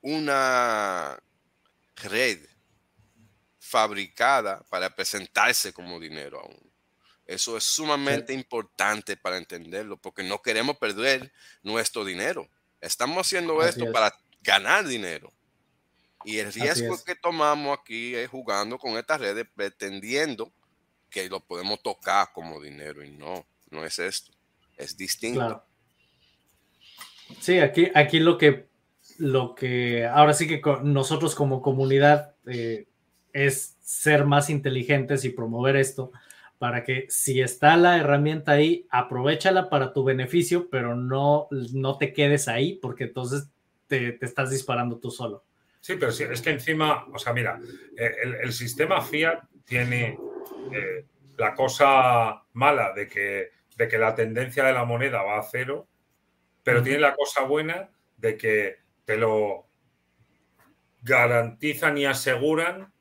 [0.02, 1.18] una
[1.96, 2.40] red
[3.58, 6.70] fabricada para presentarse como dinero aún.
[7.26, 8.38] Eso es sumamente sí.
[8.38, 11.32] importante para entenderlo, porque no queremos perder
[11.62, 12.48] nuestro dinero.
[12.80, 13.92] Estamos haciendo Así esto es.
[13.92, 14.12] para
[14.42, 15.32] ganar dinero.
[16.24, 20.52] Y el riesgo que tomamos aquí es jugando con estas redes pretendiendo
[21.08, 24.32] que lo podemos tocar como dinero y no, no es esto,
[24.76, 25.40] es distinto.
[25.40, 25.64] Claro.
[27.40, 28.68] Sí, aquí, aquí lo que
[29.18, 32.86] lo que ahora sí que nosotros como comunidad eh,
[33.32, 36.10] es ser más inteligentes y promover esto
[36.58, 42.12] para que si está la herramienta ahí, aprovechala para tu beneficio, pero no, no te
[42.12, 43.48] quedes ahí porque entonces
[43.86, 45.44] te, te estás disparando tú solo.
[45.80, 47.58] Sí, pero sí, es que encima, o sea, mira,
[47.96, 50.18] eh, el, el sistema Fiat tiene
[50.72, 51.06] eh,
[51.38, 55.88] la cosa mala de que, de que la tendencia de la moneda va a cero,
[56.62, 57.88] pero tiene la cosa buena
[58.18, 58.76] de que
[59.06, 59.66] te lo
[61.02, 62.92] garantizan y aseguran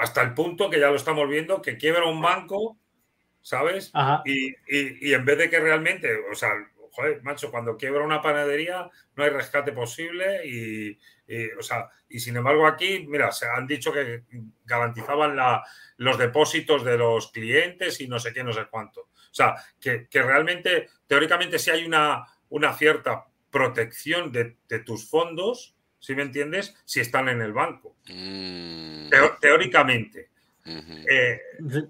[0.00, 2.78] hasta el punto que ya lo estamos viendo, que quiebra un banco,
[3.42, 3.92] ¿sabes?
[4.24, 6.50] Y, y, y, en vez de que realmente, o sea,
[6.92, 10.98] joder, macho, cuando quiebra una panadería no hay rescate posible y,
[11.28, 14.22] y, o sea, y sin embargo aquí, mira, se han dicho que
[14.64, 15.62] garantizaban la,
[15.98, 19.02] los depósitos de los clientes y no sé qué, no sé cuánto.
[19.02, 25.08] O sea, que, que realmente, teóricamente, sí hay una, una cierta protección de, de tus
[25.08, 26.74] fondos, ¿sí me entiendes?
[26.86, 27.96] Si están en el banco.
[28.08, 29.10] Mm.
[29.10, 30.30] Teo, teóricamente.
[30.64, 31.04] Uh -huh.
[31.10, 31.40] eh,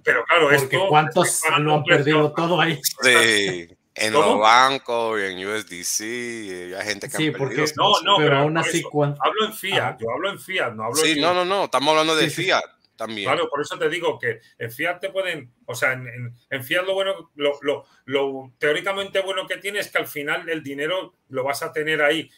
[0.05, 0.89] pero claro, Porque esto.
[0.89, 2.81] ¿Cuántos lo han perdido todo ahí?
[3.03, 3.69] Sí.
[4.01, 4.27] En ¿Cómo?
[4.27, 7.75] los bancos, en USDC, hay gente que sí, han porque, perdido.
[7.77, 9.17] No, no, pero, pero aún así, cuando...
[9.23, 11.91] hablo en Fiat, yo hablo en Fiat, no hablo sí, en no, no, no, estamos
[11.91, 12.91] hablando de sí, Fiat sí.
[12.97, 13.29] también.
[13.29, 16.65] Claro, por eso te digo que en Fiat te pueden, o sea, en, en, en
[16.65, 20.63] Fiat lo bueno, lo, lo, lo, teóricamente bueno que tiene es que al final el
[20.63, 22.31] dinero lo vas a tener ahí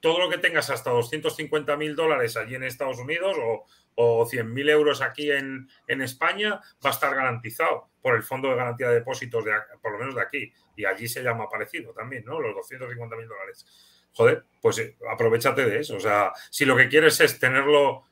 [0.00, 3.64] todo lo que tengas hasta 250 mil dólares allí en Estados Unidos o,
[3.96, 8.56] o 100.000 euros aquí en, en, España, va a estar garantizado por el Fondo de
[8.56, 9.52] Garantía de Depósitos, de,
[9.82, 10.52] por lo menos de aquí.
[10.76, 12.40] Y allí se llama parecido también, ¿no?
[12.40, 13.66] Los 250.000 dólares.
[14.12, 15.96] Joder, pues eh, aprovechate de eso.
[15.96, 18.04] O sea, si lo que quieres es tenerlo,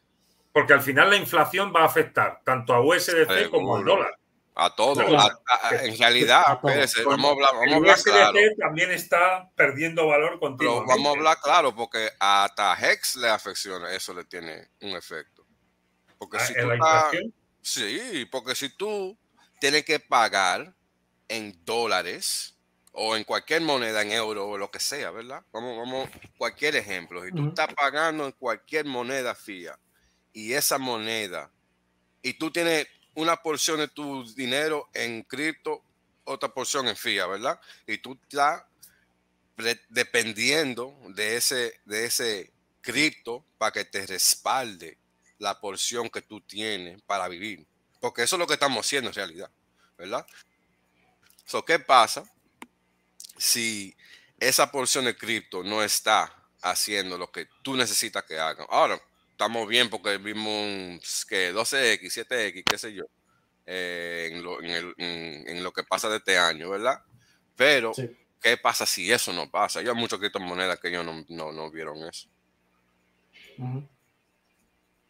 [0.53, 4.17] porque al final la inflación va a afectar tanto a USDC como al dólar.
[4.57, 5.03] A todo.
[5.03, 8.39] en realidad, vamos a hablar, vamos a hablar claro.
[8.59, 10.93] también está perdiendo valor continuamente.
[10.93, 15.45] vamos a hablar claro, porque hasta Hex le afecciona, eso le tiene un efecto.
[16.19, 17.35] Porque Ah, si ¿en tú la estás- inflación?
[17.63, 19.19] sí, porque si tú
[19.59, 20.73] tienes que pagar
[21.27, 22.54] en dólares
[22.97, 25.43] o en cualquier moneda, en euro o lo que sea, ¿verdad?
[25.53, 26.09] Vamos, vamos,
[26.39, 27.25] cualquier ejemplo.
[27.25, 29.77] Si tú estás pagando en cualquier moneda fía
[30.33, 31.51] y esa moneda,
[32.23, 35.83] y tú tienes una porción de tu dinero en cripto,
[36.23, 37.61] otra porción en fía, ¿verdad?
[37.87, 38.63] Y tú estás
[39.89, 44.99] dependiendo de ese, de ese cripto para que te respalde
[45.39, 47.67] la porción que tú tienes para vivir.
[48.01, 49.51] Porque eso es lo que estamos haciendo en realidad,
[49.99, 50.25] ¿verdad?
[51.45, 52.25] So, ¿Qué pasa
[53.37, 53.97] si
[54.41, 58.65] esa porción de cripto no está haciendo lo que tú necesitas que haga?
[58.71, 59.01] Ahora,
[59.31, 63.05] estamos bien porque vimos que 12X, 7X, qué sé yo,
[63.67, 67.03] eh, en, lo, en el- en- en lo que pasa de este año, ¿verdad?
[67.57, 68.11] Pero, Sí.
[68.41, 69.81] ¿qué pasa si eso no pasa?
[69.81, 72.29] Hay muchas criptomonedas que ellos no, no, no vieron eso.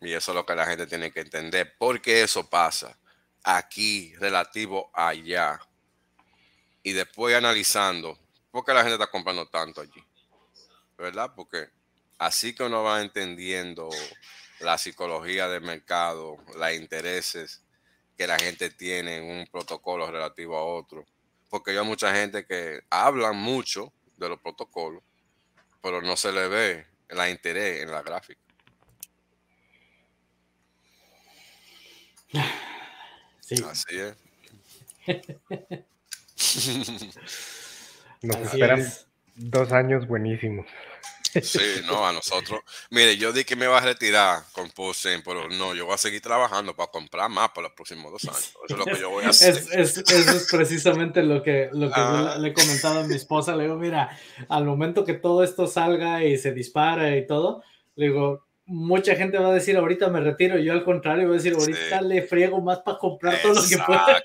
[0.00, 1.76] Y eso es lo que la gente tiene que entender.
[1.78, 2.98] ¿Por qué eso pasa
[3.42, 5.58] aquí relativo allá?
[6.86, 8.18] Y después analizando,
[8.50, 10.04] ¿por qué la gente está comprando tanto allí?
[10.98, 11.32] ¿Verdad?
[11.34, 11.70] Porque
[12.18, 13.88] así que uno va entendiendo
[14.60, 17.62] la psicología del mercado, los intereses
[18.18, 21.06] que la gente tiene en un protocolo relativo a otro.
[21.48, 25.02] Porque hay mucha gente que hablan mucho de los protocolos,
[25.82, 28.42] pero no se le ve la interés en la gráfica.
[33.40, 34.16] Sí, Así es.
[38.22, 39.06] Nos así esperan es.
[39.36, 40.66] dos años buenísimos.
[41.42, 42.60] Sí, no, a nosotros.
[42.90, 45.98] Mire, yo di que me iba a retirar con Pulsen, pero no, yo voy a
[45.98, 48.54] seguir trabajando para comprar más para los próximos dos años.
[48.54, 49.56] Eso es lo que yo voy a hacer.
[49.56, 49.68] Es,
[49.98, 52.34] es- eso es precisamente lo que, lo que yo Ah.
[52.36, 53.56] le- le he comentado a mi esposa.
[53.56, 54.16] Le digo, mira,
[54.48, 57.64] al momento que todo esto salga y se dispara y todo,
[57.96, 60.58] le digo, mucha gente va a decir, ahorita me retiro.
[60.58, 62.04] Yo al contrario voy a decir, ahorita Sí.
[62.06, 64.18] le friego más para comprar todo lo que pueda.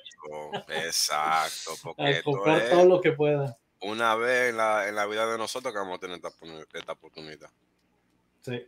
[0.67, 3.57] Exacto, exacto, porque comprar todo lo que pueda.
[3.81, 6.29] una vez en la, en la vida de nosotros que vamos a tener esta,
[6.73, 7.49] esta oportunidad.
[8.41, 8.65] Sí.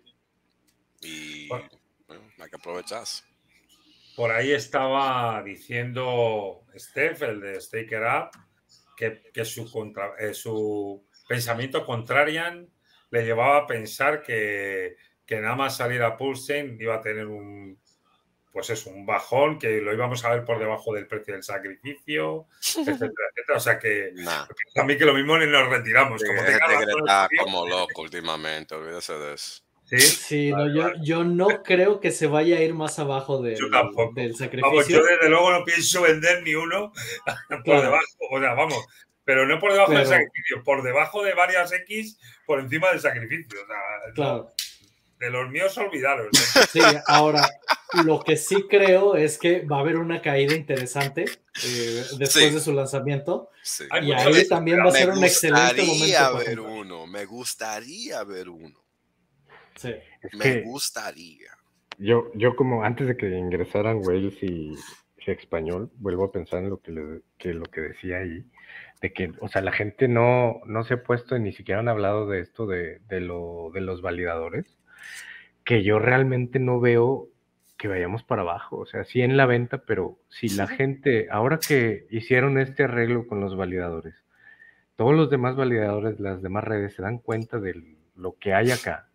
[1.02, 1.70] Y Bueno.
[2.08, 3.24] bueno, hay que aprovecharse.
[4.16, 8.30] Por ahí estaba diciendo Steph, el de Staker Up,
[8.98, 12.70] que, que su, contra- eh, su pensamiento contrarian
[13.10, 14.96] le llevaba a pensar que,
[15.36, 17.80] que nada más salir a Pulsen iba a tener un
[18.52, 22.48] pues es un bajón, que lo íbamos a ver por debajo del precio del sacrificio,
[22.60, 23.58] etcétera, etcétera.
[23.58, 24.46] O sea que Nah,
[24.76, 26.20] a mí que lo mismo ni nos retiramos.
[26.20, 29.64] sí, Como está tío, como loco últimamente, olvídese de eso.
[29.86, 30.00] ¿sí?
[30.00, 33.70] Sí, no, yo, yo no creo que se vaya a ir más abajo del, Yo
[33.70, 34.14] tampoco.
[34.16, 34.98] del Vamos, sacrificio.
[35.00, 36.92] yo desde luego no pienso vender ni uno
[37.50, 37.82] por Claro.
[37.84, 38.86] debajo, o sea, vamos,
[39.24, 43.62] pero no por debajo del sacrificio, por debajo de varias X por encima del sacrificio.
[43.64, 43.78] O sea,
[44.08, 44.50] no, Claro.
[45.22, 46.28] De los míos olvidaros.
[46.34, 46.60] ¿eh?
[46.72, 47.48] Sí, ahora,
[48.06, 52.50] lo que sí creo es que va a haber una caída interesante eh, después Sí.
[52.50, 53.50] de su lanzamiento.
[53.64, 53.86] Sí.
[54.02, 56.34] Y ahí también va a Me ser un excelente gustaría momento.
[56.34, 56.78] para ver comprar.
[56.80, 58.80] uno, me gustaría ver uno,
[59.76, 59.94] Sí.
[60.22, 61.52] Es me que gustaría.
[61.98, 66.70] yo, yo como antes de que ingresaran Wales y, y español, vuelvo a pensar en
[66.70, 68.44] lo que, le- que lo que decía ahí,
[69.02, 72.28] de que, o sea, la gente no, no se ha puesto, ni siquiera han hablado
[72.28, 74.78] de esto de, de, lo, de los validadores,
[75.64, 77.28] que yo realmente no veo
[77.78, 81.58] que vayamos para abajo, o sea, sí en la venta, pero si la gente, ahora
[81.58, 84.14] que hicieron este arreglo con los validadores,
[84.96, 89.08] todos los demás validadores, las demás redes se dan cuenta de lo que hay acá.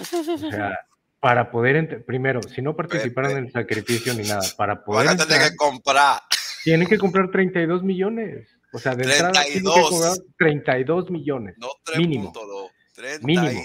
[0.00, 0.80] O sea,
[1.20, 5.26] para poder, primero, si no participaron en el sacrificio ni nada, para poder Van a
[5.26, 6.20] tener que comprar.
[6.64, 8.48] tienen que comprar 32 millones.
[8.72, 9.90] O sea, de entrada tienen que 32.
[9.90, 11.54] cobrar 32 millones.
[11.58, 12.32] No Mínimo.
[12.32, 13.24] 3.2, 32.
[13.24, 13.60] Mínimo.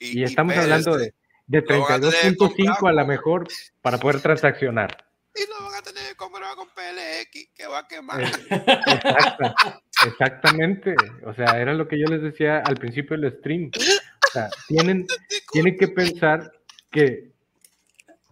[0.00, 1.14] Y estamos hablando de,
[1.46, 2.94] de Lo que 32.5 a comprar.
[2.94, 3.46] la mejor
[3.82, 5.04] para poder transaccionar.
[5.34, 8.20] Y lo van a tener que comprar con PLX, que va a quemar.
[8.22, 10.94] Eh, exacta- exactamente.
[11.24, 13.70] O sea, era lo que yo les decía al principio del stream.
[13.76, 15.06] O sea, tienen,
[15.52, 16.52] tienen que pensar
[16.90, 17.30] que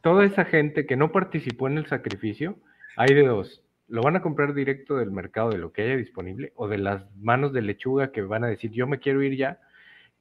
[0.02, 2.58] toda esa gente que no participó en el sacrificio,
[2.96, 3.62] hay de dos.
[3.86, 7.04] Lo van a comprar directo del mercado de lo que haya disponible o de las
[7.16, 9.60] manos de lechuga que van a decir yo me quiero ir ya.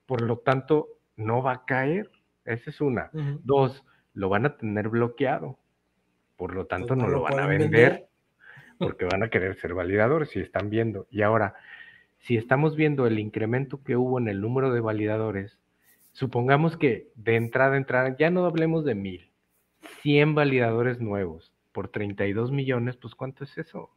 [0.05, 0.87] Por lo tanto,
[1.18, 2.10] no va a caer.
[2.45, 3.10] Esa es una.
[3.44, 3.84] Dos,
[4.14, 5.60] lo van a tener bloqueado.
[6.38, 8.07] Por lo tanto, Pues no lo lo van a vender.
[8.80, 11.07] porque van a querer ser validadores si están viendo.
[11.10, 11.56] Y ahora,
[12.19, 15.60] si estamos viendo el incremento que hubo en el número de validadores,
[16.11, 19.31] supongamos que de entrada a entrada, ya no hablemos de mil,
[20.02, 23.91] 100 validadores nuevos por 32 millones, pues ¿cuánto es eso?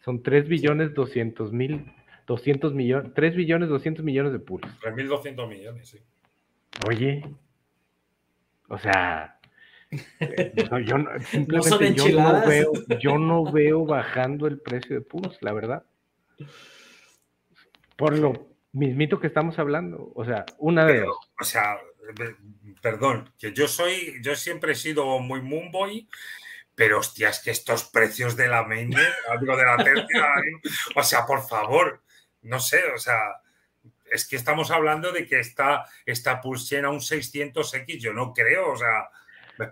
[0.00, 1.92] Son 3 billones 200 mil,
[2.26, 4.66] 200 millones, 3 billones 200 millones de pools.
[4.80, 5.98] 3.200 millones, sí.
[6.88, 7.24] Oye,
[8.68, 9.38] o sea,
[10.20, 15.02] eh, no, yo no, simplemente yo no veo, yo no veo bajando el precio de
[15.02, 15.84] pools, la verdad.
[17.96, 20.12] Por lo mismito que estamos hablando.
[20.14, 21.16] O sea, una de dos.
[21.40, 22.34] o sea, eh,
[22.82, 26.08] perdón, que yo soy, yo siempre he sido muy Moonboy,
[26.74, 28.98] pero hostia, es que estos precios de la mainnet,
[29.40, 30.34] digo, de la tercia,
[30.96, 32.02] o sea, por favor,
[32.44, 33.18] no sé, o sea,
[34.10, 38.72] es que estamos hablando de que está esta Pulse a un 600X, yo no creo,
[38.72, 39.08] o sea.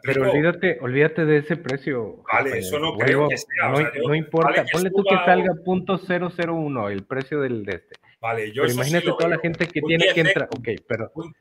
[0.03, 2.23] Pero olvídate, olvídate de ese precio.
[2.33, 2.57] Vale, compañero.
[2.57, 5.03] eso no Luego, creo que sea, o No, sea, yo- no importa, vale ponle tú
[5.03, 7.97] que salga un- punto .001 el precio del de este.
[8.21, 9.43] Vale, yo Pero sí imagínate lo toda la veo.
[9.43, 10.49] gente que Un tiene que 10X, entrar.
[10.57, 11.35] Ok, pero un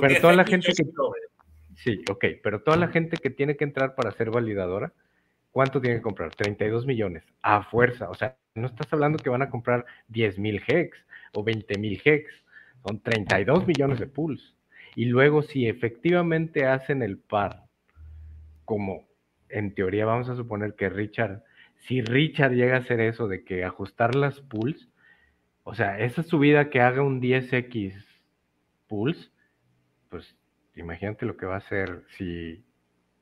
[0.00, 1.74] pero toda la 10X gente yo sí que-.
[1.82, 4.92] Sí, ok, pero toda la gente que tiene que entrar para ser validadora,
[5.50, 6.34] ¿cuánto tiene que comprar?
[6.34, 8.10] 32 millones, a fuerza.
[8.10, 10.96] O sea, no estás hablando que van a comprar 10 mil hex
[11.34, 12.30] o 20 mil hex,
[12.86, 14.56] son 32 millones de pools.
[14.94, 17.64] Y luego, si efectivamente hacen el par,
[18.64, 19.06] como
[19.48, 21.42] en teoría vamos a suponer que Richard,
[21.76, 24.88] si Richard llega a hacer eso de que ajustar las pools,
[25.64, 27.94] o sea, esa subida que haga un 10x
[28.88, 29.32] pools,
[30.08, 30.36] pues
[30.74, 32.64] imagínate lo que va a hacer si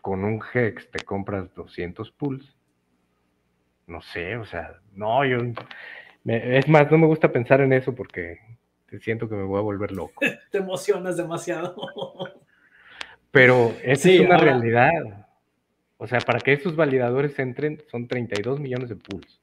[0.07, 2.57] con un hex te compras 200 pools.
[3.89, 5.39] No sé, o sea, no, yo...
[6.23, 8.39] me- es más, no me gusta pensar en eso porque
[9.01, 10.21] siento que me voy a volver loco.
[10.53, 11.75] Te emocionas demasiado.
[13.33, 15.27] Pero esa Sí, es una ahora- realidad.
[15.99, 19.41] O sea, para que esos validadores entren son 32 millones de pools.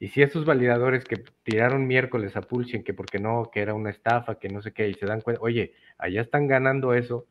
[0.00, 3.90] Y si esos validadores que tiraron miércoles a Pulsion, que porque no, que era una
[3.90, 7.26] estafa, que no sé qué, y se dan cuenta, oye, allá están ganando eso,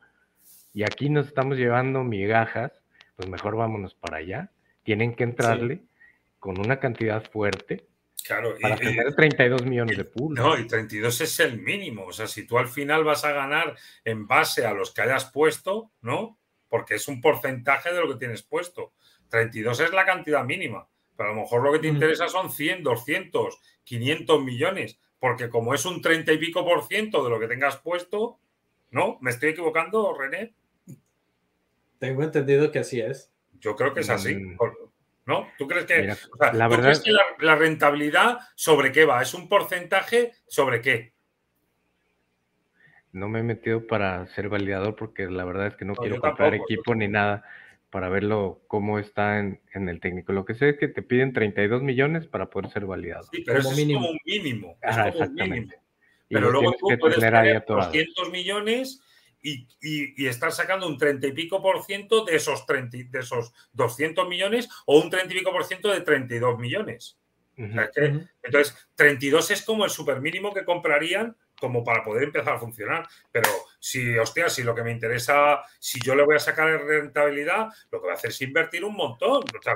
[0.77, 2.71] y aquí nos estamos llevando migajas,
[3.15, 4.51] pues mejor vámonos para allá.
[4.83, 5.81] Tienen que entrarle
[6.39, 7.87] con una cantidad fuerte
[8.23, 10.37] Claro, y- para y- tener 32 millones de pools.
[10.39, 12.05] No, y 32 es el mínimo.
[12.05, 13.75] O sea, si tú al final vas a ganar
[14.05, 16.37] en base a los que hayas puesto, ¿no?
[16.69, 18.93] Porque es un porcentaje de lo que tienes puesto.
[19.29, 20.87] 32 es la cantidad mínima.
[21.15, 21.95] Pero a lo mejor lo que te Mm.
[21.95, 24.99] interesa son 100, 200, 500 millones.
[25.19, 28.37] Porque como es un 30 y pico por ciento de lo que tengas puesto,
[28.91, 29.17] ¿no?
[29.21, 30.53] ¿Me estoy equivocando, René?
[31.99, 33.31] Tengo entendido que así es.
[33.59, 34.35] Yo creo que es así.
[34.35, 34.57] Mm.
[35.25, 35.47] ¿No?
[35.57, 38.91] ¿Tú crees que, Mira, o sea, la ¿tú verdad- crees que la, la rentabilidad sobre
[38.93, 39.21] qué va?
[39.21, 41.11] ¿Es un porcentaje sobre qué?
[43.11, 46.21] No me he metido para ser validador porque la verdad es que no, No, quiero
[46.21, 47.43] comprar tampoco, equipo ni nada
[47.89, 50.33] para verlo cómo está en, en el técnico.
[50.33, 53.23] Lo que sé es que te piden 32 millones para poder ser validado.
[53.31, 53.99] Sí, pero Como eso mínimo.
[54.01, 54.77] es como un mínimo.
[54.81, 55.55] Es Ajá, como un exactamente.
[55.55, 55.83] mínimo.
[56.29, 57.87] Y Pero luego tienes tú que puedes tener ahí tener atorado.
[57.87, 59.01] 200 millones
[59.47, 63.03] y, y, y estar sacando un 30 y pico por ciento de esos, 30, y-
[63.03, 67.17] de esos 200 millones o un 30 y pico por ciento de 32 millones.
[67.57, 67.73] O Ujú.
[67.73, 72.23] sea, es que- entonces, 32 es como el super mínimo que comprarían como para poder
[72.25, 73.07] empezar a funcionar.
[73.31, 73.49] Pero
[73.79, 77.99] si, hostia, si lo que me interesa, si yo le voy a sacar rentabilidad, lo
[77.99, 79.43] que voy a hacer es invertir un montón.
[79.43, 79.73] O sea,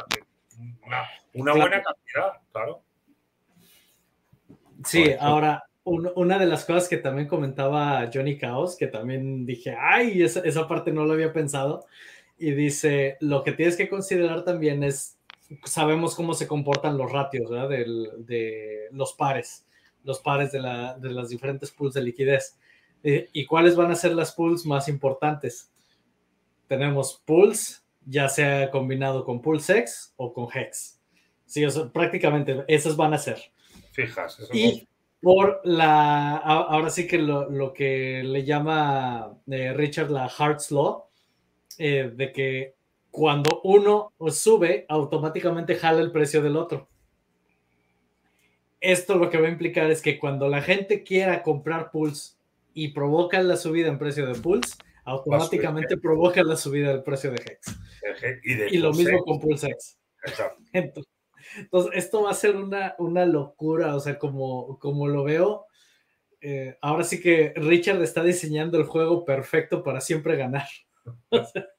[1.34, 2.84] una, buena cantidad, claro.
[4.86, 5.24] Sí, Correcto.
[5.24, 10.22] ahora, un- una de las cosas que también comentaba Johnny Chaos, que también dije, ay,
[10.22, 11.86] esa, esa parte no lo había pensado,
[12.38, 15.18] y dice, lo que tienes que considerar también es,
[15.66, 17.70] sabemos cómo se comportan los ratios, ¿verdad?
[17.70, 19.66] Del- de los pares,
[20.04, 22.58] los pares de, la- de las diferentes pools de liquidez.
[23.04, 25.72] Eh, ¿Y cuáles van a ser las pools más importantes?
[26.68, 31.00] Tenemos pools, ya sea combinado con PulseX o con Hex.
[31.46, 33.40] Sí, o sea, prácticamente esas van a ser.
[33.92, 34.40] Fijas.
[34.40, 34.88] Eso Y
[35.22, 41.06] por la, ahora sí que lo, lo que le llama eh, Richard la Hart's Law,
[41.78, 42.76] eh, de que
[43.12, 46.88] cuando uno sube, automáticamente jala el precio del otro.
[48.80, 52.34] Esto lo que va a implicar es que cuando la gente quiera comprar Pulse
[52.74, 57.38] y provoca la subida en precio de Pulse, automáticamente provoca la subida del precio de
[57.38, 57.80] Hex.
[58.44, 60.00] y, de Y lo Pulse, mismo con PulseX.
[60.26, 60.64] exacto.
[60.74, 61.12] Entonces,
[61.58, 65.66] entonces, esto va a ser una, una locura, o sea, como, como lo veo,
[66.42, 70.68] eh, ahora sí que Richard está diseñando el juego perfecto para siempre ganar.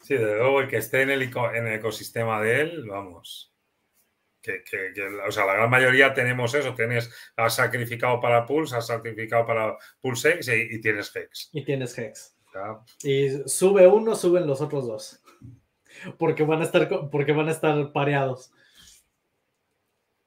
[0.00, 3.54] Sí, desde luego, el que esté en el, en el ecosistema de él, vamos.
[4.42, 6.74] Que, que- que, o sea, la gran mayoría tenemos eso.
[6.74, 11.48] Tienes, has sacrificado para Pulse, has sacrificado para PulseX y, y tienes Hex.
[11.54, 12.36] Y tienes Hex.
[13.02, 15.22] Y sube uno, suben los otros dos.
[16.18, 18.52] Porque van a estar, porque van a estar pareados.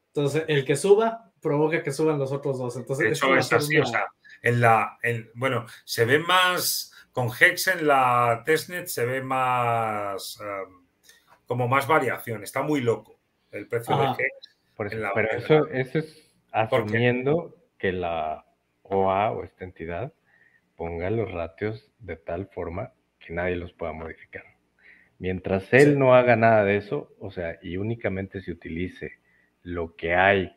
[0.09, 2.75] Entonces, el que suba provoca que suban los otros dos.
[2.75, 4.07] Entonces, eso es así, o sea,
[4.41, 4.97] en la,
[5.35, 10.85] bueno, se ve más, con Hex en la testnet se ve más, um,
[11.45, 13.19] como más variación, está muy loco
[13.51, 14.57] el precio de Hex.
[14.75, 18.45] pero eso, eso es asumiendo que la
[18.83, 20.13] OA o esta entidad
[20.75, 24.43] ponga los ratios de tal forma que nadie los pueda modificar.
[25.19, 29.13] Mientras él no haga nada de eso, o sea, y únicamente se utilice
[29.63, 30.55] lo que hay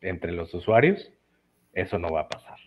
[0.00, 1.12] entre los usuarios,
[1.72, 2.58] eso no va a pasar.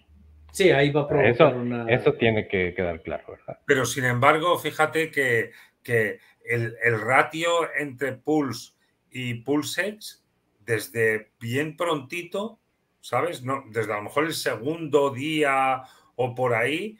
[0.52, 1.86] Sí, ahí va a provocar eso, una...
[1.90, 3.60] Eso tiene que quedar claro, ¿verdad?
[3.66, 5.52] Pero sin embargo, fíjate que,
[5.84, 8.74] que el, el, ratio entre Pulse
[9.10, 10.24] y PulseX,
[10.60, 12.60] desde bien prontito,
[13.02, 13.44] ¿sabes?
[13.44, 15.84] No, desde a lo mejor el segundo día
[16.16, 17.00] o por ahí,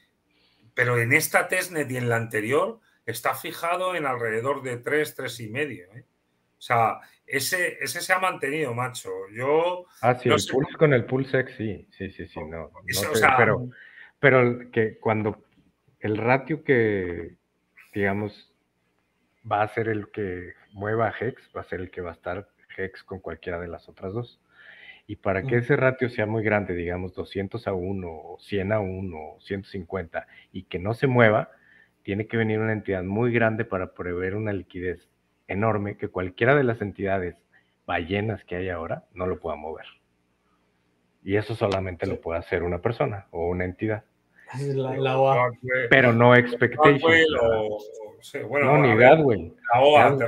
[0.74, 5.40] pero en esta testnet y en la anterior está fijado en alrededor de 3, 3
[5.42, 5.86] y medio.
[5.94, 6.06] ¿eh?
[6.58, 9.10] O sea, ese, ese se ha mantenido, macho.
[9.34, 9.86] Yo.
[10.02, 12.72] Ah, sí, el pulse con el pulse sí, sí, sí, sí, no.
[13.38, 13.70] pero,
[14.20, 15.44] pero que cuando
[16.00, 17.36] el ratio que,
[17.94, 18.54] digamos,
[19.50, 22.14] va a ser el que mueva a Hex, va a ser el que va a
[22.14, 24.40] estar Hex con cualquiera de las otras dos.
[25.08, 28.80] Y para que ese ratio sea muy grande, digamos 200 a 1, o 100 a
[28.80, 31.52] 1, o 150, y que no se mueva,
[32.06, 35.10] tiene que venir una entidad muy grande para prever una liquidez
[35.48, 37.36] enorme que cualquiera de las entidades
[37.88, 39.88] ballenas que hay ahora no lo pueda mover.
[41.24, 44.04] Y eso solamente lo puede hacer una persona o una entidad.
[44.76, 45.52] La, OA.
[45.90, 47.02] Pero no expectation.
[48.62, 49.56] no, ni Gadwell.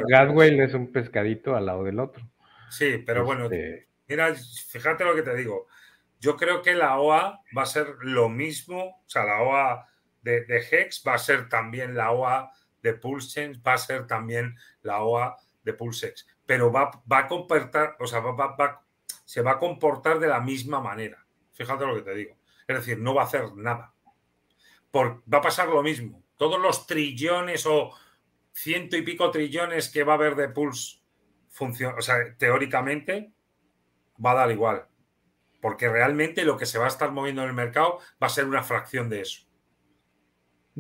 [0.10, 2.28] Gadwell es un pescadito al lado del otro.
[2.72, 5.68] Sí, pero bueno, este, mira, fíjate lo que te digo.
[6.20, 9.88] Yo creo que la OA va a ser lo mismo, o sea, la OA
[10.28, 12.52] de, Hex va a ser también la OA
[12.82, 17.96] de PulseChange, va a ser también la OA de PulseX, pero va, va a comportar,
[18.00, 18.86] o sea, va,
[19.26, 21.26] se va a comportar de la misma manera.
[21.54, 22.38] Fíjate lo que te digo.
[22.68, 23.94] Es decir, no va a hacer nada.
[24.92, 26.24] Por, va a pasar lo mismo.
[26.38, 27.92] Todos los trillones o
[28.54, 31.00] ciento y pico trillones que va a haber de Pulse,
[31.60, 33.32] o sea, teóricamente,
[34.24, 34.88] va a dar igual.
[35.62, 38.46] Porque realmente lo que se va a estar moviendo en el mercado va a ser
[38.46, 39.47] una fracción de eso.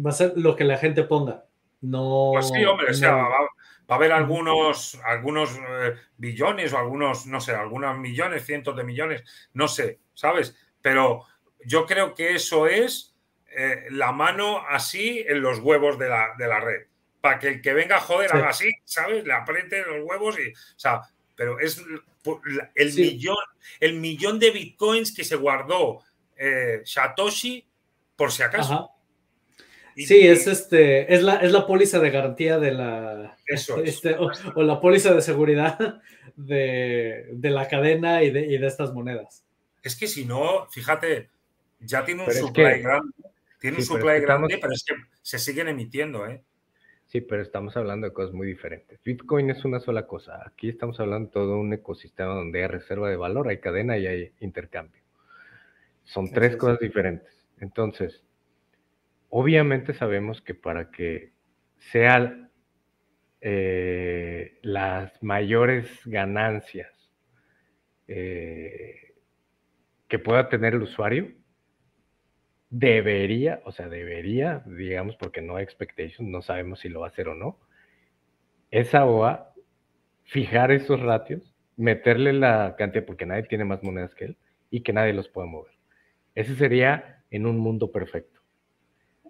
[0.05, 1.45] Va a ser lo que la gente ponga.
[1.81, 2.31] No.
[2.33, 3.47] Pues sí, hombre, o sea, va,
[3.87, 9.23] a haber algunos, algunos eh, billones o algunos, no sé, algunos millones, cientos de millones,
[9.53, 10.55] no sé, ¿sabes?
[10.81, 11.25] Pero
[11.65, 13.15] yo creo que eso es
[13.55, 16.87] eh, la mano así en los huevos de la, de la red.
[17.21, 19.25] Para que el que venga a joder haga así, ¿sabes?
[19.25, 20.51] Le apriete los huevos y.
[20.51, 21.01] O sea,
[21.35, 21.81] pero es
[22.75, 23.37] el, millón,
[23.79, 26.03] el millón de bitcoins que se guardó
[26.35, 27.67] eh, Satoshi
[28.15, 28.91] por si acaso.
[30.05, 34.61] Sí, es este, es la, es la póliza de garantía de la eso este, o,
[34.61, 36.01] la póliza de seguridad
[36.35, 39.43] de, la cadena y de, estas monedas.
[39.81, 41.29] Es que si no, fíjate,
[41.79, 43.13] ya tiene un supply grande,
[43.59, 46.43] tiene un supply grande, pero es que se siguen emitiendo, ¿eh?
[47.07, 49.01] Sí, pero estamos hablando de cosas muy diferentes.
[49.01, 50.43] Bitcoin es una sola cosa.
[50.45, 54.07] Aquí estamos hablando de todo un ecosistema donde hay reserva de valor, hay cadena y
[54.07, 55.01] hay intercambio.
[56.03, 57.33] Son tres cosas diferentes.
[57.59, 58.23] Entonces,
[59.29, 61.33] obviamente sabemos que para que
[61.77, 62.51] sean
[63.41, 66.91] eh, las mayores ganancias
[68.07, 69.13] eh,
[70.07, 71.33] que pueda tener el usuario,
[72.69, 77.09] debería, o sea, debería, digamos, porque no hay expectation, no sabemos si lo va a
[77.09, 77.59] hacer o no,
[78.71, 79.53] esa OA
[80.23, 84.37] fijar esos ratios, meterle la cantidad, porque nadie tiene más monedas que él,
[84.69, 85.73] y que nadie los pueda mover.
[86.35, 88.36] Ese sería en un mundo perfecto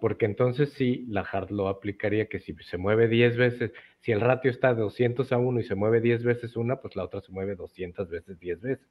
[0.00, 4.20] porque entonces sí, la hard lo aplicaría que si se mueve 10 veces, si el
[4.20, 7.20] ratio está de 200 a 1 y se mueve 10 veces una, pues la otra
[7.20, 8.88] se mueve 200 veces 10 veces.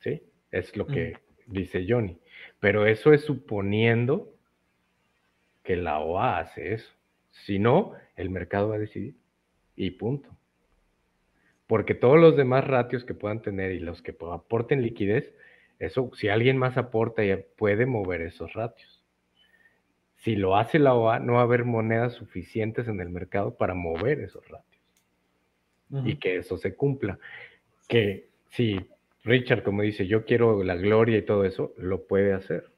[0.00, 0.22] ¿Sí?
[0.50, 2.18] Es lo que dice Johnny.
[2.60, 4.34] Pero eso es suponiendo
[5.62, 6.90] que la OA hace eso.
[7.30, 9.16] Si no, el mercado va a decidir.
[9.76, 10.28] Y punto.
[11.66, 15.34] Porque todos los demás ratios que puedan tener y los que aporten liquidez,
[15.78, 19.04] eso, si alguien más aporta, ya puede mover esos ratios.
[20.16, 23.74] Si lo hace la OA, no va a haber monedas suficientes en el mercado para
[23.74, 24.82] mover esos ratios.
[26.04, 27.18] Y que eso se cumpla.
[27.88, 28.80] Que si
[29.22, 32.72] Richard, como dice, yo quiero la gloria y todo eso, lo puede hacer.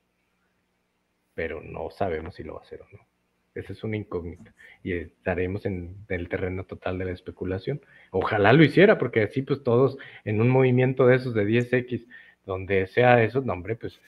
[1.35, 3.07] Pero no sabemos si lo va a hacer o no.
[3.55, 4.55] Esa es una incógnita.
[4.83, 7.81] Y estaremos en el terreno total de la especulación.
[8.11, 12.07] Ojalá lo hiciera, porque así pues todos en un movimiento de esos de 10X
[12.47, 14.01] donde sea eso, no, hombre, pues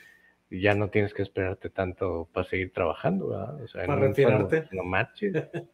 [0.50, 3.62] ya no tienes que esperarte tanto para seguir trabajando, ¿verdad?
[3.62, 4.68] O sea, Para juego, retirarte.
[4.72, 5.34] No manches.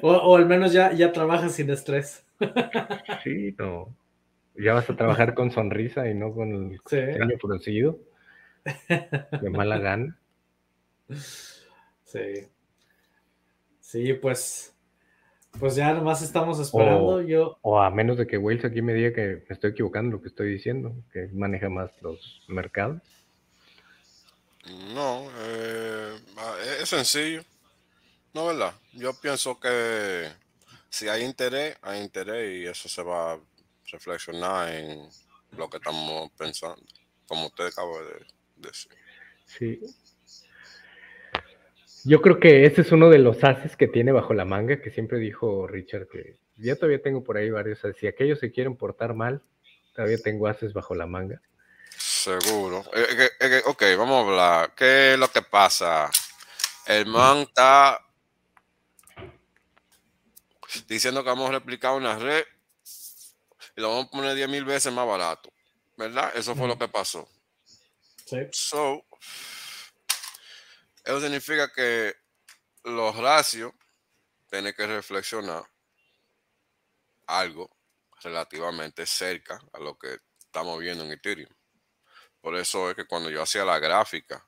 [0.00, 2.24] O, o al menos ya, ya trabajas sin estrés.
[3.22, 3.94] Sí, no.
[4.56, 6.96] Ya vas a trabajar con sonrisa y no con el Sí.
[6.96, 7.98] ceño fruncido.
[9.42, 10.18] De mala gana.
[12.04, 12.48] Sí.
[13.80, 14.74] Sí, pues.
[15.58, 17.14] Pues ya nomás estamos esperando.
[17.16, 17.58] O- Yo.
[17.62, 20.22] O a menos de que Wales aquí me diga que me estoy equivocando en lo
[20.22, 23.02] que estoy diciendo, que maneja más los mercados.
[24.94, 27.42] No, eh, ah, es sencillo.
[28.34, 28.74] No, ¿verdad?
[28.92, 30.28] Yo pienso que
[30.90, 33.38] si hay interés, hay interés y eso se va a
[33.90, 35.08] reflexionar en
[35.56, 36.82] lo que estamos pensando,
[37.26, 38.26] como usted acaba de
[38.56, 38.92] decir.
[39.46, 39.80] Sí.
[42.08, 44.90] Yo creo que ese es uno de los haces que tiene bajo la manga, que
[44.90, 47.80] siempre dijo Richard, que ya todavía tengo por ahí varios.
[47.80, 47.98] haces.
[47.98, 49.42] Si aquellos se quieren portar mal,
[49.94, 51.42] todavía tengo haces bajo la manga.
[51.98, 52.82] Seguro.
[52.94, 54.74] Eh, eh, eh, ok, vamos a hablar.
[54.74, 56.10] ¿Qué es lo que pasa?
[56.86, 58.00] El man está
[60.86, 62.42] diciendo que vamos a replicar una red
[63.76, 65.52] y lo vamos a poner 10 mil veces más barato.
[65.98, 66.32] ¿Verdad?
[66.34, 67.28] Eso fue lo que pasó.
[68.24, 68.38] Sí.
[68.50, 69.04] So,
[71.08, 72.14] eso significa que
[72.84, 73.72] los ratios
[74.50, 75.64] tienen que reflexionar
[77.26, 77.74] algo
[78.22, 81.48] relativamente cerca a lo que estamos viendo en Ethereum.
[82.42, 84.46] Por eso es que cuando yo hacía la gráfica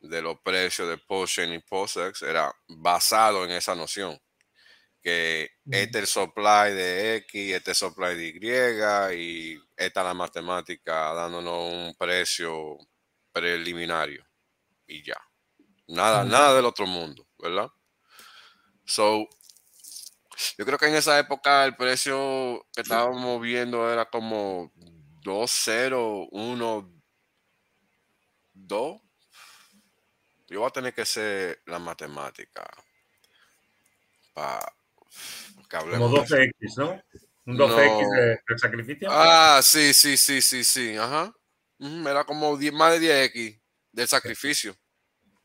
[0.00, 4.20] de los precios de PostChain y PostX era basado en esa noción.
[5.02, 10.00] Que este es el supply de X, este es el supply de Y y esta
[10.00, 12.76] es la matemática dándonos un precio
[13.32, 14.22] preliminario
[14.86, 15.27] y ya.
[15.88, 17.70] Nada, nada del otro mundo, ¿verdad?
[18.84, 19.26] So,
[20.56, 24.70] yo creo que en esa época el precio que estábamos viendo era como
[25.22, 25.68] 2,
[26.30, 26.92] 1,
[28.54, 29.00] 2.
[30.48, 32.66] Yo voy a tener que hacer la matemática
[34.34, 34.60] para
[35.68, 36.24] que Como hablemos.
[36.24, 36.36] eso.
[36.36, 37.02] 12X, ¿no?
[37.46, 38.16] Un 12X No.
[38.16, 39.08] de, de sacrificio.
[39.10, 41.32] Ah, sí, sí, sí, sí, sí, ajá.
[41.80, 43.60] Era como 10 más de 10x
[43.92, 44.76] del sacrificio.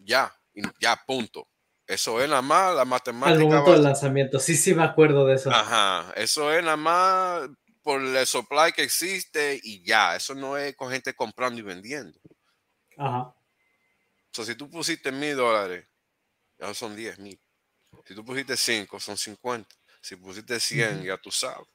[0.05, 0.33] Ya,
[0.79, 1.47] ya, punto.
[1.87, 3.43] Eso es nada más la Al matemática.
[3.43, 4.39] momento del lanzamiento.
[4.39, 5.51] Sí, sí, me acuerdo de eso.
[5.51, 7.49] Ajá, eso es nada más
[7.81, 10.15] por el supply que existe y ya.
[10.15, 12.19] Eso no es con gente comprando y vendiendo.
[12.97, 13.19] Ajá.
[13.19, 13.35] O
[14.35, 15.87] sea, si tú pusiste mil dólares,
[16.57, 17.39] ya son 10 mil.
[18.05, 19.75] Si tú pusiste 5, son 50.
[20.01, 21.07] Si pusiste 100, Ujú.
[21.07, 21.67] ya tú sabes.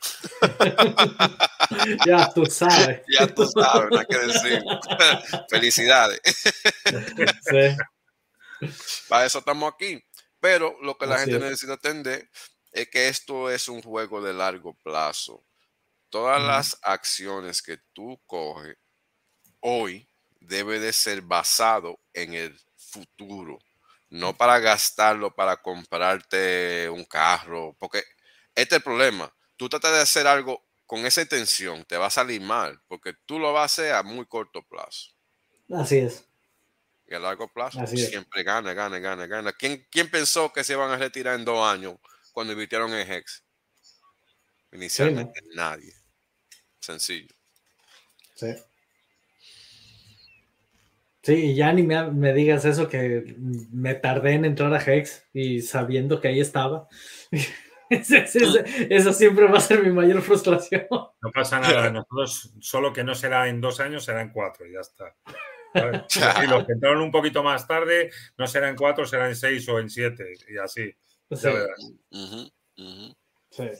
[2.06, 3.02] Ya tú sabes.
[3.18, 4.62] Ya tú sabes, no hay que decir.
[5.50, 6.20] Felicidades.
[7.42, 7.76] Sí.
[9.08, 10.02] Para eso estamos aquí.
[10.40, 11.42] Pero lo que la Así gente es.
[11.42, 12.30] necesita entender
[12.72, 15.44] es que esto es un juego de largo plazo.
[16.10, 18.76] Todas las acciones que tú coges
[19.60, 20.08] hoy
[20.40, 23.58] debe de ser basado en el futuro,
[24.10, 27.98] no para gastarlo para comprarte un carro, porque
[28.54, 29.32] este es el problema.
[29.60, 33.38] Tú tratas de hacer algo con esa intención, te va a salir mal, porque tú
[33.38, 35.10] lo vas a hacer a muy corto plazo.
[35.70, 36.24] Así es.
[37.06, 38.08] Y a largo plazo Así es.
[38.08, 39.52] siempre gana, gana, gana, gana.
[39.52, 41.96] ¿Quién, ¿Quién pensó que se iban a retirar en dos años
[42.32, 43.44] cuando invirtieron en Hex?
[44.72, 45.92] Inicialmente nadie.
[46.78, 47.34] Sencillo.
[48.34, 48.54] Sí.
[51.22, 55.22] Sí, y ya ni me, me digas eso que me tardé en entrar a Hex
[55.34, 56.88] y sabiendo que ahí estaba.
[57.90, 60.86] Eso siempre va a ser mi mayor frustración.
[60.90, 61.90] No pasa nada.
[61.90, 65.14] Nosotros, solo que no será en dos años, será en cuatro, y ya está.
[66.44, 69.68] Y los que entraron un poquito más tarde, no será en cuatro, será en seis
[69.68, 70.92] o en siete, y así.
[71.30, 71.78] Sí, Ya verás.
[72.10, 73.16] Ujú, ujú.
[73.50, 73.70] sí,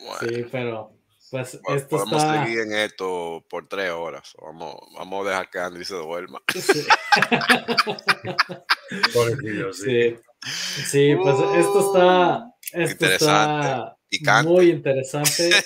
[0.00, 0.92] Bueno, sí, pero
[1.30, 2.44] pues esto podemos está.
[2.44, 4.34] seguir en esto por tres horas.
[4.42, 6.42] Vamos, vamos a dejar que Andy se duerma.
[6.54, 6.86] Sí.
[9.14, 9.84] Pobrecillo, sí.
[10.10, 13.96] Sí, sí, pues esto está, esto está.
[14.08, 14.48] Picante.
[14.50, 15.50] muy interesante.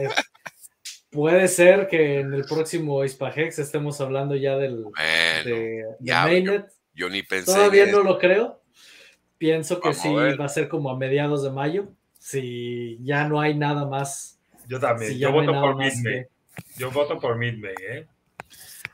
[0.00, 0.08] Eh,
[1.10, 4.94] puede ser que en el próximo Hispahex estemos hablando ya del Bueno,
[5.44, 6.66] de, de ya, Mainnet.
[6.94, 7.52] yo ni pensé.
[7.52, 8.62] Todavía no lo creo.
[9.36, 11.88] Pienso que Vamos sí va a ser como a mediados de mayo.
[12.18, 14.38] Si ya no hay nada más.
[14.66, 15.12] Yo también.
[15.12, 16.28] Si ya yo no hay voto por que-
[16.78, 18.06] Yo voto por Midmay, ¿eh?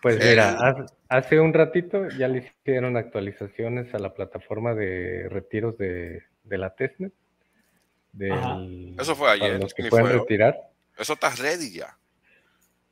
[0.02, 5.28] Pues Eh, mira, haz- hace un ratito ya le hicieron actualizaciones a la plataforma de
[5.28, 7.12] retiros de, de la testnet.
[8.12, 10.56] del- Eso fue ayer, los que pueden fue retirar.
[10.97, 11.97] Eso está ready ya.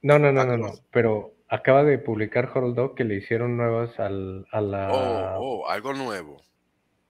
[0.03, 0.73] No, no, no, Ah, no, no.
[0.91, 4.93] Pero acaba de publicar Horldog que le hicieron nuevas al, a la.
[4.93, 6.43] Oh, oh, algo nuevo.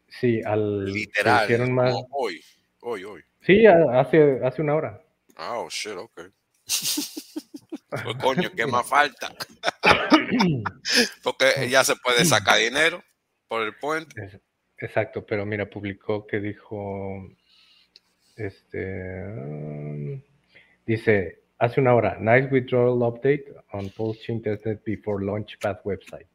[0.08, 0.84] Sí, al.
[0.86, 1.44] le Literal.
[1.44, 1.92] hicieron más.
[1.92, 2.40] como hoy.
[2.80, 3.22] Hoy, hoy.
[3.42, 5.02] Sí, hace, hace una hora.
[5.36, 6.20] Ah, oh, shit, ok.
[7.88, 9.32] Pues coño, ¿qué más falta?
[11.22, 13.02] Porque ya se puede sacar dinero
[13.48, 14.40] por el puente.
[14.78, 17.28] Exacto, pero mira, publicó que dijo,
[18.36, 20.20] este, um,
[20.84, 26.28] dice, hace una hora, nice withdrawal update on Pulse Testnet before Launchpad website.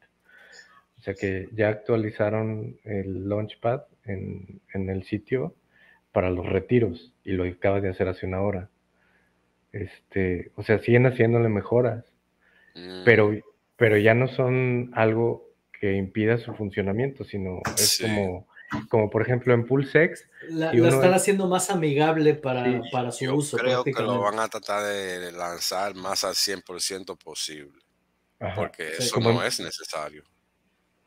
[0.98, 5.54] O sea que ya actualizaron el Launchpad en, en el sitio
[6.12, 8.68] para los retiros y lo acaba de hacer hace una hora.
[9.72, 12.04] Este, o sea, siguen haciéndole mejoras,
[12.74, 13.32] Mm, pero,
[13.76, 18.04] pero ya no son algo que impida su funcionamiento, sino es Sí.
[18.04, 18.46] como,
[18.88, 22.64] como por ejemplo en PulseX, La, Si la uno están es- haciendo más amigable para,
[22.64, 23.56] Sí, para su Yo uso.
[23.58, 27.80] creo que lo van a tratar de lanzar más al 100% posible,
[28.40, 29.02] ajá, porque Sí.
[29.04, 30.22] eso Como no en- es necesario.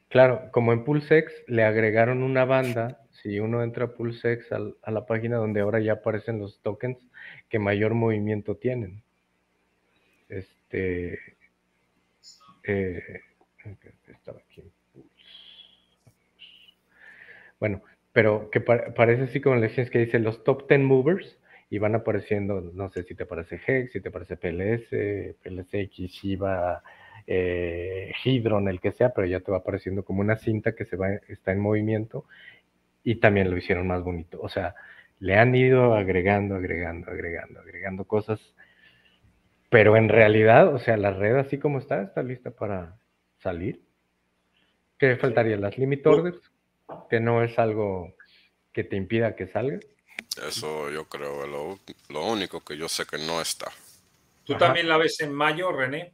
[0.09, 4.91] claro, como en PulseX le agregaron una banda, si uno entra a PulseX al- a
[4.91, 6.97] la página donde ahora ya aparecen los tokens
[7.49, 9.03] que mayor movimiento tienen.
[10.29, 11.17] Este,
[12.63, 13.21] eh,
[14.07, 14.63] estaba aquí.
[17.59, 17.81] Bueno,
[18.13, 21.39] pero que pa- parece así como le decías que dice los top 10 movers
[21.69, 26.83] y van apareciendo, no sé si te parece Hex, si te parece PLS, PLSX, Shiba,
[27.27, 30.95] eh, Hydron, el que sea, pero ya te va apareciendo como una cinta que se
[30.95, 32.25] va, está en movimiento
[33.03, 34.39] y también lo hicieron más bonito.
[34.41, 34.75] O sea,
[35.19, 38.39] le han ido agregando, agregando, agregando, agregando cosas,
[39.69, 42.97] pero en realidad, o sea, la red así como está, está lista para
[43.39, 43.81] salir.
[44.97, 45.57] ¿Qué faltaría?
[45.57, 46.39] Las limit orders,
[47.09, 48.15] que no es algo
[48.71, 49.79] que te impida que salga.
[50.47, 51.79] Eso yo creo es lo,
[52.09, 53.71] lo único que yo sé que no está.
[54.43, 54.67] ¿Tú Ajá.
[54.67, 56.13] también la ves en mayo, René?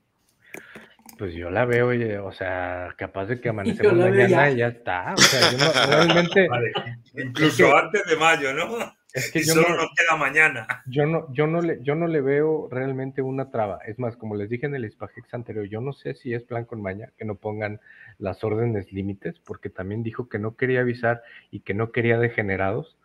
[1.18, 3.50] Pues yo la veo, oye, o sea, capaz de que
[3.90, 4.52] amanecemos mañana ya.
[4.52, 5.14] y ya está.
[5.14, 6.72] O sea, yo no- realmente, Vale.
[7.16, 8.78] Incluso que- antes de mayo, ¿no?
[9.14, 10.68] es que Y yo solo no, nos queda mañana.
[10.88, 13.80] yo no, yo no le, yo no le veo realmente una traba.
[13.86, 16.64] Es más, como les dije en el Spagex anterior, yo no sé si es plan
[16.66, 17.82] con maña que no pongan
[18.18, 21.22] las órdenes límites, porque también dijo que no quería avisar
[21.52, 22.98] y que no quería degenerados,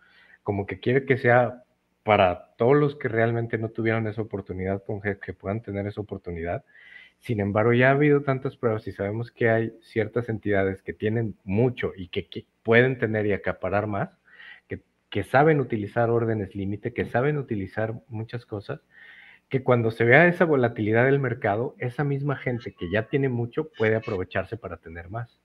[0.45, 1.65] como que quiere que sea
[2.05, 4.81] para todos los que realmente no tuvieron esa oportunidad
[5.21, 6.65] que puedan tener esa oportunidad.
[7.21, 11.37] Sin embargo, ya ha habido tantas pruebas y sabemos que hay ciertas entidades que tienen
[11.45, 14.11] mucho y que, pueden tener y acaparar más,
[14.69, 18.81] que, que saben utilizar órdenes límite, que saben utilizar muchas cosas,
[19.49, 23.71] que cuando se vea esa volatilidad del mercado, esa misma gente que ya tiene mucho
[23.77, 25.41] puede aprovecharse para tener más.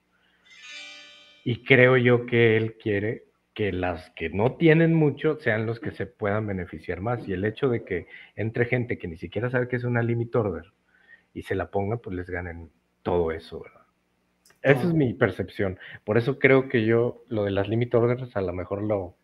[1.44, 5.92] Y creo yo que él quiere que las que no tienen mucho sean los que
[5.92, 7.28] se puedan beneficiar más.
[7.28, 10.36] Y el hecho de que entre gente que ni siquiera sabe que es una limit
[10.36, 10.72] order
[11.34, 12.72] y se la ponga, pues les ganen
[13.04, 13.82] todo eso, ¿verdad?
[14.62, 15.80] Esa es mi percepción.
[16.04, 19.16] Por eso creo que yo, lo de las limit orders, a lo mejor lo,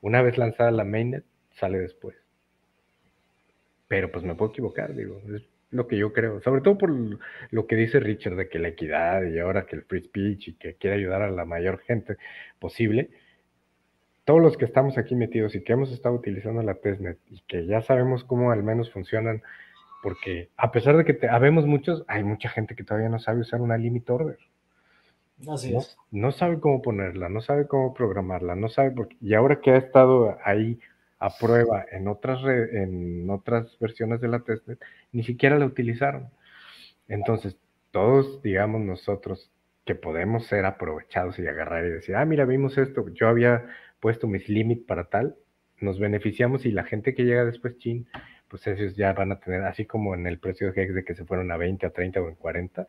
[0.00, 2.16] una vez lanzada la mainnet, sale después.
[3.86, 6.40] Pero pues me puedo equivocar, digo, es lo que yo creo.
[6.42, 6.90] Sobre todo por
[7.50, 10.54] lo que dice Richard de que la equidad y ahora que el free speech y
[10.54, 12.16] que quiere ayudar a la mayor gente
[12.58, 13.10] posible.
[14.24, 17.66] Todos los que estamos aquí metidos y que hemos estado utilizando la testnet y que
[17.66, 19.42] ya sabemos cómo al menos funcionan,
[20.02, 23.40] porque a pesar de que te, habemos muchos, hay mucha gente que todavía no sabe
[23.40, 24.38] usar una limit order.
[25.48, 25.98] Así No, es.
[26.10, 29.16] no sabe cómo ponerla, no sabe cómo programarla, no sabe por qué.
[29.20, 30.78] Y ahora que ha estado ahí
[31.18, 34.80] a prueba en otras, en otras versiones de la testnet,
[35.12, 36.30] ni siquiera la utilizaron.
[37.08, 37.58] Entonces,
[37.90, 39.50] todos, digamos nosotros,
[39.84, 43.66] que podemos ser aprovechados y agarrar y decir, ah, mira, vimos esto, yo había
[44.00, 45.36] puesto mis limit para tal,
[45.80, 48.06] nos beneficiamos y la gente que llega después, chin,
[48.50, 51.14] pues ellos ya van a tener, así como en el precio de Hex de que
[51.14, 52.88] se fueron a 20, a 30 o en 40,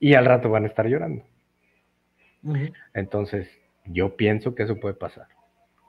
[0.00, 1.22] y al rato van a estar llorando.
[2.94, 3.48] Entonces,
[3.84, 5.26] yo pienso que eso puede pasar.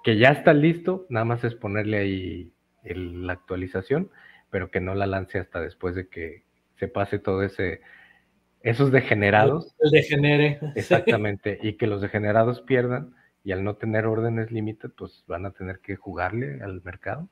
[0.03, 2.53] Que ya está listo, nada más es ponerle ahí
[2.84, 4.10] el- la actualización,
[4.49, 6.44] pero que no la lance hasta después de que
[6.77, 7.81] se pase todo ese,
[8.61, 10.60] esos degenerados, El degenere.
[10.76, 15.52] exactamente, y que los degenerados pierdan, y al no tener órdenes límites, pues van a
[15.52, 17.30] tener que jugarle al mercado.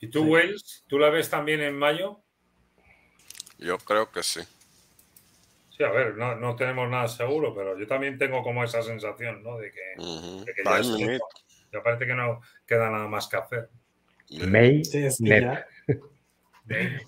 [0.00, 0.28] ¿Y tú, Sí.
[0.30, 0.84] Wells?
[0.86, 2.20] ¿Tú la ves también en mayo?
[3.58, 4.40] Yo creo que sí.
[5.76, 9.42] Sí, a ver, no, no tenemos nada seguro, pero yo también tengo como esa sensación,
[9.42, 9.58] ¿no?
[9.58, 11.20] De que, de que ya, es.
[11.72, 13.68] Ya parece que no queda nada más que hacer.
[14.30, 15.66] May, Sí, es que net, ya.
[16.64, 17.00] De-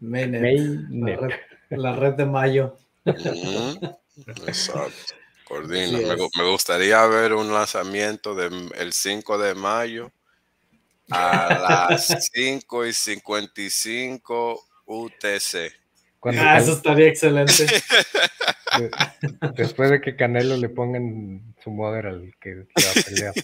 [0.00, 0.56] Mainnet, May,
[0.90, 1.40] la, red,
[1.70, 2.78] la red de mayo.
[4.46, 5.14] Exacto.
[5.44, 5.98] Coordina.
[5.98, 10.10] Me, gustaría ver un lanzamiento del el 5 de mayo
[11.10, 15.72] a las 5 y 55 UTC.
[16.20, 17.66] Cuando Ah, eso estaría excelente.
[18.78, 18.90] de-
[19.56, 23.34] después de que Canelo le pongan su mother al que se va a pelear.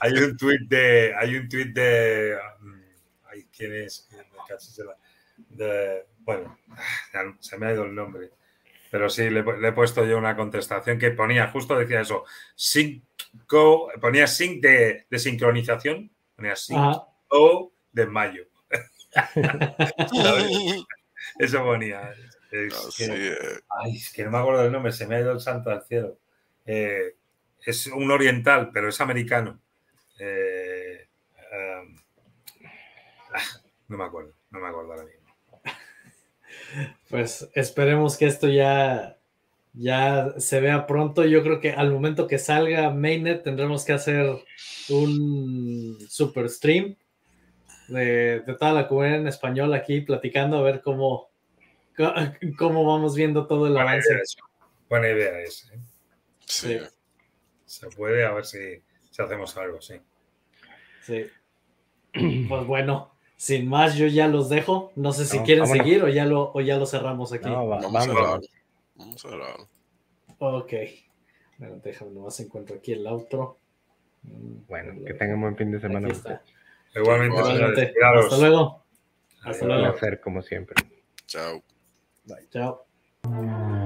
[0.00, 2.36] Hay un tuit de, hay un tuit de,
[3.30, 4.08] Ay, ¿quién es?
[4.10, 4.96] De la-
[5.48, 6.58] de- bueno,
[7.12, 8.30] ya se me ha ido el nombre.
[8.90, 12.24] Pero sí, le, le he puesto yo una contestación que ponía, justo decía eso,
[12.54, 13.02] sync
[13.48, 17.06] go, ponía sync de, de sincronización, ponía sync Ajá.
[17.28, 18.44] go de mayo.
[21.38, 22.12] Eso ponía.
[22.50, 23.62] Es Así que- es.
[23.68, 25.82] Ay, es que no me acuerdo del nombre, se me ha ido el santo al
[25.84, 26.18] cielo.
[26.66, 27.16] Eh,
[27.64, 29.60] es un oriental, pero es americano.
[30.18, 31.08] Eh,
[31.82, 31.96] um,
[33.34, 33.42] ah,
[33.88, 35.24] no me acuerdo, no me acuerdo ahora mismo.
[37.08, 39.16] Pues esperemos que esto ya,
[39.74, 41.24] ya se vea pronto.
[41.24, 44.26] Yo creo que al momento que salga Mainnet tendremos que hacer
[44.88, 46.96] un super stream
[47.88, 51.28] de, de toda la comunidad en español aquí platicando a ver cómo,
[52.58, 54.12] cómo vamos viendo todo el Buena avance.
[54.12, 54.38] idea, eso.
[54.88, 55.78] Buena idea esa, ¿eh?
[56.46, 56.78] Sí.
[56.78, 56.80] Sí.
[57.66, 58.58] Se puede, a ver si,
[59.10, 59.94] si hacemos algo, sí.
[61.02, 61.26] Sí.
[62.48, 64.92] Pues bueno, sin más, yo ya los dejo.
[64.94, 65.84] No sé si No, quieren vámonos.
[65.84, 67.48] seguir o ya lo, o ya lo cerramos aquí.
[67.48, 68.48] No, va- vamos.
[68.98, 69.56] A cerrar.
[70.38, 70.72] Ok.
[71.58, 73.58] Bueno, déjame, nomás encuentro aquí el outro.
[74.22, 76.08] Mm, Bueno, que tengan buen fin de semana.
[76.08, 76.30] Aquí está.
[76.30, 76.54] muchachos.
[76.96, 77.94] Igualmente, Igualmente.
[78.04, 78.84] Hasta luego.
[79.44, 79.90] Hasta Un luego.
[79.92, 80.76] placer, como siempre.
[81.26, 81.62] Chao.
[82.50, 83.83] Chao.